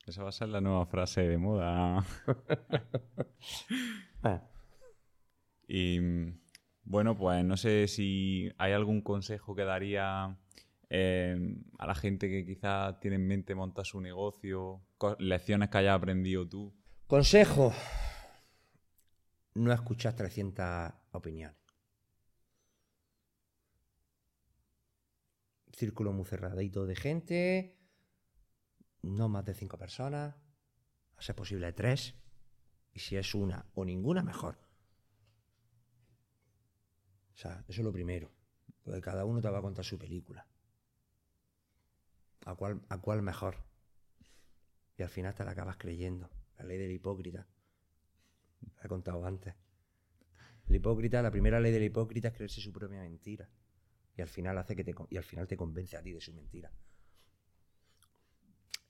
[0.06, 2.04] Esa va a ser la nueva frase de moda.
[4.22, 4.42] Ah.
[5.66, 5.98] Y
[6.84, 10.38] bueno, pues no sé si hay algún consejo que daría
[10.90, 11.36] eh,
[11.78, 14.82] a la gente que quizás tiene en mente montar su negocio,
[15.18, 16.74] lecciones que hayas aprendido tú.
[17.06, 17.72] Consejo,
[19.54, 21.64] no escuchar 300 opiniones.
[25.74, 27.78] círculo muy cerradito de gente,
[29.02, 30.36] no más de cinco personas,
[31.16, 32.14] a ser posible tres,
[32.92, 34.63] y si es una o ninguna, mejor.
[37.34, 38.30] O sea, eso es lo primero,
[38.82, 40.46] porque cada uno te va a contar su película.
[42.44, 43.56] ¿A cuál, a cuál mejor?
[44.96, 46.30] Y al final te la acabas creyendo.
[46.58, 47.46] La ley del hipócrita.
[48.76, 49.54] La he contado antes.
[50.68, 53.48] El hipócrita, la primera ley del hipócrita es creerse su propia mentira
[54.16, 56.32] y al final hace que te y al final te convence a ti de su
[56.32, 56.72] mentira.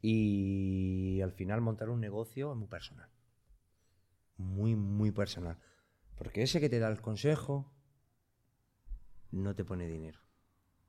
[0.00, 3.08] Y al final montar un negocio es muy personal.
[4.36, 5.58] Muy, muy personal.
[6.14, 7.73] Porque ese que te da el consejo
[9.36, 10.20] no te pone dinero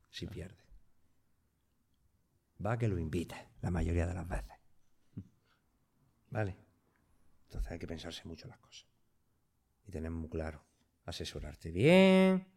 [0.09, 0.63] si pierde.
[2.65, 4.57] Va a que lo invite la mayoría de las veces.
[6.30, 6.57] ¿Vale?
[7.45, 8.88] Entonces hay que pensarse mucho las cosas.
[9.85, 10.63] Y tener muy claro.
[11.05, 12.47] Asesorarte bien,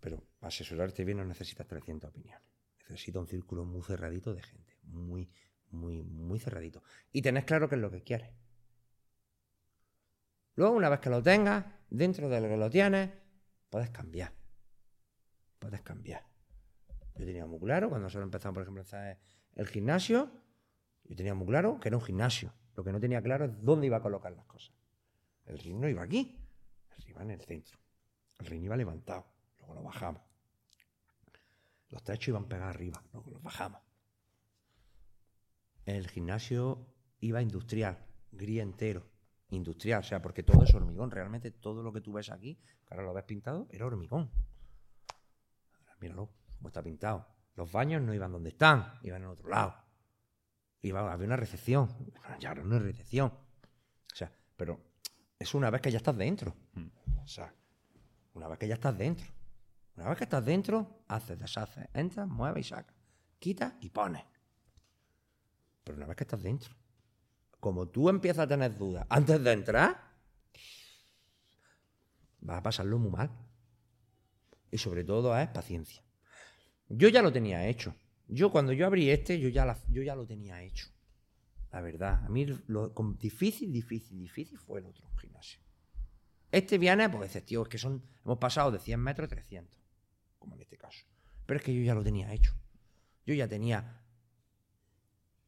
[0.00, 2.48] pero asesorarte bien no necesitas 300 opiniones.
[2.88, 4.78] Necesitas un círculo muy cerradito de gente.
[4.84, 5.30] Muy,
[5.70, 6.82] muy, muy cerradito.
[7.12, 8.30] Y tenés claro qué es lo que quieres.
[10.54, 13.10] Luego, una vez que lo tengas, dentro de lo que lo tienes,
[13.68, 14.39] puedes cambiar.
[15.60, 16.26] Puedes cambiar.
[17.16, 18.84] Yo tenía muy claro, cuando nosotros empezamos, por ejemplo,
[19.54, 20.28] el gimnasio,
[21.04, 22.52] yo tenía muy claro que era un gimnasio.
[22.74, 24.74] Lo que no tenía claro es dónde iba a colocar las cosas.
[25.44, 26.36] El ring no iba aquí,
[26.96, 27.78] el ring iba en el centro.
[28.40, 29.26] El ring iba levantado
[29.74, 30.22] lo bajamos.
[31.88, 33.80] Los techos iban pegados arriba, luego los bajamos.
[35.84, 36.86] El gimnasio
[37.20, 37.98] iba industrial,
[38.30, 39.10] gris entero,
[39.48, 41.10] industrial, o sea, porque todo es hormigón.
[41.10, 42.56] Realmente todo lo que tú ves aquí,
[42.86, 44.30] que ahora lo ves pintado, era hormigón.
[46.00, 47.26] Míralo, cómo está pintado.
[47.54, 49.74] Los baños no iban donde están, iban en otro lado.
[50.82, 51.88] Iba, había una recepción.
[52.38, 53.28] Ya no es recepción.
[53.28, 54.80] O sea, pero
[55.38, 56.54] es una vez que ya estás dentro.
[57.22, 57.54] O sea,
[58.34, 59.26] una vez que ya estás dentro.
[59.96, 62.96] Una vez que estás dentro, haces, deshaces, entras, mueves y sacas.
[63.38, 64.24] Quitas y pones.
[65.84, 66.74] Pero una vez que estás dentro,
[67.58, 70.00] como tú empiezas a tener dudas antes de entrar,
[72.40, 73.30] vas a pasarlo muy mal.
[74.70, 76.02] Y sobre todo es paciencia.
[76.88, 77.94] Yo ya lo tenía hecho.
[78.28, 80.88] Yo cuando yo abrí este, yo ya, yo ya lo tenía hecho.
[81.72, 85.60] La verdad, a mí lo difícil, difícil, difícil fue el otro gimnasio.
[86.50, 89.80] Este viene, pues dices, tío, es que son, hemos pasado de 100 metros a 300
[90.40, 91.06] como en este caso.
[91.46, 92.56] Pero es que yo ya lo tenía hecho.
[93.24, 94.02] Yo ya tenía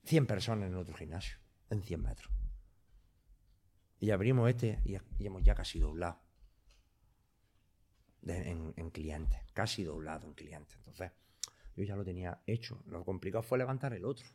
[0.05, 1.39] 100 personas en otro gimnasio,
[1.71, 2.33] en 100 metros.
[3.99, 6.21] Y abrimos este y, hemos ya casi doblado
[8.27, 10.77] en, en clientes, casi doblado en clientes.
[10.77, 11.11] Entonces,
[11.77, 12.83] yo ya lo tenía hecho.
[12.87, 14.27] Lo complicado fue levantar el otro.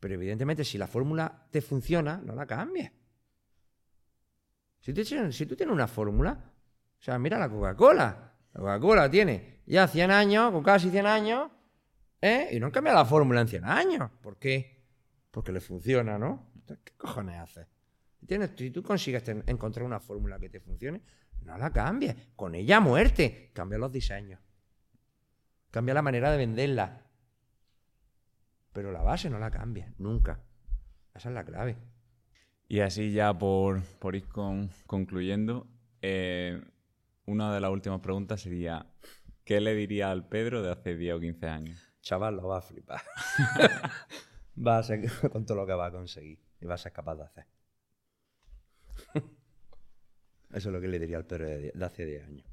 [0.00, 2.92] Pero evidentemente, si la fórmula te funciona, no la cambies.
[4.80, 4.92] Si,
[5.32, 6.52] si tú tienes una fórmula,
[6.98, 8.34] o sea, mira la Coca-Cola.
[8.52, 11.50] La Coca-Cola tiene ya 100 años, con casi 100 años,
[12.20, 12.48] ¿eh?
[12.52, 14.10] y no han cambiado la fórmula en 100 años.
[14.22, 14.84] ¿Por qué?
[15.30, 16.52] Porque le funciona, ¿no?
[16.66, 17.66] ¿Qué cojones haces?
[18.56, 21.02] Si tú consigues encontrar una fórmula que te funcione,
[21.46, 22.16] no la cambies.
[22.34, 23.50] Con ella muerte.
[23.54, 24.40] Cambia los diseños.
[25.70, 27.02] Cambia la manera de venderla.
[28.72, 30.42] Pero la base no la cambia, nunca.
[31.14, 31.76] Esa es la clave.
[32.68, 34.26] Y así ya por, por ir
[34.86, 35.66] concluyendo,
[36.02, 36.62] eh,
[37.24, 38.86] una de las últimas preguntas sería,
[39.44, 41.92] ¿qué le diría al Pedro de hace 10 o 15 años?
[42.02, 43.00] Chaval, lo va a flipar.
[44.66, 47.16] va a ser con todo lo que va a conseguir y va a ser capaz
[47.16, 47.46] de hacer.
[50.50, 52.46] Eso es lo que le diría al Pedro de, hace 10 años.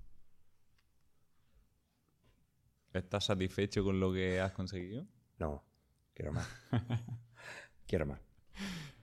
[2.94, 5.08] ¿Estás satisfecho con lo que has conseguido?
[5.40, 5.64] No,
[6.14, 6.48] quiero más.
[7.88, 8.20] quiero más.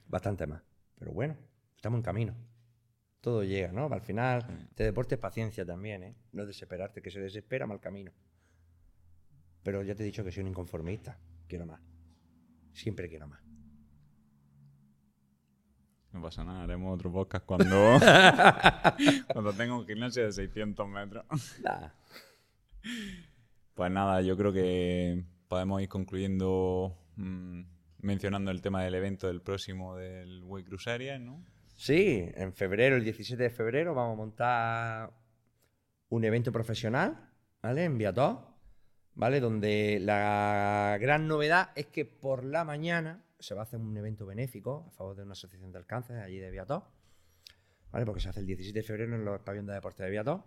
[0.07, 0.61] Bastante más.
[0.97, 1.35] Pero bueno,
[1.75, 2.35] estamos en camino.
[3.19, 3.87] Todo llega, ¿no?
[3.87, 6.15] Al final, te deporte paciencia también, ¿eh?
[6.31, 8.11] No desesperarte, que se desespera mal camino.
[9.63, 11.19] Pero ya te he dicho que soy un inconformista.
[11.47, 11.81] Quiero más.
[12.73, 13.50] Siempre quiero más.
[16.13, 17.99] No pasa nada, haremos otro podcast cuando,
[19.33, 21.25] cuando tenga un gimnasio de 600 metros.
[23.73, 27.61] Pues nada, yo creo que podemos ir concluyendo mm,
[27.99, 31.43] mencionando el tema del evento del próximo del Way Cruise ¿no?
[31.75, 35.13] Sí, en febrero, el 17 de febrero, vamos a montar
[36.09, 37.29] un evento profesional,
[37.61, 37.85] ¿vale?
[37.85, 38.55] En Viató,
[39.15, 39.39] ¿vale?
[39.39, 44.25] Donde la gran novedad es que por la mañana se va a hacer un evento
[44.25, 46.87] benéfico a favor de una asociación del cáncer allí de Viató,
[47.91, 48.05] ¿vale?
[48.05, 50.45] Porque se hace el 17 de febrero en los pabellones de deporte de Viató.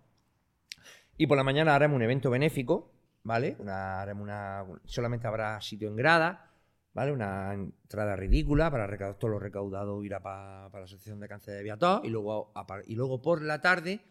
[1.17, 2.91] Y por la mañana haremos un evento benéfico,
[3.23, 3.57] ¿vale?
[3.67, 6.51] Haremos una, solamente habrá sitio en grada,
[6.93, 7.11] ¿vale?
[7.11, 11.63] Una entrada ridícula para recaudar todo lo recaudado irá para, la Asociación de Cáncer de
[11.63, 12.53] Viató y luego,
[12.87, 14.01] y luego por la tarde,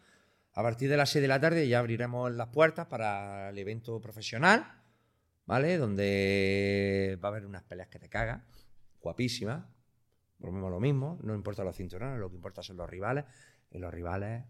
[0.53, 3.99] a partir de las 6 de la tarde ya abriremos las puertas para el evento
[3.99, 4.65] profesional,
[5.45, 5.77] ¿vale?
[5.77, 8.41] Donde va a haber unas peleas que te cagas,
[9.05, 9.63] guapísimas,
[10.39, 13.23] volvemos lo mismo, no importa los cinturones, lo que importa son los rivales,
[13.71, 14.43] y los rivales...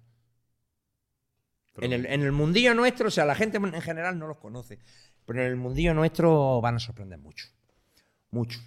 [1.77, 4.79] En el, en el mundillo nuestro, o sea, la gente en general no los conoce,
[5.25, 7.47] pero en el mundillo nuestro van a sorprender mucho
[8.35, 8.59] mucho.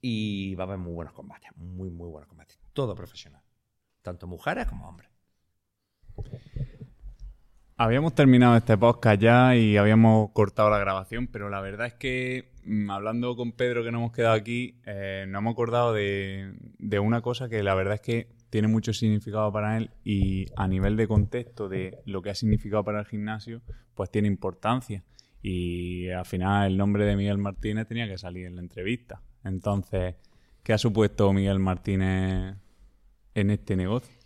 [0.00, 2.58] Y va a haber muy buenos combates, muy, muy buenos combates.
[2.72, 3.42] Todo profesional,
[4.02, 5.10] tanto mujeres como hombres.
[7.76, 12.52] Habíamos terminado este podcast ya y habíamos cortado la grabación, pero la verdad es que
[12.64, 16.98] mm, hablando con Pedro que nos hemos quedado aquí, eh, nos hemos acordado de, de,
[17.00, 20.96] una cosa que la verdad es que tiene mucho significado para él y a nivel
[20.96, 23.60] de contexto de lo que ha significado para el gimnasio,
[23.94, 25.02] pues tiene importancia.
[25.42, 29.20] Y al final el nombre de Miguel Martínez tenía que salir en la entrevista.
[29.42, 30.14] Entonces,
[30.62, 32.54] ¿qué ha supuesto Miguel Martínez
[33.34, 34.23] en este negocio?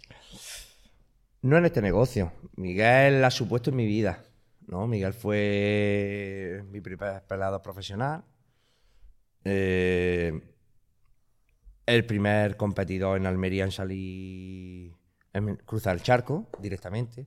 [1.43, 2.33] No en este negocio.
[2.57, 4.25] Miguel ha supuesto en mi vida.
[4.67, 4.87] ¿no?
[4.87, 8.25] Miguel fue mi primer pelado profesional.
[9.45, 10.33] Eh,
[11.87, 14.95] el primer competidor en Almería en salir,
[15.33, 17.27] en cruzar el charco directamente.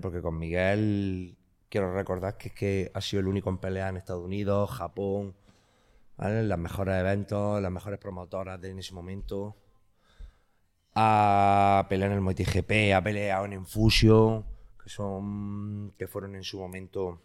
[0.00, 1.36] Porque con Miguel
[1.68, 5.36] quiero recordar que, es que ha sido el único en pelea en Estados Unidos, Japón,
[6.16, 6.42] ¿vale?
[6.42, 9.56] Las mejores eventos, las mejores promotoras de en ese momento.
[10.98, 14.44] Ha peleado en el MotoGP, ha peleado en Infusion,
[14.82, 17.20] que son que fueron en su momento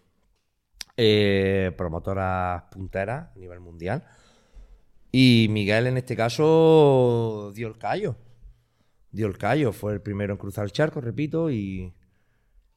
[0.98, 4.03] eh, promotoras punteras a nivel mundial.
[5.11, 8.18] Y Miguel en este caso dio el callo.
[9.11, 11.93] Dio el callo, fue el primero en cruzar el charco, repito, y,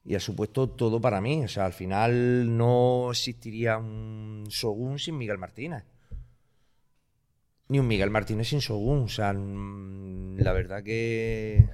[0.05, 1.43] y ha supuesto todo para mí.
[1.43, 5.83] O sea, al final no existiría un Shogun sin Miguel Martínez.
[7.67, 9.03] Ni un Miguel Martínez sin Shogun.
[9.03, 11.67] O sea, mm, la verdad que.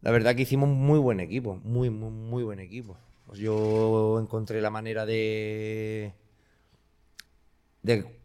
[0.00, 1.56] La verdad que hicimos muy buen equipo.
[1.56, 2.96] Muy, muy, muy buen equipo.
[3.26, 6.14] Pues yo encontré la manera de.
[7.82, 8.18] de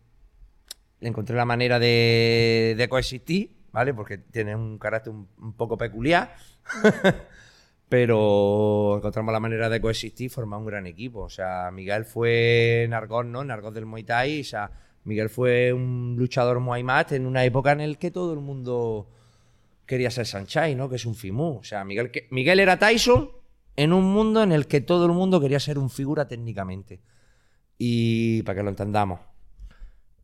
[1.02, 3.94] encontré la manera de, de coexistir, ¿vale?
[3.94, 6.36] Porque tiene un carácter un poco peculiar.
[7.94, 11.20] pero encontramos la manera de coexistir y formar un gran equipo.
[11.20, 13.44] O sea, Miguel fue Nargos, ¿no?
[13.44, 14.42] Nargos del Muay Thai.
[14.42, 14.72] O sea,
[15.06, 19.10] Miguel fue un luchador Muay Mat en una época en la que todo el mundo
[19.86, 20.90] quería ser Sanchai, ¿no?
[20.90, 21.58] Que es un Fimu.
[21.58, 23.32] O sea, Miguel, Miguel era Tyson
[23.76, 27.02] en un mundo en el que todo el mundo quería ser un figura técnicamente.
[27.78, 29.20] Y para que lo entendamos.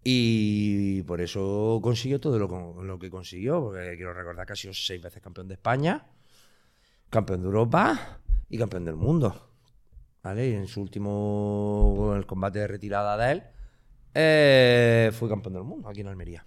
[0.04, 4.74] Y por eso consiguió todo lo, lo que consiguió, porque quiero recordar que ha sido
[4.74, 6.06] seis veces campeón de España
[7.10, 8.20] campeón de Europa
[8.50, 9.46] y campeón del mundo.
[10.24, 10.50] ¿Vale?
[10.50, 13.44] Y en su último el combate de retirada de él,
[14.14, 14.69] eh,
[15.12, 16.46] fue campeón del mundo aquí en Almería.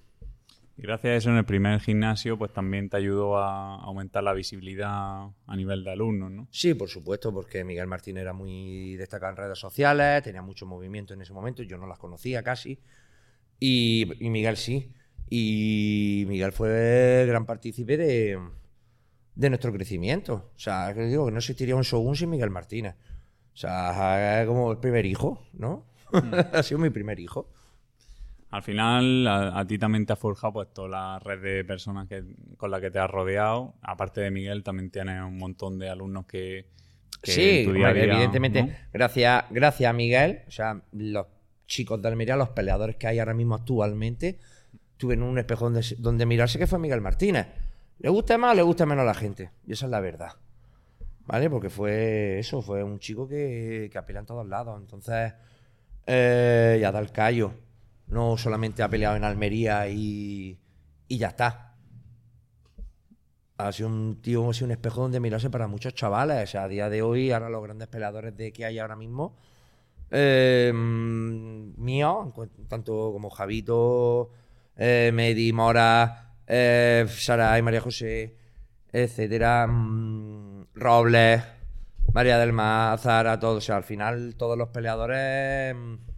[0.77, 4.33] Y gracias a eso en el primer gimnasio, pues también te ayudó a aumentar la
[4.33, 6.49] visibilidad a nivel de alumnos, ¿no?
[6.51, 11.13] Sí, por supuesto, porque Miguel Martín era muy destacado en redes sociales, tenía mucho movimiento
[11.13, 12.79] en ese momento, yo no las conocía casi,
[13.59, 14.91] y Miguel sí.
[15.29, 18.39] Y Miguel fue gran partícipe de,
[19.35, 20.51] de nuestro crecimiento.
[20.55, 22.97] O sea, que digo que no existiría un Shogun sin Miguel Martínez.
[23.55, 25.87] O sea, es como el primer hijo, ¿no?
[26.13, 26.35] Mm.
[26.53, 27.49] ha sido mi primer hijo.
[28.53, 32.23] Al final, a, ti también te ha forjado pues toda la red de personas que,
[32.59, 33.77] con la que te has rodeado.
[33.81, 36.67] Aparte de Miguel, también tienes un montón de alumnos que,
[37.23, 41.29] sí, evidentemente, gracias, gracias a Miguel, o sea, los
[41.67, 44.39] chicos de Almería, los peleadores que hay ahora mismo actualmente,
[44.99, 47.47] tuvieron un espejo donde, donde mirarse que fue Miguel Martínez.
[48.01, 49.51] Le gusta más o le gusta menos a la gente.
[49.67, 50.33] Y esa es la verdad.
[51.25, 51.49] ¿Vale?
[51.49, 54.79] Porque fue eso, fue un chico que, que apela en todos lados.
[54.79, 55.33] Entonces,
[56.07, 57.55] eh, ya da el callo.
[58.13, 60.59] No solamente ha peleado en Almería y,
[61.09, 61.77] y ya está.
[63.57, 66.43] Ha sido un tío, ha sido un espejo donde mirarse para muchos chavales.
[66.43, 69.35] O sea, a día de hoy, ahora los grandes peleadores de que hay ahora mismo,
[70.11, 72.35] eh, mío,
[72.69, 74.31] tanto como Javito,
[74.77, 78.37] eh, Medi, Mora, eh, Sara y María José,
[78.93, 81.43] etcétera, mm, Robles,
[82.13, 83.59] María del Mar, Zara, todos.
[83.59, 86.12] O sea, al final todos los peleadores, mm,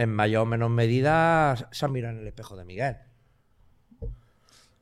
[0.00, 2.96] en mayor o menor medida, se han mirado en el espejo de Miguel.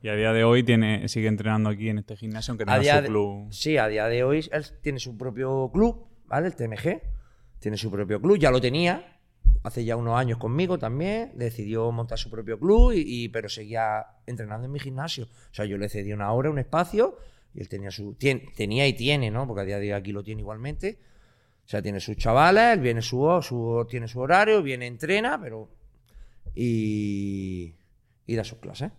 [0.00, 2.86] Y a día de hoy tiene, sigue entrenando aquí en este gimnasio, aunque no es
[2.86, 3.48] su club.
[3.52, 6.46] sí, a día de hoy él tiene su propio club, ¿vale?
[6.46, 7.02] El TMG.
[7.58, 9.18] Tiene su propio club, ya lo tenía,
[9.64, 14.66] hace ya unos años conmigo también, decidió montar su propio club, y, pero seguía entrenando
[14.66, 15.24] en mi gimnasio.
[15.24, 17.18] O sea, yo le cedí una hora, un espacio,
[17.54, 18.14] y él tenía su.
[18.14, 19.48] tenía y tiene, ¿no?
[19.48, 21.00] Porque a día de hoy aquí lo tiene igualmente.
[21.68, 25.68] O sea, tiene sus chavales, viene su, tiene su horario, viene, entrena, pero.
[26.54, 27.74] Y.
[28.26, 28.90] y da sus clases.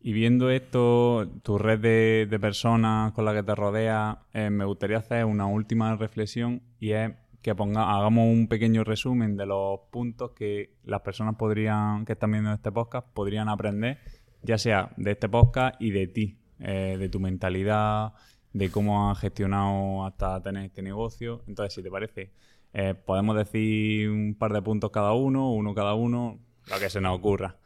[0.00, 1.80] Y viendo esto, tu red
[2.28, 6.92] de, personas con la que te rodea, eh, me gustaría hacer una última reflexión y
[6.92, 7.10] es
[7.42, 12.30] que ponga, hagamos un pequeño resumen de los puntos que las personas podrían, que están
[12.30, 13.98] viendo este podcast, podrían aprender,
[14.42, 18.12] ya sea de este podcast y de ti, eh, de tu mentalidad,
[18.52, 21.42] de cómo has gestionado hasta tener este negocio.
[21.46, 22.32] Entonces, si te parece,
[22.72, 26.38] eh, podemos decir un par de puntos cada uno, uno cada uno,
[26.70, 27.56] lo que se nos ocurra.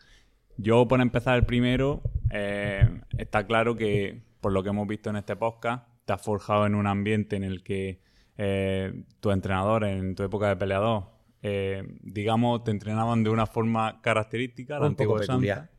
[0.56, 5.16] Yo, por empezar el primero, eh, está claro que, por lo que hemos visto en
[5.16, 8.00] este podcast, te has forjado en un ambiente en el que
[8.38, 11.04] eh, tus entrenadores en tu época de peleador,
[11.42, 15.70] eh, digamos, te entrenaban de una forma característica, un poco peculiar.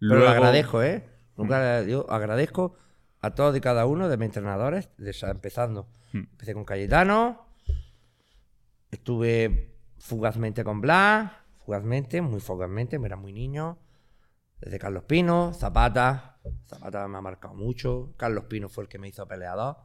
[0.00, 1.04] Pero lo agradezco, ¿eh?
[1.88, 2.74] yo agradezco
[3.20, 4.88] a todos y cada uno de mis entrenadores,
[5.22, 5.88] empezando.
[6.12, 6.24] Hmm.
[6.30, 7.46] Empecé con Cayetano,
[8.90, 11.32] estuve fugazmente con Blas,
[11.64, 13.78] fugazmente, muy fugazmente, me era muy niño.
[14.60, 18.12] Desde Carlos Pino, Zapata, Zapata me ha marcado mucho.
[18.16, 19.76] Carlos Pino fue el que me hizo peleador.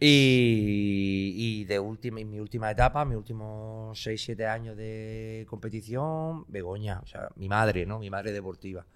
[0.00, 7.28] Y, de última, mi última etapa, mis últimos 6-7 años de competición, Begoña, o sea,
[7.36, 7.98] mi madre, ¿no?
[7.98, 8.86] Mi madre deportiva.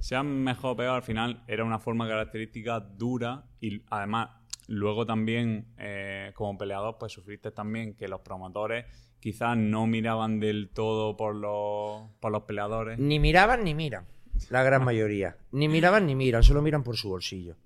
[0.00, 4.30] Sea mejor o peor, al final era una forma característica dura y además
[4.66, 8.84] luego también eh, como peleador pues sufriste también que los promotores
[9.18, 12.98] quizás no miraban del todo por los, por los peleadores.
[12.98, 14.06] Ni miraban ni miran,
[14.50, 15.36] la gran mayoría.
[15.52, 17.56] Ni miraban ni miran, solo miran por su bolsillo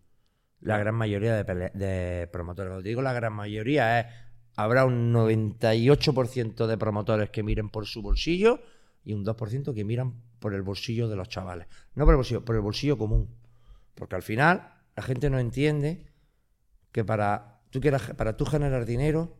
[0.62, 2.72] la gran mayoría de, promotores.
[2.72, 4.06] Lo digo la gran mayoría es,
[4.56, 8.60] habrá un 98% de promotores que miren por su bolsillo
[9.04, 11.66] y un 2% que miran por el bolsillo de los chavales.
[11.94, 13.34] No por el bolsillo, por el bolsillo común.
[13.94, 16.04] Porque al final la gente no entiende
[16.92, 19.38] que para tú, quieras, para tú generar dinero,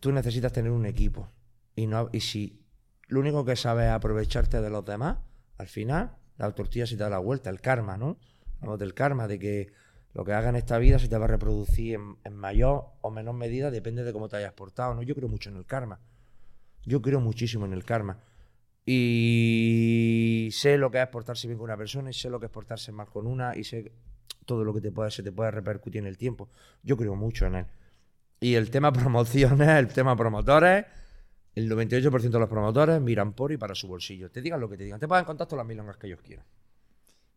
[0.00, 1.28] tú necesitas tener un equipo.
[1.76, 2.64] Y, no, y si
[3.08, 5.18] lo único que sabes es aprovecharte de los demás,
[5.58, 8.16] al final la tortilla se te da la vuelta, el karma, ¿no?
[8.56, 9.72] Hablamos del karma, de que
[10.14, 13.34] lo que haga en esta vida se te va a reproducir en, mayor o menor
[13.34, 14.94] medida, depende de cómo te hayas portado.
[14.94, 15.02] ¿no?
[15.02, 16.00] Yo creo mucho en el karma.
[16.84, 18.20] Yo creo muchísimo en el karma.
[18.86, 22.52] Y sé lo que es portarse bien con una persona, y sé lo que es
[22.52, 23.92] portarse mal con una, y sé
[24.44, 26.50] todo lo que te puede, se te puede repercutir en el tiempo.
[26.82, 27.66] Yo creo mucho en él.
[28.40, 30.84] Y el tema promociones, el tema promotores,
[31.54, 34.30] el 98% de los promotores miran por y para su bolsillo.
[34.30, 35.00] Te digan lo que te digan.
[35.00, 36.44] Te pagan contacto las milongas que ellos quieran.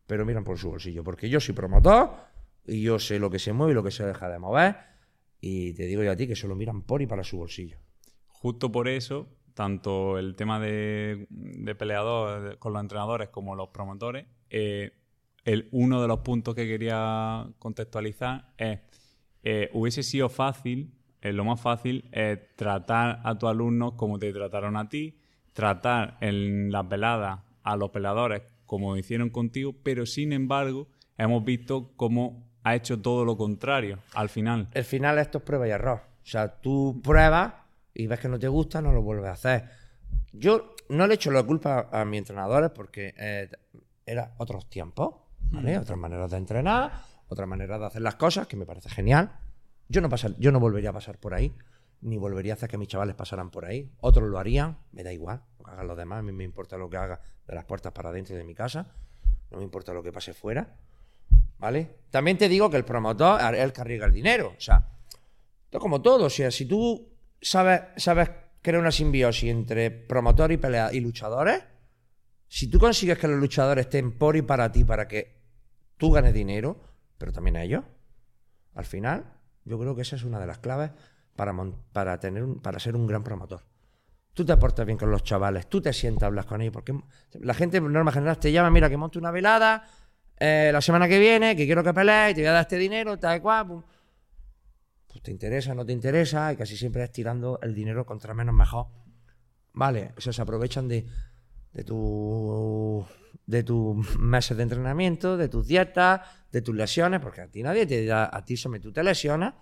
[0.07, 1.03] Pero miran por su bolsillo.
[1.03, 2.09] Porque yo soy promotor
[2.65, 4.75] y yo sé lo que se mueve y lo que se deja de mover.
[5.39, 7.77] Y te digo yo a ti que solo miran por y para su bolsillo.
[8.27, 11.25] Justo por eso, tanto el tema de,
[11.79, 14.91] peleador con los entrenadores como los promotores, eh,
[15.45, 18.81] el, uno de los puntos que quería contextualizar es,
[19.41, 24.31] eh, hubiese sido fácil, eh, lo más fácil es tratar a tus alumnos como te
[24.31, 25.17] trataron a ti,
[25.53, 31.93] tratar en las veladas a los peleadores como hicieron contigo, pero sin embargo hemos visto
[31.95, 34.67] cómo ha hecho todo lo contrario al final.
[34.73, 36.01] El final esto es prueba y error.
[36.21, 37.53] O sea, tú pruebas
[37.97, 39.69] y ves que no te gusta, no lo vuelves a hacer.
[40.31, 43.49] Yo no le echo la culpa a mis entrenadores porque eh,
[44.05, 45.15] era otros tiempos,
[45.49, 45.77] ¿vale?
[45.77, 45.81] Mm.
[45.81, 46.91] Otras maneras de entrenar,
[47.27, 49.31] otra manera de hacer las cosas, que me parece genial.
[49.89, 51.55] Yo no, pasar, yo no volvería a pasar por ahí.
[52.01, 53.91] ni volvería a hacer que mis chavales pasaran por ahí.
[53.99, 56.77] Otros lo harían, me da igual, lo que hagan los demás, a mí me importa
[56.77, 58.93] lo que haga de las puertas para dentro de mi casa,
[59.49, 60.75] no me importa lo que pase fuera,
[61.57, 62.01] ¿vale?
[62.11, 64.87] También te digo que el promotor es el que arriesga el dinero, o sea,
[65.63, 68.29] esto como todo, o sea, si tú sabes, sabes
[68.61, 71.63] crear una simbiosis entre promotor y pelea y luchadores,
[72.47, 75.41] si tú consigues que los luchadores estén por y para ti, para que
[75.97, 76.81] tú ganes dinero,
[77.17, 77.83] pero también ellos,
[78.73, 79.33] al final,
[79.65, 80.91] yo creo que esa es una de las claves
[81.35, 81.53] para,
[81.91, 83.63] para, tener para ser un gran promotor.
[84.33, 86.97] Tú te portas bien con los chavales, tú te sientas, hablas con ellos, porque
[87.33, 89.83] la gente, por norma general, te llama, mira, que monte una velada
[90.39, 93.17] eh, la semana que viene, que quiero que pelees, te voy a dar este dinero,
[93.17, 93.83] tal cual.
[95.17, 98.53] Pues te interesa, no te interesa, y casi siempre es tirando el dinero contra menos
[98.53, 98.85] mejor.
[99.73, 101.07] Vale, o sea, se aprovechan de,
[101.73, 103.03] de tu
[103.47, 106.21] de tus meses de entrenamiento, de tus dietas,
[106.51, 109.55] de tus lesiones, porque a ti nadie te da, a ti se tú te lesionas,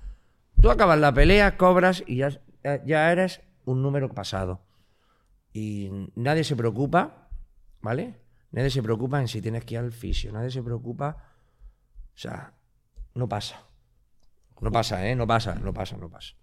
[0.59, 2.41] tú acabas la pelea, cobras y ya,
[2.85, 4.65] ya eres un número pasado.
[5.53, 7.29] Y nadie se preocupa,
[7.79, 8.19] ¿vale?
[8.51, 11.15] Nadie se preocupa en si tienes que ir al fisio, nadie se preocupa,
[12.13, 12.51] o sea,
[13.13, 13.63] no pasa.
[14.61, 15.15] No pasa, ¿eh?
[15.15, 16.33] No pasa, no pasa, no pasa.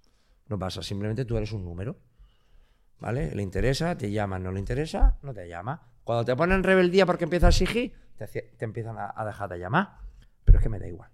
[0.48, 1.96] No pasa, simplemente tú eres un número.
[2.98, 3.34] ¿Vale?
[3.34, 5.92] Le interesa, te llama, no le interesa, no te llama.
[6.04, 9.98] Cuando te ponen rebeldía porque empiezas a exigir, te, empiezan a, dejar de llamar.
[10.44, 11.10] Pero es que me da igual.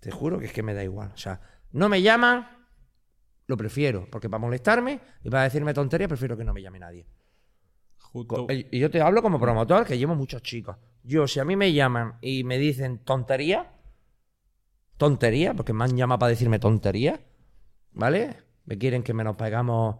[0.00, 1.10] Te juro que es que me da igual.
[1.14, 1.40] O sea,
[1.72, 2.46] no me llaman,
[3.46, 4.08] lo prefiero.
[4.10, 7.06] Porque para molestarme y para decirme tonterías, prefiero que no me llame nadie.
[8.70, 10.76] Y yo te hablo como promotor, que llevo muchos chicos.
[11.02, 13.73] Yo, si a mí me llaman y me dicen tontería,
[14.96, 17.20] tontería, porque me han llamado para decirme tontería,
[17.92, 18.36] ¿vale?
[18.64, 19.96] Me quieren que me nos pegamos.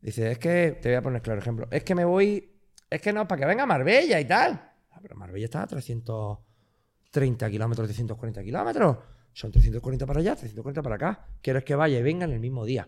[0.00, 2.52] Dice, es que, te voy a poner claro ejemplo, es que me voy
[2.92, 4.52] es que no, para que venga Marbella y tal.
[4.90, 8.98] Ah, pero Marbella está a 330 kilómetros, 340 kilómetros.
[9.32, 11.26] Son 340 para allá, 340 para acá.
[11.40, 12.86] ¿Quieres que vaya y venga en el mismo día?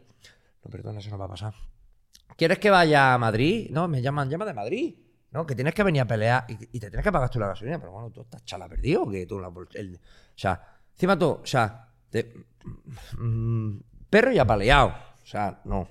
[0.63, 1.55] No, perdona, eso no va a pasar.
[2.37, 3.71] ¿Quieres que vaya a Madrid?
[3.71, 4.95] No, me llaman, llama de Madrid.
[5.31, 7.79] No, que tienes que venir a pelear y, te tienes que pagar tú la gasolina.
[7.79, 9.09] Pero bueno, tú estás chala perdido.
[9.09, 9.67] Que tú la, o
[10.35, 11.89] sea, encima tú, o sea,
[13.19, 13.77] mm,
[14.11, 14.89] perro ya paleado.
[15.23, 15.89] O sea, no.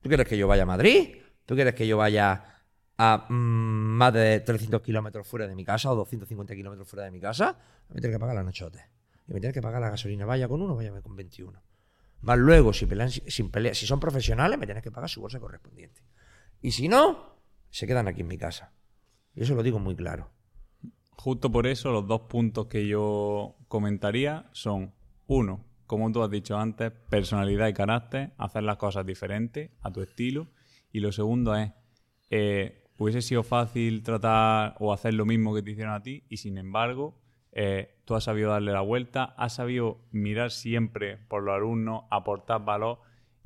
[0.00, 1.16] ¿Tú quieres que yo vaya a Madrid?
[1.44, 2.58] ¿Tú quieres que yo vaya
[2.98, 7.12] a mm, más de 300 kilómetros fuera de mi casa o 250 kilómetros fuera de
[7.12, 7.56] mi casa,
[7.88, 8.84] me tiene que pagar la nochote.
[9.28, 10.26] Y me tiene que pagar la gasolina.
[10.26, 11.62] Vaya con uno, vaya con 21.
[12.20, 15.38] Más luego, si, pelean, sin pelea, si son profesionales, me tienes que pagar su bolsa
[15.38, 16.02] correspondiente.
[16.60, 17.38] Y si no,
[17.70, 18.72] se quedan aquí en mi casa.
[19.34, 20.32] Y eso lo digo muy claro.
[21.18, 24.92] Justo por eso, los dos puntos que yo comentaría son,
[25.26, 30.00] uno, como tú has dicho antes, personalidad y carácter, hacer las cosas diferentes a tu
[30.00, 30.46] estilo.
[30.92, 31.72] Y lo segundo es,
[32.30, 36.36] eh, hubiese sido fácil tratar o hacer lo mismo que te hicieron a ti y
[36.36, 37.14] sin embargo
[37.52, 42.64] eh, tú has sabido darle la vuelta, has sabido mirar siempre por los alumnos, aportar
[42.64, 43.00] valor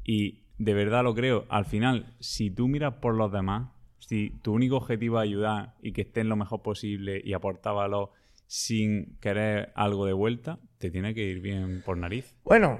[0.04, 3.70] y de verdad lo creo, al final si tú miras por los demás,
[4.12, 8.10] si tu único objetivo es ayudar y que estén lo mejor posible y aportar valor
[8.46, 12.36] sin querer algo de vuelta, te tiene que ir bien por nariz.
[12.44, 12.78] Bueno,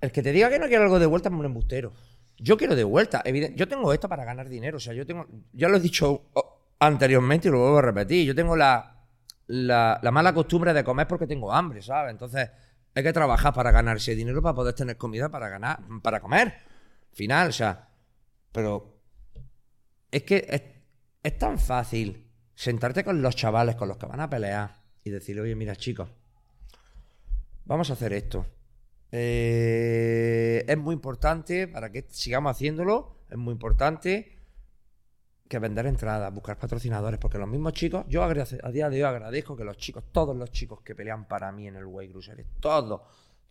[0.00, 1.92] el que te diga que no quiere algo de vuelta es un embustero.
[2.38, 3.22] Yo quiero de vuelta.
[3.54, 4.78] yo tengo esto para ganar dinero.
[4.78, 5.26] O sea, yo tengo.
[5.52, 6.30] Ya lo he dicho
[6.78, 8.26] anteriormente y lo vuelvo a repetir.
[8.26, 9.04] Yo tengo la,
[9.48, 12.10] la, mala costumbre de comer porque tengo hambre, ¿sabes?
[12.10, 12.48] Entonces,
[12.94, 16.54] hay que trabajar para ganar ese dinero para poder tener comida para ganar, para comer.
[17.12, 17.90] Final, o sea.
[18.50, 18.99] Pero.
[20.10, 20.72] Es que
[21.22, 25.42] es, tan fácil sentarte con los chavales con los que van a pelear y decirle,
[25.42, 26.08] oye, mira, chicos,
[27.64, 28.46] vamos a hacer esto
[29.12, 33.16] eh, es muy importante para que sigamos haciéndolo.
[33.28, 34.36] Es muy importante
[35.48, 38.32] que vender entradas, buscar patrocinadores, porque los mismos chicos, yo a
[38.70, 41.74] día de hoy agradezco que los chicos, todos los chicos que pelean para mí en
[41.74, 43.00] el Way Cruiser, todos,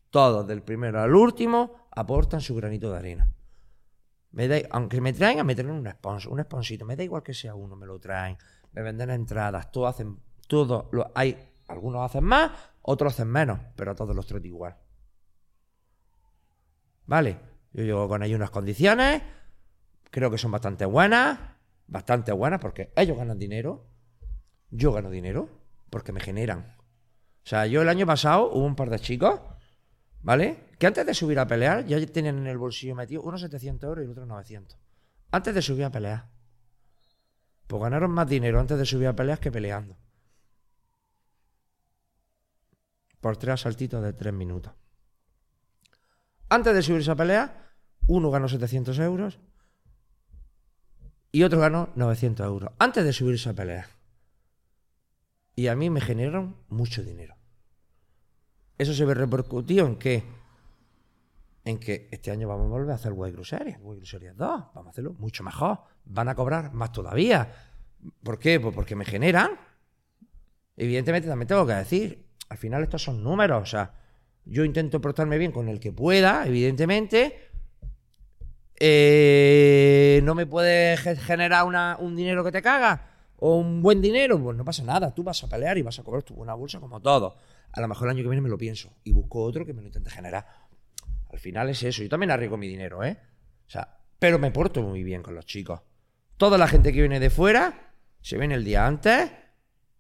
[0.10, 3.30] todos, del primero al último, aportan su granito de arena.
[4.32, 7.34] Me da, aunque me traigan, me traen un sponsor, un sponsorito, me da igual que
[7.34, 8.38] sea uno, me lo traen,
[8.74, 11.38] me venden entradas, todos hacen, todo, lo, hay,
[11.68, 12.52] algunos hacen más,
[12.82, 14.78] otros hacen menos, pero a todos los trato igual.
[17.06, 17.40] ¿Vale?
[17.74, 19.24] Yo llego con ellos unas condiciones,
[20.12, 21.40] creo que son bastante buenas,
[21.88, 23.88] bastante buenas porque ellos ganan dinero,
[24.70, 25.50] yo gano dinero
[25.90, 26.76] porque me generan.
[27.44, 29.40] O sea, yo el año pasado hubo un par de chicos,
[30.22, 30.69] ¿vale?
[30.80, 34.06] Que antes de subir a pelear ya tenían en el bolsillo metido unos 700 euros
[34.06, 34.80] y otros 900.
[35.32, 36.30] Antes de subir a pelear.
[37.68, 39.98] Pues ganaron más dinero antes de subir a pelear que peleando.
[43.20, 44.74] Por tres saltitos de tres minutos.
[46.48, 47.76] Antes de subirse a pelea,
[48.08, 49.38] uno ganó 700 euros
[51.32, 52.72] y otro ganó 900 euros.
[52.80, 53.88] Antes de subirse a pelea.
[55.56, 57.36] Y a mí me generaron mucho dinero.
[58.78, 60.39] Eso se ve repercutido en qué?
[61.70, 64.88] En que este año vamos a volver a hacer Way Cruiseries, Way Cruiseries 2, vamos
[64.88, 67.52] a hacerlo mucho mejor, van a cobrar más todavía.
[68.24, 68.60] ¿Por qué?
[68.60, 69.52] Pues porque me generan.
[70.76, 73.94] Evidentemente también tengo que decir, al final estos son números, o sea,
[74.46, 77.38] yo intento portarme bien con el que pueda, evidentemente.
[78.82, 84.58] Eh, no me puedes generar un dinero que te caga o un buen dinero, pues
[84.58, 85.14] no pasa nada.
[85.14, 87.36] Tú vas a pelear y vas a cobrar tu buena bolsa como todo.
[87.74, 89.82] A lo mejor el año que viene me lo pienso y busco otro que me
[89.82, 90.69] lo intente generar.
[91.30, 92.04] Al final es eso.
[92.04, 93.20] Yo también arriesgo mi dinero, ¿eh?
[93.68, 95.82] O sea, pero me porto muy bien con los chicos.
[96.38, 99.32] Toda la gente que viene de fuera se viene el día antes,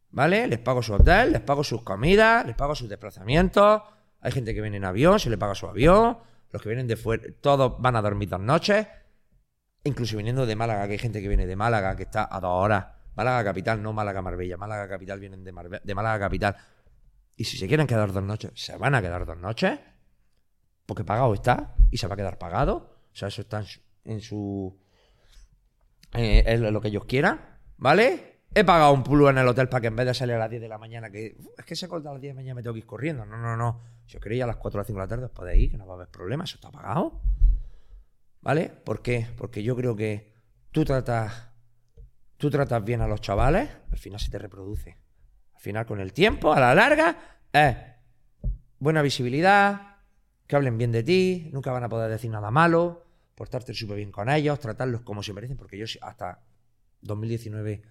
[0.10, 0.48] ¿vale?
[0.48, 3.82] Les pago su hotel, les pago sus comidas, les pago sus desplazamientos.
[4.22, 6.18] Hay gente que viene en avión, se le paga su avión.
[6.52, 8.88] Los que vienen de fuera, todos van a dormir dos noches.
[9.84, 12.52] Incluso viniendo de Málaga, que hay gente que viene de Málaga, que está a dos
[12.52, 12.86] horas.
[13.16, 14.58] Málaga capital, no Málaga Marbella.
[14.58, 16.56] Málaga capital vienen de, de Málaga capital.
[17.36, 19.80] Y si se quieren quedar dos noches, se van a quedar dos noches.
[20.90, 22.98] Porque pagado está y se va a quedar pagado.
[23.14, 23.64] O sea, eso está
[24.06, 24.76] en su.
[26.14, 28.40] En, eh, lo que ellos quieran, ¿vale?
[28.56, 30.50] He pagado un pulo en el hotel para que en vez de salir a las
[30.50, 32.56] 10 de la mañana, que es que se corta a las 10 de la mañana
[32.56, 33.24] me tengo que ir corriendo.
[33.24, 33.84] No, no, no.
[34.08, 35.70] Si os queréis a las 4 o las 5 de la tarde os podéis ir,
[35.70, 37.22] que no va a haber problema, eso está pagado.
[38.42, 38.72] ¿Vale?
[38.84, 39.28] ¿Por qué?
[39.38, 40.34] Porque yo creo que
[40.72, 41.52] tú tratas,
[42.38, 44.98] tú tratas bien a los chavales, al final se te reproduce.
[45.54, 47.16] Al final, con el tiempo, a la larga,
[47.54, 47.76] es
[48.80, 49.89] buena visibilidad,
[50.50, 53.06] que hablen bien de ti, nunca van a poder decir nada malo,
[53.36, 56.42] portarte súper bien con ellos, tratarlos como se merecen, porque yo hasta
[57.02, 57.84] 2019,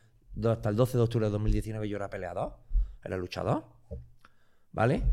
[0.45, 2.57] hasta el 12 de octubre de 2019 yo era peleador,
[3.05, 3.65] era luchador,
[4.73, 5.05] ¿vale?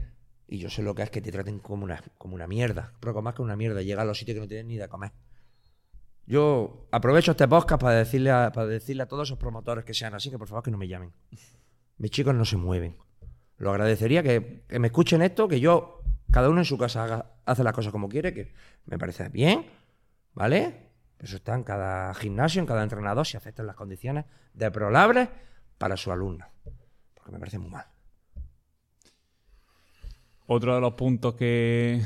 [0.48, 2.94] Y yo sé lo que es que te traten como una, como una mierda.
[3.00, 3.84] Pero más que una mierda.
[3.84, 5.12] Llega a los sitios que no tienen ni de comer.
[6.26, 10.16] Yo aprovecho este podcast para decirle, a, para decirle a todos esos promotores que sean
[10.16, 11.12] así que por favor que no me llamen.
[11.98, 12.96] Mis chicos no se mueven.
[13.58, 16.02] Lo agradecería que, me escuchen esto, que yo,
[16.32, 18.54] cada uno en su casa haga, hace las cosas como quiere, que
[18.86, 19.66] me parece bien,
[20.34, 20.90] ¿vale?
[21.20, 25.30] Eso está en cada gimnasio, en cada entrenador, si aceptan las condiciones deplorables
[25.78, 26.46] para su alumno.
[27.14, 27.86] Porque me parece muy mal.
[30.48, 32.04] Otro de los puntos que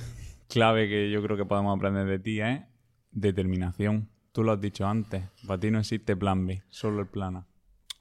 [0.48, 2.62] clave que yo creo que podemos aprender de ti es
[3.12, 4.10] determinación.
[4.32, 7.48] Tú lo has dicho antes, para ti no existe plan B, solo el plan A.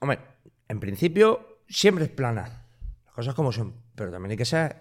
[0.00, 0.20] Hombre,
[0.68, 2.66] en principio siempre es plan A.
[3.06, 4.76] Las cosas como son, pero también hay que ser...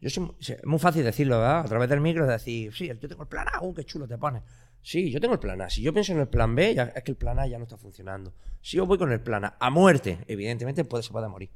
[0.00, 1.60] Yo es muy fácil decirlo, ¿verdad?
[1.60, 4.16] A través del micro decir, sí, yo tengo el plan A, uh, qué chulo te
[4.16, 4.42] pones.
[4.80, 5.68] Sí, yo tengo el plan A.
[5.68, 7.76] Si yo pienso en el plan B, es que el plan A ya no está
[7.76, 8.32] funcionando.
[8.60, 11.50] Si yo voy con el plan A a muerte, evidentemente puede, se puede morir.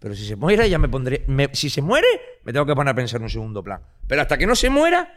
[0.00, 1.24] Pero si se muere, ya me pondré.
[1.52, 2.06] si se muere,
[2.42, 3.80] me tengo que poner a pensar en un segundo plan.
[4.06, 5.08] Pero hasta que no se muera,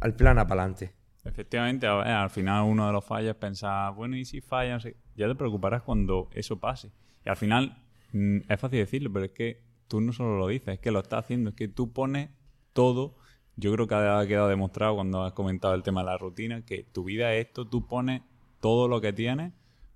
[0.00, 0.94] al plan para adelante.
[1.24, 5.34] Efectivamente, al final uno de los fallos es pensar, bueno, y si falla, ya te
[5.34, 6.92] preocuparás cuando eso pase.
[7.24, 9.62] Y al final, mm, es fácil decirlo, pero es que
[9.94, 12.28] tú no solo lo dices, es que lo estás haciendo, es que tú pones
[12.72, 13.14] todo.
[13.54, 16.82] Yo creo que ha quedado demostrado cuando has comentado el tema de la rutina, que
[16.82, 18.22] tu vida es esto, tú pones
[18.58, 19.52] todo lo que tienes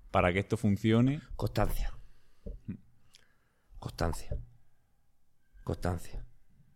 [0.09, 1.19] para que esto funcione.
[1.35, 1.91] Constancia.
[3.77, 4.37] Constancia.
[5.65, 6.25] Constancia.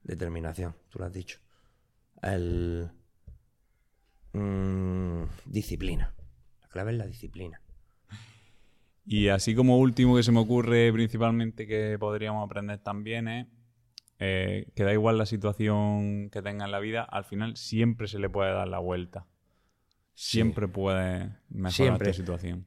[0.03, 1.39] Determinación, tú lo has dicho.
[2.21, 2.91] El...
[4.33, 6.13] Mm, disciplina.
[6.61, 7.62] La clave es la disciplina.
[9.05, 13.47] Y así como último que se me ocurre principalmente que podríamos aprender también es
[14.19, 18.19] eh, que da igual la situación que tenga en la vida, al final siempre se
[18.19, 19.25] le puede dar la vuelta.
[20.13, 22.65] Siempre puede mejorar la situación.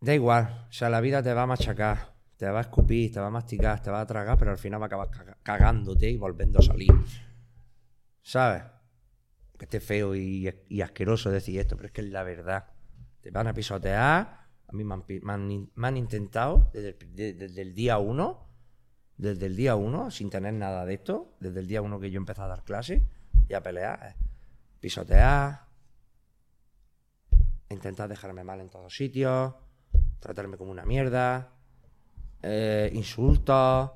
[0.00, 3.20] Da igual, o sea, la vida te va a machacar te va a escupir, te
[3.20, 5.10] va a masticar, te va a tragar, pero al final va a acabar
[5.44, 6.90] cagándote y volviendo a salir.
[8.20, 8.64] ¿Sabes?
[9.56, 10.52] Que esté feo y,
[10.82, 12.66] asqueroso decir esto, pero es que es la verdad.
[13.20, 14.41] Te van a pisotear.
[14.72, 18.48] A mí me han, intentado desde el, día uno,
[19.18, 22.16] desde el día uno, sin tener nada de esto, desde el día uno que yo
[22.16, 23.02] empecé a dar clases
[23.48, 24.24] y a pelear, eh,
[24.80, 25.66] pisotear,
[27.68, 29.54] intentar dejarme mal en todos sitios,
[30.20, 31.52] tratarme como una mierda,
[32.40, 33.90] eh, insultos,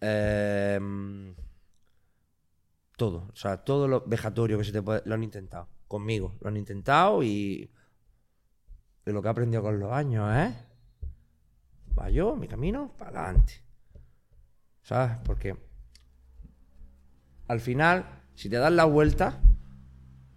[0.00, 1.34] em,
[2.96, 3.28] todo.
[3.32, 5.02] O sea, todo lo vejatorio que se te puede.
[5.04, 5.68] Lo han intentado.
[5.88, 6.36] Conmigo.
[6.40, 7.70] Lo han intentado y.
[9.04, 10.54] De lo que he aprendido con los años, ¿eh?
[11.98, 13.54] Va yo, mi camino, para adelante.
[14.82, 15.18] ¿Sabes?
[15.24, 15.56] Porque.
[17.48, 19.40] Al final, si te das la vuelta.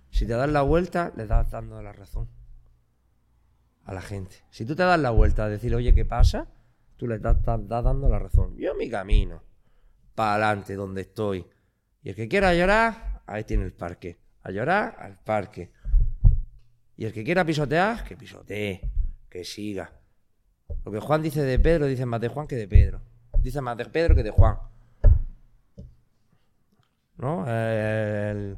[0.10, 2.30] Si te das la vuelta, le das dando la razón
[3.84, 4.38] a la gente.
[4.50, 6.48] Si tú te das la vuelta a decir, oye, ¿qué pasa?
[6.98, 8.56] tú le estás, dando la razón.
[8.58, 9.44] Yo mi camino,
[10.14, 11.46] para adelante, donde estoy.
[12.04, 14.20] Y el que quiera llorar, ahí tiene el parque.
[14.44, 15.72] A llorar, al parque.
[16.98, 18.82] Y el que quiera pisotear, que pisotee,
[19.30, 19.92] que siga.
[20.84, 23.02] Lo que Juan dice de Pedro, dice más de Juan que de Pedro.
[23.40, 24.58] Dice más de Pedro que de Juan.
[27.18, 27.46] ¿No?
[27.48, 28.58] El,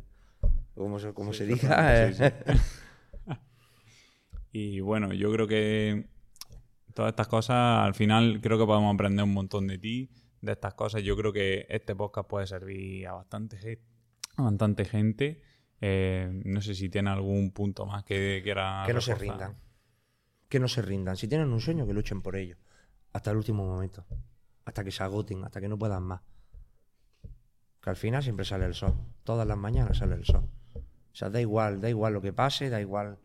[0.75, 2.13] como se, como se diga.
[2.13, 3.33] Sí, sí.
[4.51, 6.07] y bueno, yo creo que
[6.93, 10.09] todas estas cosas, al final creo que podemos aprender un montón de ti,
[10.41, 11.03] de estas cosas.
[11.03, 13.79] Yo creo que este podcast puede servir a bastante,
[14.35, 15.41] a bastante gente.
[15.79, 19.57] Eh, no sé si tiene algún punto más que quiera que no se rindan.
[20.49, 21.15] Que no se rindan.
[21.17, 22.57] Si tienen un sueño, que luchen por ello.
[23.13, 24.05] Hasta el último momento.
[24.65, 26.21] Hasta que se agoten, hasta que no puedan más.
[27.81, 28.95] Que al final siempre sale el sol.
[29.23, 30.49] Todas las mañanas sale el sol.
[30.75, 33.19] O sea, da igual, da igual lo que pase, da igual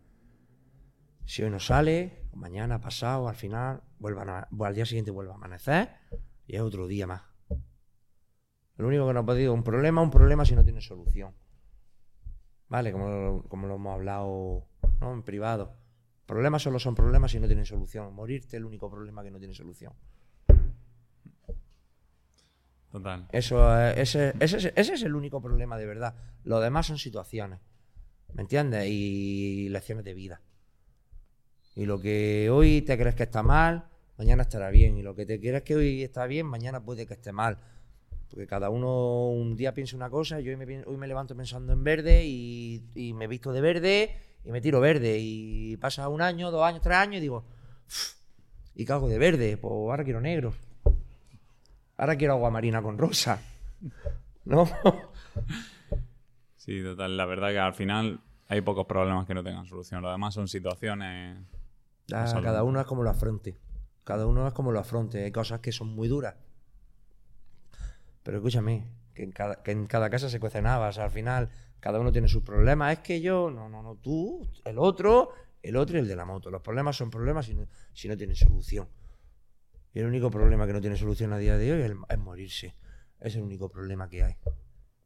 [1.25, 5.33] si hoy no sale, o mañana, pasado, al final, vuelvan a, al día siguiente vuelve
[5.33, 5.91] a amanecer
[6.47, 7.23] y es otro día más.
[8.77, 11.35] Lo único que nos ha pedido un problema, un problema si no tiene solución.
[12.73, 12.91] ¿Vale?
[12.91, 14.67] Como, como lo hemos hablado
[15.01, 15.13] ¿no?
[15.13, 15.75] en privado.
[16.27, 18.15] Problemas solo son problemas si no tienen solución.
[18.15, 19.93] Morirte es el único problema que no tiene solución.
[22.91, 23.27] Total.
[23.33, 26.15] Eso es- ese, ese, es- ese es el único problema de verdad.
[26.45, 27.61] Lo demás son situaciones.
[28.35, 28.87] ¿Me entiendes?
[28.89, 30.41] Y lecciones de vida.
[31.75, 33.85] Y lo que hoy te crees que está mal,
[34.19, 34.97] mañana estará bien.
[34.97, 37.59] Y lo que te crees que hoy está bien, mañana puede que esté mal.
[38.33, 41.75] Porque cada uno un día piensa una cosa, yo hoy me, hoy me levanto pensando
[41.75, 45.19] en verde y, y me visto de verde y me tiro verde.
[45.21, 47.45] Y pasa un año, dos años, tres años y digo,
[47.87, 48.15] "Uf,
[48.75, 50.55] y cago de verde, pues ahora quiero negro.
[51.99, 53.39] Ahora quiero agua marina con rosa.
[54.47, 54.67] ¿No?
[56.57, 57.19] Sí, total.
[57.19, 60.01] La verdad que al final hay pocos problemas que no tengan solución.
[60.01, 61.39] Lo demás son situaciones.
[62.09, 62.43] Salud.
[62.43, 63.59] cada uno es como lo afronte.
[64.05, 65.23] Cada uno es como lo afronte.
[65.23, 66.35] Hay cosas que son muy duras.
[68.23, 70.99] Pero escúchame, que en cada, que en cada casa se cuecen habas.
[70.99, 71.51] Al final,
[71.81, 72.93] cada uno tiene sus problemas.
[72.93, 75.31] Es que yo, no, no, no, tú, el otro,
[75.63, 76.51] el otro y el de la moto.
[76.51, 78.89] Los problemas son problemas si no, si no tienen solución.
[79.95, 82.75] Y el único problema que no tiene solución a día de hoy es, morirse.
[83.21, 84.37] Es el único problema que hay.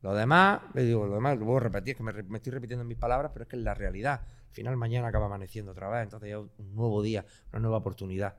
[0.00, 2.52] Lo demás, le digo, lo demás, lo vuelvo a repetir, es que me, me estoy
[2.52, 4.20] repitiendo en mis palabras, pero es que es la realidad.
[4.20, 8.36] Al final mañana acaba amaneciendo otra vez, entonces ya un nuevo día, una nueva oportunidad.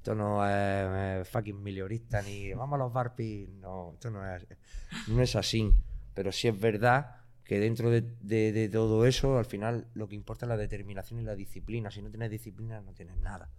[0.00, 4.46] Esto no es, eh, fucking miliorista ni vamos a los barpis, no, esto no es,
[5.08, 5.70] no es así.
[6.14, 10.14] Pero sí es verdad que dentro de, de- de todo eso, al final lo que
[10.14, 11.90] importa es la determinación y la disciplina.
[11.90, 13.50] Si no tienes disciplina, no tienes nada.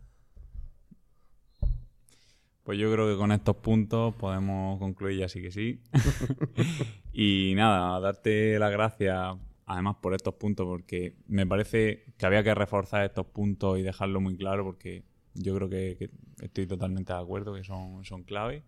[2.64, 5.82] Pues yo creo que con estos puntos podemos concluir ya sí que sí.
[7.14, 12.54] y nada, darte las gracias además por estos puntos porque me parece que había que
[12.54, 16.10] reforzar estos puntos y dejarlo muy claro porque yo creo que, que
[16.46, 18.64] estoy totalmente de acuerdo que son, son clave.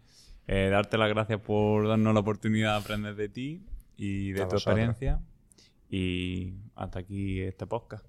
[0.47, 3.63] Eh, darte las gracias por darnos la oportunidad de aprender de ti
[3.95, 4.61] y de A tu vosotros.
[4.67, 5.21] experiencia.
[5.89, 8.05] Y hasta aquí este podcast.